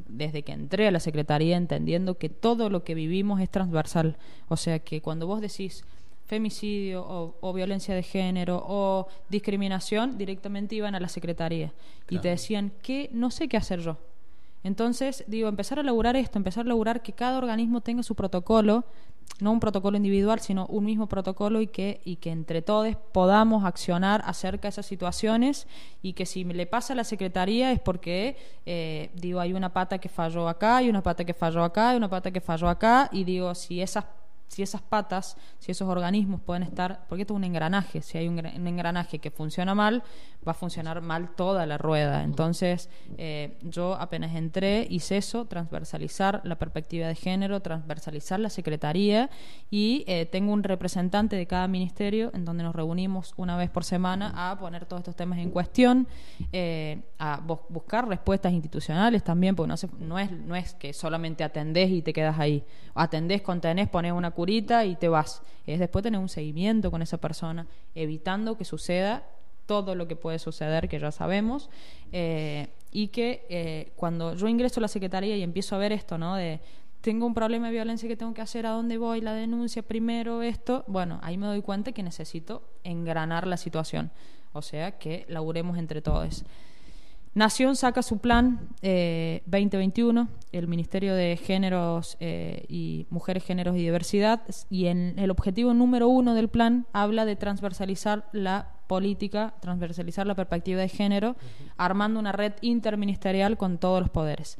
desde 0.08 0.42
que 0.42 0.52
entré 0.52 0.88
a 0.88 0.90
la 0.90 1.00
Secretaría 1.00 1.58
entendiendo 1.58 2.16
que 2.16 2.30
todo 2.30 2.70
lo 2.70 2.82
que 2.82 2.94
vivimos 2.94 3.42
es 3.42 3.50
transversal, 3.50 4.16
o 4.48 4.56
sea 4.56 4.78
que 4.78 5.02
cuando 5.02 5.26
vos 5.26 5.42
decís 5.42 5.84
femicidio 6.26 7.04
o, 7.40 7.52
violencia 7.52 7.94
de 7.94 8.02
género 8.02 8.62
o 8.66 9.08
discriminación, 9.28 10.18
directamente 10.18 10.74
iban 10.74 10.94
a 10.94 11.00
la 11.00 11.08
secretaría. 11.08 11.72
Y 12.10 12.18
te 12.18 12.28
decían 12.28 12.72
que 12.82 13.08
no 13.12 13.30
sé 13.30 13.48
qué 13.48 13.56
hacer 13.56 13.80
yo. 13.80 13.96
Entonces, 14.64 15.24
digo, 15.28 15.48
empezar 15.48 15.78
a 15.78 15.84
laburar 15.84 16.16
esto, 16.16 16.38
empezar 16.38 16.66
a 16.66 16.68
laburar 16.68 17.00
que 17.00 17.12
cada 17.12 17.38
organismo 17.38 17.80
tenga 17.80 18.02
su 18.02 18.16
protocolo, 18.16 18.84
no 19.38 19.52
un 19.52 19.60
protocolo 19.60 19.96
individual, 19.96 20.40
sino 20.40 20.66
un 20.66 20.84
mismo 20.84 21.06
protocolo 21.06 21.60
y 21.60 21.68
que, 21.68 22.00
y 22.04 22.16
que 22.16 22.30
entre 22.30 22.62
todos 22.62 22.96
podamos 23.12 23.64
accionar 23.64 24.22
acerca 24.24 24.62
de 24.62 24.70
esas 24.70 24.86
situaciones 24.86 25.68
y 26.02 26.14
que 26.14 26.26
si 26.26 26.42
le 26.42 26.66
pasa 26.66 26.94
a 26.94 26.96
la 26.96 27.04
Secretaría 27.04 27.70
es 27.70 27.78
porque, 27.78 28.36
eh, 28.64 29.10
digo, 29.14 29.38
hay 29.38 29.52
una 29.52 29.72
pata 29.72 29.98
que 29.98 30.08
falló 30.08 30.48
acá, 30.48 30.78
hay 30.78 30.88
una 30.88 31.02
pata 31.02 31.24
que 31.24 31.34
falló 31.34 31.62
acá, 31.62 31.90
hay 31.90 31.96
una 31.96 32.08
pata 32.08 32.32
que 32.32 32.40
falló 32.40 32.68
acá 32.68 33.08
y 33.12 33.22
digo, 33.22 33.54
si 33.54 33.80
esas 33.80 34.04
si 34.48 34.62
esas 34.62 34.82
patas, 34.82 35.36
si 35.58 35.72
esos 35.72 35.88
organismos 35.88 36.40
pueden 36.40 36.62
estar, 36.62 37.04
porque 37.08 37.22
esto 37.22 37.34
es 37.34 37.36
un 37.36 37.44
engranaje, 37.44 38.00
si 38.00 38.18
hay 38.18 38.28
un, 38.28 38.38
engranaje 38.38 39.18
que 39.18 39.30
funciona 39.30 39.74
mal, 39.74 40.02
va 40.46 40.52
a 40.52 40.54
funcionar 40.54 41.00
mal 41.00 41.34
toda 41.34 41.66
la 41.66 41.78
rueda. 41.78 42.22
Entonces, 42.22 42.88
eh, 43.18 43.58
yo 43.62 43.94
apenas 43.94 44.34
entré, 44.36 44.86
hice 44.88 45.16
eso, 45.16 45.46
transversalizar 45.46 46.40
la 46.44 46.56
perspectiva 46.56 47.08
de 47.08 47.14
género, 47.14 47.60
transversalizar 47.60 48.38
la 48.38 48.50
secretaría 48.50 49.30
y 49.70 50.04
eh, 50.06 50.26
tengo 50.26 50.52
un 50.52 50.62
representante 50.62 51.36
de 51.36 51.46
cada 51.46 51.66
ministerio 51.66 52.30
en 52.34 52.44
donde 52.44 52.62
nos 52.62 52.74
reunimos 52.74 53.34
una 53.36 53.56
vez 53.56 53.70
por 53.70 53.84
semana 53.84 54.32
a 54.34 54.58
poner 54.58 54.86
todos 54.86 55.00
estos 55.00 55.16
temas 55.16 55.38
en 55.38 55.50
cuestión, 55.50 56.06
eh, 56.52 57.02
a 57.18 57.40
buscar 57.68 58.08
respuestas 58.08 58.52
institucionales 58.52 59.24
también, 59.24 59.56
porque 59.56 59.68
no, 59.68 60.06
no, 60.06 60.18
es, 60.18 60.30
no 60.30 60.54
es 60.54 60.74
que 60.74 60.92
solamente 60.92 61.42
atendés 61.42 61.90
y 61.90 62.02
te 62.02 62.12
quedas 62.12 62.38
ahí, 62.38 62.64
atendés, 62.94 63.42
contenés, 63.42 63.88
pones 63.88 64.12
una 64.12 64.30
curita 64.36 64.84
y 64.84 64.94
te 64.94 65.08
vas. 65.08 65.42
Es 65.66 65.80
después 65.80 66.04
tener 66.04 66.20
un 66.20 66.28
seguimiento 66.28 66.92
con 66.92 67.02
esa 67.02 67.16
persona, 67.16 67.66
evitando 67.96 68.56
que 68.56 68.64
suceda 68.64 69.24
todo 69.66 69.96
lo 69.96 70.06
que 70.06 70.14
puede 70.14 70.38
suceder, 70.38 70.88
que 70.88 71.00
ya 71.00 71.10
sabemos, 71.10 71.70
eh, 72.12 72.68
y 72.92 73.08
que 73.08 73.44
eh, 73.48 73.92
cuando 73.96 74.34
yo 74.34 74.46
ingreso 74.46 74.78
a 74.78 74.82
la 74.82 74.88
secretaría 74.88 75.36
y 75.36 75.42
empiezo 75.42 75.74
a 75.74 75.78
ver 75.78 75.90
esto, 75.90 76.18
¿no? 76.18 76.36
De 76.36 76.60
tengo 77.00 77.26
un 77.26 77.34
problema 77.34 77.66
de 77.66 77.72
violencia 77.72 78.08
que 78.08 78.16
tengo 78.16 78.34
que 78.34 78.42
hacer, 78.42 78.66
a 78.66 78.70
dónde 78.70 78.98
voy, 78.98 79.20
la 79.20 79.32
denuncia 79.32 79.82
primero, 79.82 80.42
esto, 80.42 80.84
bueno, 80.86 81.20
ahí 81.22 81.36
me 81.36 81.46
doy 81.46 81.62
cuenta 81.62 81.92
que 81.92 82.02
necesito 82.02 82.62
engranar 82.84 83.46
la 83.46 83.56
situación, 83.56 84.10
o 84.52 84.62
sea, 84.62 84.98
que 84.98 85.24
laburemos 85.28 85.78
entre 85.78 86.02
todos. 86.02 86.44
Nación 87.36 87.76
saca 87.76 88.02
su 88.02 88.16
plan 88.16 88.70
2021, 88.80 90.22
eh, 90.22 90.58
el 90.58 90.68
Ministerio 90.68 91.14
de 91.14 91.36
Géneros 91.36 92.16
eh, 92.18 92.64
y 92.66 93.06
Mujeres, 93.10 93.44
Géneros 93.44 93.76
y 93.76 93.80
Diversidad, 93.80 94.40
y 94.70 94.86
en 94.86 95.18
el 95.18 95.30
objetivo 95.30 95.74
número 95.74 96.08
uno 96.08 96.32
del 96.32 96.48
plan 96.48 96.86
habla 96.94 97.26
de 97.26 97.36
transversalizar 97.36 98.26
la 98.32 98.72
política, 98.86 99.52
transversalizar 99.60 100.26
la 100.26 100.34
perspectiva 100.34 100.80
de 100.80 100.88
género, 100.88 101.36
armando 101.76 102.18
una 102.20 102.32
red 102.32 102.54
interministerial 102.62 103.58
con 103.58 103.76
todos 103.76 104.00
los 104.00 104.08
poderes, 104.08 104.56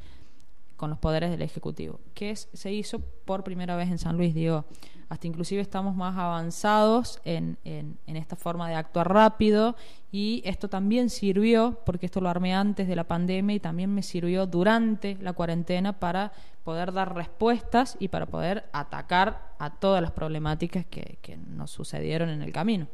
con 0.77 0.91
los 0.91 0.99
poderes 0.99 1.31
del 1.31 1.41
Ejecutivo, 1.41 2.01
que 2.12 2.37
se 2.37 2.74
hizo 2.74 3.01
por 3.24 3.43
primera 3.43 3.77
vez 3.77 3.89
en 3.89 3.97
San 3.97 4.18
Luis. 4.18 4.35
Digo, 4.35 4.66
hasta 5.09 5.26
inclusive 5.26 5.61
estamos 5.61 5.94
más 5.94 6.16
avanzados 6.16 7.20
en, 7.24 7.59
en, 7.64 8.16
esta 8.16 8.34
forma 8.34 8.68
de 8.68 8.74
actuar 8.74 9.12
rápido 9.12 9.76
y 10.11 10.42
esto 10.44 10.68
también 10.68 11.11
sirvió, 11.11 11.80
porque 11.84 12.07
esto 12.07 12.20
lo 12.20 12.28
armé 12.28 12.54
antes 12.54 12.88
de 12.88 12.96
la 12.96 13.04
pandemia 13.04 13.54
y 13.54 13.61
también 13.61 13.94
me 13.94 14.02
sirvió 14.02 14.46
durante 14.46 15.16
la 15.20 15.32
cuarentena 15.32 15.98
para 15.98 16.32
poder 16.64 16.92
dar 16.92 17.14
respuestas 17.14 17.96
y 18.00 18.09
para 18.09 18.26
poder 18.26 18.64
atacar 18.72 19.54
a 19.59 19.70
todas 19.70 20.02
las 20.02 20.11
problemáticas 20.11 20.84
que, 20.86 21.18
que 21.22 21.36
nos 21.36 21.70
sucedieron 21.70 22.28
en 22.28 22.42
el 22.42 22.52
camino. 22.52 22.88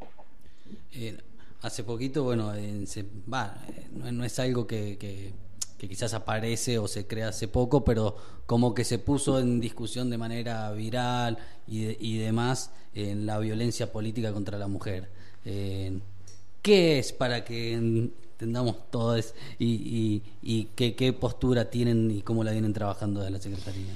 Eh, 0.93 1.19
hace 1.63 1.85
poquito, 1.85 2.25
bueno, 2.25 2.53
se, 2.87 3.07
va, 3.33 3.57
no, 3.93 4.25
es 4.25 4.39
algo 4.39 4.67
que, 4.67 4.99
que, 4.99 5.33
quizás 5.89 6.15
aparece 6.15 6.79
o 6.79 6.89
se 6.89 7.07
crea 7.07 7.29
hace 7.29 7.49
poco, 7.49 7.85
pero 7.85 8.17
como 8.47 8.75
que 8.75 8.85
se 8.85 8.99
puso 8.99 9.41
en 9.41 9.61
discusión 9.61 10.11
de 10.11 10.19
manera 10.19 10.71
viral 10.73 11.39
y, 11.67 11.97
y 11.99 12.19
demás 12.19 12.71
en 12.95 13.27
la 13.27 13.39
violencia 13.39 13.93
política 13.93 14.33
contra 14.33 14.59
la 14.59 14.69
mujer. 14.69 15.09
Eh, 15.45 15.99
¿Qué 16.61 16.99
es 16.99 17.13
para 17.13 17.45
que 17.45 17.73
entendamos 17.75 18.91
todo 18.91 19.17
eso 19.17 19.35
y, 19.59 20.23
y, 20.43 20.65
qué, 20.77 20.95
qué 20.95 21.13
postura 21.13 21.71
tienen 21.71 22.11
y 22.11 22.23
cómo 22.23 22.45
la 22.45 22.53
vienen 22.53 22.73
trabajando 22.73 23.21
de 23.21 23.31
la 23.31 23.41
Secretaría? 23.41 23.93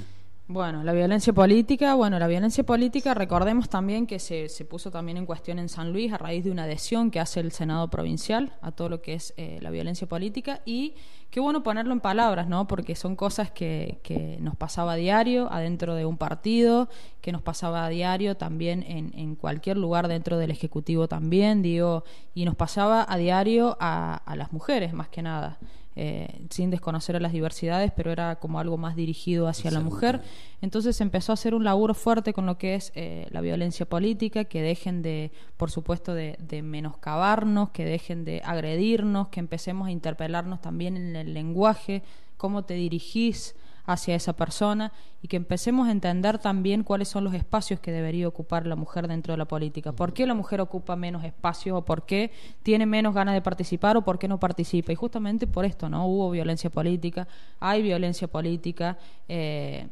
Bueno, 0.48 0.84
la 0.84 0.92
violencia 0.92 1.32
política, 1.32 1.96
bueno, 1.96 2.20
la 2.20 2.28
violencia 2.28 2.62
política, 2.62 3.14
recordemos 3.14 3.68
también 3.68 4.06
que 4.06 4.20
se, 4.20 4.48
se, 4.48 4.64
puso 4.64 4.92
también 4.92 5.18
en 5.18 5.26
cuestión 5.26 5.58
en 5.58 5.68
San 5.68 5.92
Luis 5.92 6.12
a 6.12 6.18
raíz 6.18 6.44
de 6.44 6.52
una 6.52 6.62
adhesión 6.62 7.10
que 7.10 7.18
hace 7.18 7.40
el 7.40 7.50
Senado 7.50 7.90
provincial 7.90 8.52
a 8.62 8.70
todo 8.70 8.88
lo 8.88 9.02
que 9.02 9.14
es 9.14 9.34
eh, 9.36 9.58
la 9.60 9.70
violencia 9.70 10.06
política 10.06 10.62
y 10.64 10.94
qué 11.30 11.40
bueno 11.40 11.64
ponerlo 11.64 11.92
en 11.92 11.98
palabras, 11.98 12.46
¿no? 12.46 12.68
Porque 12.68 12.94
son 12.94 13.16
cosas 13.16 13.50
que, 13.50 13.98
que, 14.04 14.38
nos 14.40 14.54
pasaba 14.54 14.92
a 14.92 14.96
diario 14.96 15.50
adentro 15.50 15.96
de 15.96 16.06
un 16.06 16.16
partido, 16.16 16.88
que 17.20 17.32
nos 17.32 17.42
pasaba 17.42 17.84
a 17.84 17.88
diario 17.88 18.36
también 18.36 18.84
en, 18.84 19.18
en 19.18 19.34
cualquier 19.34 19.76
lugar 19.76 20.06
dentro 20.06 20.38
del 20.38 20.52
Ejecutivo 20.52 21.08
también, 21.08 21.60
digo, 21.60 22.04
y 22.36 22.44
nos 22.44 22.54
pasaba 22.54 23.04
a 23.08 23.16
diario 23.16 23.76
a, 23.80 24.14
a 24.14 24.36
las 24.36 24.52
mujeres 24.52 24.92
más 24.92 25.08
que 25.08 25.22
nada. 25.22 25.58
Eh, 25.98 26.42
sin 26.50 26.68
desconocer 26.68 27.16
a 27.16 27.20
las 27.20 27.32
diversidades, 27.32 27.90
pero 27.90 28.12
era 28.12 28.36
como 28.36 28.60
algo 28.60 28.76
más 28.76 28.96
dirigido 28.96 29.48
hacia 29.48 29.70
la 29.70 29.80
mujer. 29.80 30.20
Entonces 30.60 31.00
empezó 31.00 31.32
a 31.32 31.34
hacer 31.34 31.54
un 31.54 31.64
laburo 31.64 31.94
fuerte 31.94 32.34
con 32.34 32.44
lo 32.44 32.58
que 32.58 32.74
es 32.74 32.92
eh, 32.94 33.26
la 33.30 33.40
violencia 33.40 33.86
política, 33.88 34.44
que 34.44 34.60
dejen 34.60 35.00
de, 35.00 35.32
por 35.56 35.70
supuesto, 35.70 36.12
de, 36.12 36.36
de, 36.38 36.60
menoscabarnos, 36.60 37.70
que 37.70 37.86
dejen 37.86 38.26
de 38.26 38.42
agredirnos, 38.44 39.28
que 39.28 39.40
empecemos 39.40 39.88
a 39.88 39.90
interpelarnos 39.90 40.60
también 40.60 40.98
en 40.98 41.16
el 41.16 41.32
lenguaje, 41.32 42.02
cómo 42.36 42.66
te 42.66 42.74
dirigís 42.74 43.54
hacia 43.86 44.14
esa 44.14 44.34
persona 44.34 44.92
y 45.22 45.28
que 45.28 45.36
empecemos 45.36 45.88
a 45.88 45.92
entender 45.92 46.38
también 46.38 46.82
cuáles 46.82 47.08
son 47.08 47.24
los 47.24 47.34
espacios 47.34 47.80
que 47.80 47.92
debería 47.92 48.28
ocupar 48.28 48.66
la 48.66 48.76
mujer 48.76 49.08
dentro 49.08 49.32
de 49.32 49.38
la 49.38 49.46
política. 49.46 49.92
¿Por 49.92 50.12
qué 50.12 50.26
la 50.26 50.34
mujer 50.34 50.60
ocupa 50.60 50.96
menos 50.96 51.24
espacios 51.24 51.78
o 51.78 51.84
por 51.84 52.04
qué 52.04 52.30
tiene 52.62 52.84
menos 52.84 53.14
ganas 53.14 53.34
de 53.34 53.40
participar 53.40 53.96
o 53.96 54.02
por 54.02 54.18
qué 54.18 54.28
no 54.28 54.38
participa? 54.38 54.92
Y 54.92 54.96
justamente 54.96 55.46
por 55.46 55.64
esto, 55.64 55.88
¿no? 55.88 56.06
Hubo 56.06 56.30
violencia 56.30 56.68
política, 56.68 57.26
hay 57.60 57.82
violencia 57.82 58.28
política. 58.28 58.98
Eh, 59.28 59.88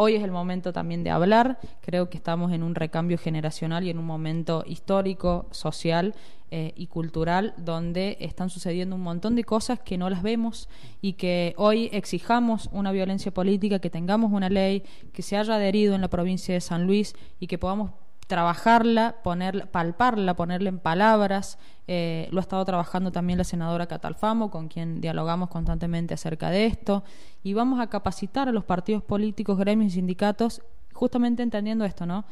Hoy 0.00 0.14
es 0.14 0.22
el 0.22 0.30
momento 0.30 0.72
también 0.72 1.02
de 1.02 1.10
hablar. 1.10 1.58
Creo 1.80 2.08
que 2.08 2.18
estamos 2.18 2.52
en 2.52 2.62
un 2.62 2.76
recambio 2.76 3.18
generacional 3.18 3.82
y 3.82 3.90
en 3.90 3.98
un 3.98 4.06
momento 4.06 4.62
histórico, 4.64 5.46
social 5.50 6.14
eh, 6.50 6.72
y 6.76 6.86
cultural 6.86 7.54
donde 7.58 8.16
están 8.20 8.48
sucediendo 8.50 8.96
un 8.96 9.02
montón 9.02 9.36
de 9.36 9.44
cosas 9.44 9.80
que 9.80 9.98
no 9.98 10.08
las 10.08 10.22
vemos 10.22 10.68
y 11.02 11.12
que 11.14 11.54
hoy 11.58 11.90
exijamos 11.92 12.68
una 12.72 12.90
violencia 12.90 13.32
política, 13.32 13.78
que 13.80 13.90
tengamos 13.90 14.32
una 14.32 14.48
ley, 14.48 14.82
que 15.12 15.22
se 15.22 15.36
haya 15.36 15.56
adherido 15.56 15.94
en 15.94 16.00
la 16.00 16.08
provincia 16.08 16.54
de 16.54 16.60
San 16.60 16.86
Luis 16.86 17.14
y 17.38 17.48
que 17.48 17.58
podamos 17.58 17.90
trabajarla, 18.28 19.16
poner, 19.24 19.68
palparla, 19.70 20.36
ponerla 20.36 20.68
en 20.68 20.78
palabras. 20.78 21.58
Eh, 21.88 22.28
lo 22.30 22.38
ha 22.38 22.42
estado 22.42 22.64
trabajando 22.64 23.10
también 23.10 23.38
la 23.38 23.44
senadora 23.44 23.86
Catalfamo, 23.86 24.50
con 24.50 24.68
quien 24.68 25.00
dialogamos 25.00 25.48
constantemente 25.48 26.14
acerca 26.14 26.50
de 26.50 26.66
esto. 26.66 27.04
Y 27.42 27.54
vamos 27.54 27.80
a 27.80 27.88
capacitar 27.88 28.48
a 28.48 28.52
los 28.52 28.64
partidos 28.64 29.02
políticos, 29.02 29.58
gremios 29.58 29.92
y 29.92 29.94
sindicatos, 29.96 30.62
justamente 30.92 31.42
entendiendo 31.42 31.84
esto, 31.86 32.04
¿no? 32.06 32.24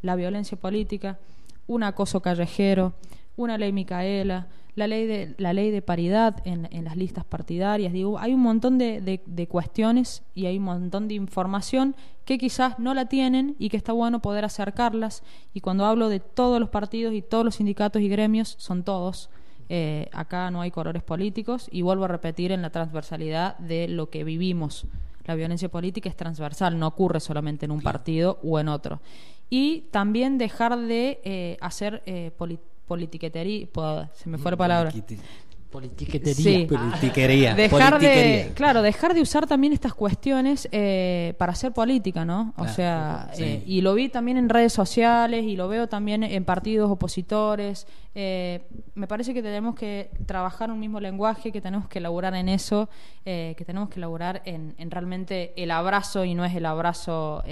La 0.00 0.14
violencia 0.14 0.58
política, 0.58 1.18
un 1.66 1.82
acoso 1.82 2.22
callejero, 2.22 2.94
una 3.36 3.58
ley 3.58 3.72
Micaela, 3.72 4.48
la 4.74 4.86
ley 4.86 5.06
de, 5.06 5.34
la 5.38 5.52
ley 5.52 5.70
de 5.70 5.82
paridad 5.82 6.36
en, 6.44 6.68
en 6.70 6.84
las 6.84 6.96
listas 6.96 7.24
partidarias. 7.24 7.92
Digo, 7.92 8.18
hay 8.18 8.32
un 8.32 8.40
montón 8.40 8.78
de, 8.78 9.20
de, 9.24 9.48
cuestiones 9.48 10.22
y 10.34 10.46
hay 10.46 10.58
un 10.58 10.64
montón 10.64 11.08
de 11.08 11.14
información 11.14 11.94
que 12.24 12.38
quizás 12.38 12.78
no 12.78 12.94
la 12.94 13.06
tienen 13.06 13.54
y 13.58 13.68
que 13.68 13.76
está 13.76 13.92
bueno 13.92 14.22
poder 14.22 14.44
acercarlas. 14.44 15.22
Y 15.52 15.60
cuando 15.60 15.84
hablo 15.84 16.08
de 16.08 16.20
todos 16.20 16.58
los 16.58 16.70
partidos 16.70 17.12
y 17.14 17.20
todos 17.22 17.44
los 17.44 17.56
sindicatos 17.56 18.00
y 18.00 18.08
gremios, 18.08 18.54
son 18.58 18.82
todos. 18.82 19.28
Eh, 19.68 20.08
acá 20.12 20.50
no 20.50 20.60
hay 20.60 20.70
colores 20.70 21.02
políticos 21.02 21.68
y 21.70 21.82
vuelvo 21.82 22.04
a 22.04 22.08
repetir 22.08 22.52
en 22.52 22.62
la 22.62 22.70
transversalidad 22.70 23.58
de 23.58 23.88
lo 23.88 24.08
que 24.10 24.24
vivimos. 24.24 24.86
La 25.24 25.34
violencia 25.34 25.68
política 25.68 26.08
es 26.08 26.16
transversal, 26.16 26.78
no 26.78 26.88
ocurre 26.88 27.20
solamente 27.20 27.66
en 27.66 27.70
un 27.70 27.80
partido 27.80 28.40
o 28.42 28.58
en 28.58 28.68
otro. 28.68 29.00
Y 29.50 29.82
también 29.90 30.38
dejar 30.38 30.78
de 30.78 31.20
eh, 31.24 31.58
hacer 31.60 32.02
eh, 32.06 32.32
política 32.36 32.71
politiquetería, 32.86 33.68
se 34.14 34.28
me 34.28 34.38
fue 34.38 34.50
la 34.50 34.56
palabra. 34.56 34.92
Politiquetería. 35.72 36.68
Politiquería. 36.68 37.54
Dejar 37.54 37.98
de, 37.98 38.52
claro, 38.54 38.82
dejar 38.82 39.14
de 39.14 39.22
usar 39.22 39.46
también 39.46 39.72
estas 39.72 39.94
cuestiones 39.94 40.68
eh, 40.70 41.32
para 41.38 41.52
hacer 41.52 41.72
política, 41.72 42.26
¿no? 42.26 42.52
O 42.58 42.68
sea, 42.68 43.30
eh, 43.38 43.62
y 43.66 43.80
lo 43.80 43.94
vi 43.94 44.10
también 44.10 44.36
en 44.36 44.50
redes 44.50 44.74
sociales 44.74 45.44
y 45.44 45.56
lo 45.56 45.68
veo 45.68 45.88
también 45.88 46.24
en 46.24 46.44
partidos 46.44 46.90
opositores. 46.90 47.86
Eh, 48.14 48.68
me 48.94 49.06
parece 49.06 49.32
que 49.32 49.42
tenemos 49.42 49.74
que 49.74 50.10
trabajar 50.26 50.70
un 50.70 50.78
mismo 50.78 51.00
lenguaje, 51.00 51.50
que 51.50 51.62
tenemos 51.62 51.88
que 51.88 52.00
elaborar 52.00 52.34
en 52.34 52.50
eso, 52.50 52.90
que 53.24 53.62
tenemos 53.64 53.88
que 53.88 53.98
elaborar 53.98 54.42
en, 54.44 54.74
en, 54.76 54.90
realmente 54.90 55.54
el 55.56 55.70
abrazo 55.70 56.26
y 56.26 56.34
no 56.34 56.44
es 56.44 56.54
el 56.54 56.66
abrazo 56.66 57.42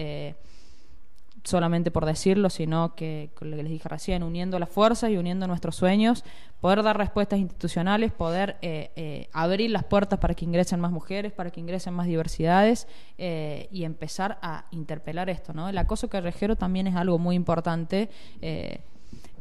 solamente 1.45 1.91
por 1.91 2.05
decirlo, 2.05 2.51
sino 2.51 2.95
que, 2.95 3.31
como 3.35 3.53
les 3.53 3.69
dije 3.69 3.89
recién, 3.89 4.23
uniendo 4.23 4.59
las 4.59 4.69
fuerzas 4.69 5.11
y 5.11 5.17
uniendo 5.17 5.47
nuestros 5.47 5.77
sueños, 5.77 6.25
poder 6.61 6.83
dar 6.83 6.99
respuestas 6.99 7.39
institucionales, 7.39 8.13
poder 8.13 8.59
eh, 8.63 8.91
eh, 8.97 9.29
abrir 9.33 9.71
las 9.71 9.85
puertas 9.85 10.19
para 10.19 10.35
que 10.35 10.45
ingresen 10.45 10.81
más 10.81 10.93
mujeres, 10.93 11.33
para 11.33 11.51
que 11.51 11.61
ingresen 11.61 11.95
más 11.95 12.07
diversidades 12.07 12.87
eh, 13.19 13.69
y 13.71 13.85
empezar 13.85 14.39
a 14.43 14.67
interpelar 14.71 15.31
esto. 15.31 15.53
¿no? 15.53 15.69
El 15.69 15.79
acoso 15.79 16.09
callejero 16.09 16.57
también 16.57 16.87
es 16.87 16.97
algo 16.97 17.19
muy 17.19 17.37
importante 17.37 18.11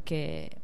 que 0.04 0.56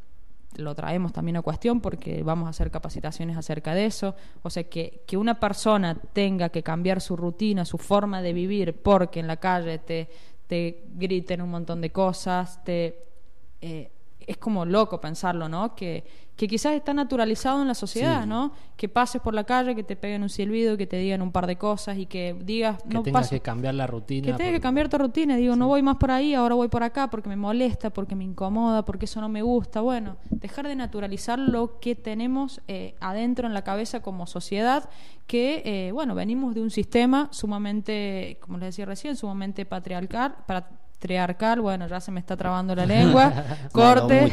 lo 0.57 0.75
traemos 0.75 1.13
también 1.13 1.37
a 1.37 1.43
cuestión 1.43 1.83
porque 1.83 2.23
vamos 2.23 2.47
a 2.47 2.51
hacer 2.51 2.71
capacitaciones 2.71 3.37
acerca 3.37 3.75
de 3.75 3.85
eso. 3.85 4.15
O 4.43 4.49
sea, 4.49 4.65
que, 4.65 5.03
que 5.07 5.19
una 5.19 5.39
persona 5.39 5.97
tenga 6.15 6.49
que 6.49 6.63
cambiar 6.63 7.03
su 7.03 7.17
rutina, 7.17 7.67
su 7.67 7.77
forma 7.77 8.23
de 8.23 8.33
vivir, 8.33 8.75
porque 8.83 9.21
en 9.21 9.27
la 9.27 9.37
calle 9.37 9.79
te, 9.79 10.09
te 10.47 10.85
griten 10.95 11.43
un 11.43 11.51
montón 11.51 11.81
de 11.81 11.91
cosas, 11.91 12.63
te... 12.65 13.05
Eh, 13.61 13.91
es 14.27 14.37
como 14.37 14.65
loco 14.65 15.01
pensarlo, 15.01 15.49
¿no? 15.49 15.75
Que, 15.75 16.05
que 16.37 16.49
quizás 16.49 16.75
está 16.75 16.93
naturalizado 16.93 17.63
en 17.63 17.69
la 17.69 17.75
sociedad, 17.75 18.27
¿no? 18.27 18.53
Que 18.77 18.89
pases 18.89 19.23
por 19.23 19.35
la 19.35 19.45
calle, 19.45 19.75
que 19.75 19.83
te 19.83 19.97
peguen 19.97 20.23
un 20.23 20.29
silbido, 20.29 20.77
que 20.77 20.87
te 20.87 20.99
digan 20.99 21.23
un 21.23 21.33
par 21.33 21.47
de 21.47 21.57
cosas 21.57 21.97
y 21.97 22.07
que 22.07 22.37
digas... 22.39 22.83
Que 22.91 22.99
tengas 22.99 23.31
que 23.31 23.41
cambiar 23.41 23.75
la 23.75 23.87
rutina. 23.87 24.27
Que 24.27 24.33
tengas 24.35 24.53
que 24.53 24.61
cambiar 24.61 24.89
tu 24.89 24.99
rutina. 24.99 25.37
Digo, 25.37 25.57
no 25.57 25.69
voy 25.69 25.83
más 25.83 25.97
por 25.97 26.11
ahí, 26.11 26.35
ahora 26.35 26.55
voy 26.55 26.69
por 26.69 26.83
acá 26.83 27.09
porque 27.09 27.29
me 27.29 27.37
molesta, 27.37 27.91
porque 27.91 28.15
me 28.15 28.25
incomoda, 28.25 28.85
porque 28.85 29.07
eso 29.07 29.21
no 29.21 29.29
me 29.29 29.43
gusta. 29.43 29.81
Bueno, 29.81 30.17
dejar 30.29 30.67
de 30.69 30.77
naturalizar 30.77 31.39
lo 31.39 31.79
que 31.79 31.95
tenemos 31.95 32.61
eh, 32.69 32.97
adentro 33.01 33.47
en 33.47 33.55
la 33.55 33.63
cabeza 33.63 34.03
como 34.03 34.27
sociedad, 34.27 34.91
que, 35.27 35.63
eh, 35.65 35.93
bueno, 35.93 36.15
venimos 36.15 36.55
de 36.55 36.61
un 36.61 36.71
sistema 36.71 37.29
sumamente, 37.33 38.39
como 38.41 38.59
les 38.59 38.69
decía 38.69 38.85
recién, 38.85 39.17
sumamente 39.17 39.65
patriarcal, 39.65 40.37
para 40.47 40.69
patriarcal, 40.97 41.61
bueno, 41.61 41.87
ya 41.87 42.01
se 42.01 42.11
me 42.11 42.21
está 42.21 42.37
trabando 42.37 42.75
la 42.75 42.87
lengua, 42.95 43.33
corte. 43.71 44.33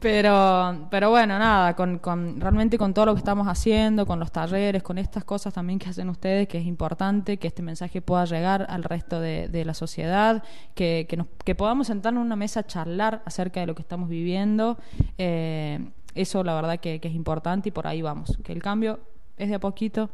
pero, 0.00 0.86
pero 0.90 1.10
bueno, 1.10 1.38
nada, 1.38 1.74
con, 1.74 1.98
con, 1.98 2.40
realmente 2.40 2.76
con 2.76 2.92
todo 2.92 3.06
lo 3.06 3.14
que 3.14 3.18
estamos 3.18 3.48
haciendo, 3.48 4.06
con 4.06 4.20
los 4.20 4.30
talleres, 4.30 4.82
con 4.82 4.98
estas 4.98 5.24
cosas 5.24 5.54
también 5.54 5.78
que 5.78 5.88
hacen 5.88 6.08
ustedes, 6.10 6.48
que 6.48 6.58
es 6.58 6.66
importante 6.66 7.38
que 7.38 7.48
este 7.48 7.62
mensaje 7.62 8.02
pueda 8.02 8.26
llegar 8.26 8.66
al 8.68 8.84
resto 8.84 9.20
de, 9.20 9.48
de 9.48 9.64
la 9.64 9.74
sociedad, 9.74 10.42
que, 10.74 11.06
que, 11.08 11.16
nos, 11.16 11.26
que 11.44 11.54
podamos 11.54 11.86
sentarnos 11.86 12.20
en 12.20 12.26
una 12.26 12.36
mesa 12.36 12.60
a 12.60 12.66
charlar 12.66 13.22
acerca 13.24 13.60
de 13.60 13.66
lo 13.66 13.74
que 13.74 13.82
estamos 13.82 14.08
viviendo. 14.08 14.78
Eh, 15.16 15.90
eso 16.14 16.44
la 16.44 16.54
verdad 16.54 16.78
que, 16.78 17.00
que 17.00 17.08
es 17.08 17.14
importante 17.14 17.70
y 17.70 17.72
por 17.72 17.86
ahí 17.86 18.02
vamos, 18.02 18.38
que 18.44 18.52
el 18.52 18.62
cambio 18.62 19.00
es 19.36 19.48
de 19.48 19.54
a 19.54 19.60
poquito 19.60 20.10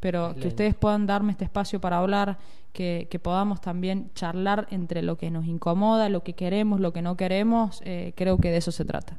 pero 0.00 0.34
que 0.40 0.48
ustedes 0.48 0.74
puedan 0.74 1.06
darme 1.06 1.32
este 1.32 1.44
espacio 1.44 1.80
para 1.80 1.98
hablar, 1.98 2.38
que, 2.72 3.08
que, 3.10 3.18
podamos 3.18 3.60
también 3.60 4.10
charlar 4.14 4.68
entre 4.70 5.02
lo 5.02 5.16
que 5.16 5.30
nos 5.30 5.46
incomoda, 5.46 6.08
lo 6.08 6.22
que 6.22 6.34
queremos, 6.34 6.80
lo 6.80 6.92
que 6.92 7.02
no 7.02 7.16
queremos, 7.16 7.82
eh, 7.84 8.12
creo 8.14 8.38
que 8.38 8.50
de 8.50 8.58
eso 8.58 8.70
se 8.70 8.84
trata. 8.84 9.16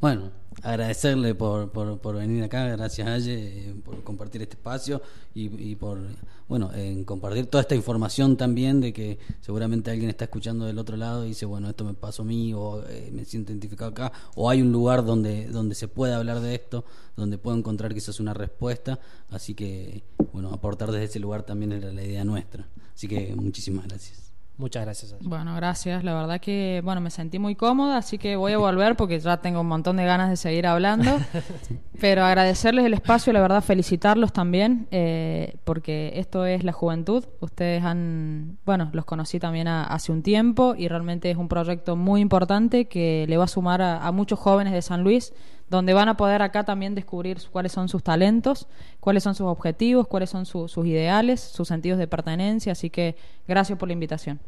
Bueno, 0.00 0.30
agradecerle 0.62 1.34
por, 1.34 1.70
por, 1.70 2.16
venir 2.16 2.42
acá, 2.42 2.64
gracias 2.68 3.06
Aye, 3.08 3.74
por 3.84 4.02
compartir 4.02 4.42
este 4.42 4.56
espacio 4.56 5.02
y, 5.34 5.76
por, 5.76 6.00
bueno, 6.48 6.72
en 6.72 7.04
compartir 7.04 7.46
toda 7.46 7.62
esta 7.62 7.74
información 7.74 8.36
también 8.36 8.80
de 8.80 8.92
que 8.92 9.18
seguramente 9.40 9.90
alguien 9.90 10.08
está 10.08 10.24
escuchando 10.24 10.64
del 10.64 10.78
otro 10.78 10.96
lado 10.96 11.24
y 11.24 11.28
dice, 11.28 11.44
bueno, 11.44 11.68
esto 11.68 11.84
me 11.84 11.94
pasó 11.94 12.22
a 12.22 12.24
mí 12.24 12.54
o 12.54 12.82
eh, 12.88 13.10
me 13.12 13.24
siento 13.24 13.52
identificado 13.52 13.90
acá 13.90 14.12
o 14.34 14.48
hay 14.48 14.62
un 14.62 14.72
lugar 14.72 15.04
donde, 15.04 15.46
donde 15.48 15.74
se 15.74 15.88
puede 15.88 16.14
hablar 16.14 16.40
de 16.40 16.54
esto, 16.54 16.84
donde 17.16 17.36
puedo 17.36 17.56
encontrar 17.56 17.92
quizás 17.92 18.18
una 18.18 18.32
respuesta, 18.32 18.98
así 19.30 19.54
que, 19.54 20.02
bueno, 20.32 20.50
aportar 20.52 20.90
desde 20.90 21.04
ese 21.04 21.20
lugar 21.20 21.42
también 21.42 21.72
era 21.72 21.92
la 21.92 22.02
idea 22.02 22.24
nuestra. 22.24 22.66
Así 22.94 23.08
que 23.08 23.34
muchísimas 23.36 23.86
gracias. 23.86 24.25
Muchas 24.58 24.84
gracias. 24.84 25.14
Bueno, 25.20 25.54
gracias. 25.54 26.02
La 26.02 26.14
verdad 26.14 26.40
que, 26.40 26.80
bueno, 26.82 27.02
me 27.02 27.10
sentí 27.10 27.38
muy 27.38 27.54
cómoda, 27.56 27.98
así 27.98 28.16
que 28.16 28.36
voy 28.36 28.52
a 28.52 28.58
volver 28.58 28.96
porque 28.96 29.20
ya 29.20 29.36
tengo 29.36 29.60
un 29.60 29.66
montón 29.66 29.98
de 29.98 30.06
ganas 30.06 30.30
de 30.30 30.36
seguir 30.36 30.66
hablando. 30.66 31.18
Pero 32.00 32.24
agradecerles 32.24 32.86
el 32.86 32.94
espacio, 32.94 33.32
la 33.34 33.40
verdad, 33.40 33.62
felicitarlos 33.62 34.32
también, 34.32 34.86
eh, 34.90 35.56
porque 35.64 36.12
esto 36.16 36.46
es 36.46 36.64
la 36.64 36.72
juventud. 36.72 37.24
Ustedes 37.40 37.84
han, 37.84 38.58
bueno, 38.64 38.88
los 38.92 39.04
conocí 39.04 39.38
también 39.38 39.68
hace 39.68 40.10
un 40.10 40.22
tiempo 40.22 40.74
y 40.76 40.88
realmente 40.88 41.30
es 41.30 41.36
un 41.36 41.48
proyecto 41.48 41.96
muy 41.96 42.22
importante 42.22 42.86
que 42.86 43.26
le 43.28 43.36
va 43.36 43.44
a 43.44 43.48
sumar 43.48 43.82
a, 43.82 44.10
muchos 44.12 44.38
jóvenes 44.38 44.72
de 44.72 44.80
San 44.80 45.04
Luis 45.04 45.34
donde 45.68 45.92
van 45.94 46.08
a 46.08 46.16
poder 46.16 46.42
acá 46.42 46.64
también 46.64 46.94
descubrir 46.94 47.38
cuáles 47.50 47.72
son 47.72 47.88
sus 47.88 48.02
talentos, 48.02 48.66
cuáles 49.00 49.22
son 49.22 49.34
sus 49.34 49.46
objetivos, 49.46 50.06
cuáles 50.06 50.30
son 50.30 50.46
sus 50.46 50.76
ideales, 50.86 51.40
sus 51.40 51.68
sentidos 51.68 51.98
de 51.98 52.06
pertenencia. 52.06 52.72
Así 52.72 52.90
que 52.90 53.16
gracias 53.48 53.78
por 53.78 53.88
la 53.88 53.94
invitación. 53.94 54.40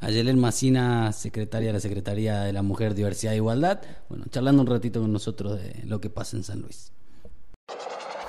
Ayelén 0.00 0.38
Macina, 0.38 1.12
secretaria 1.12 1.68
de 1.68 1.72
la 1.74 1.80
Secretaría 1.80 2.40
de 2.40 2.54
la 2.54 2.62
Mujer, 2.62 2.94
Diversidad 2.94 3.34
e 3.34 3.36
Igualdad, 3.36 3.80
bueno, 4.08 4.24
charlando 4.30 4.62
un 4.62 4.68
ratito 4.68 5.00
con 5.00 5.12
nosotros 5.12 5.60
de 5.60 5.82
lo 5.84 6.00
que 6.00 6.08
pasa 6.08 6.38
en 6.38 6.44
San 6.44 6.62
Luis. 6.62 6.90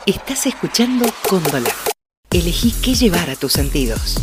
Estás 0.06 0.48
escuchando 0.48 1.06
Cóndola. 1.30 1.70
Elegí 2.30 2.74
qué 2.84 2.94
llevar 2.94 3.30
a 3.30 3.36
tus 3.36 3.54
sentidos. 3.54 4.18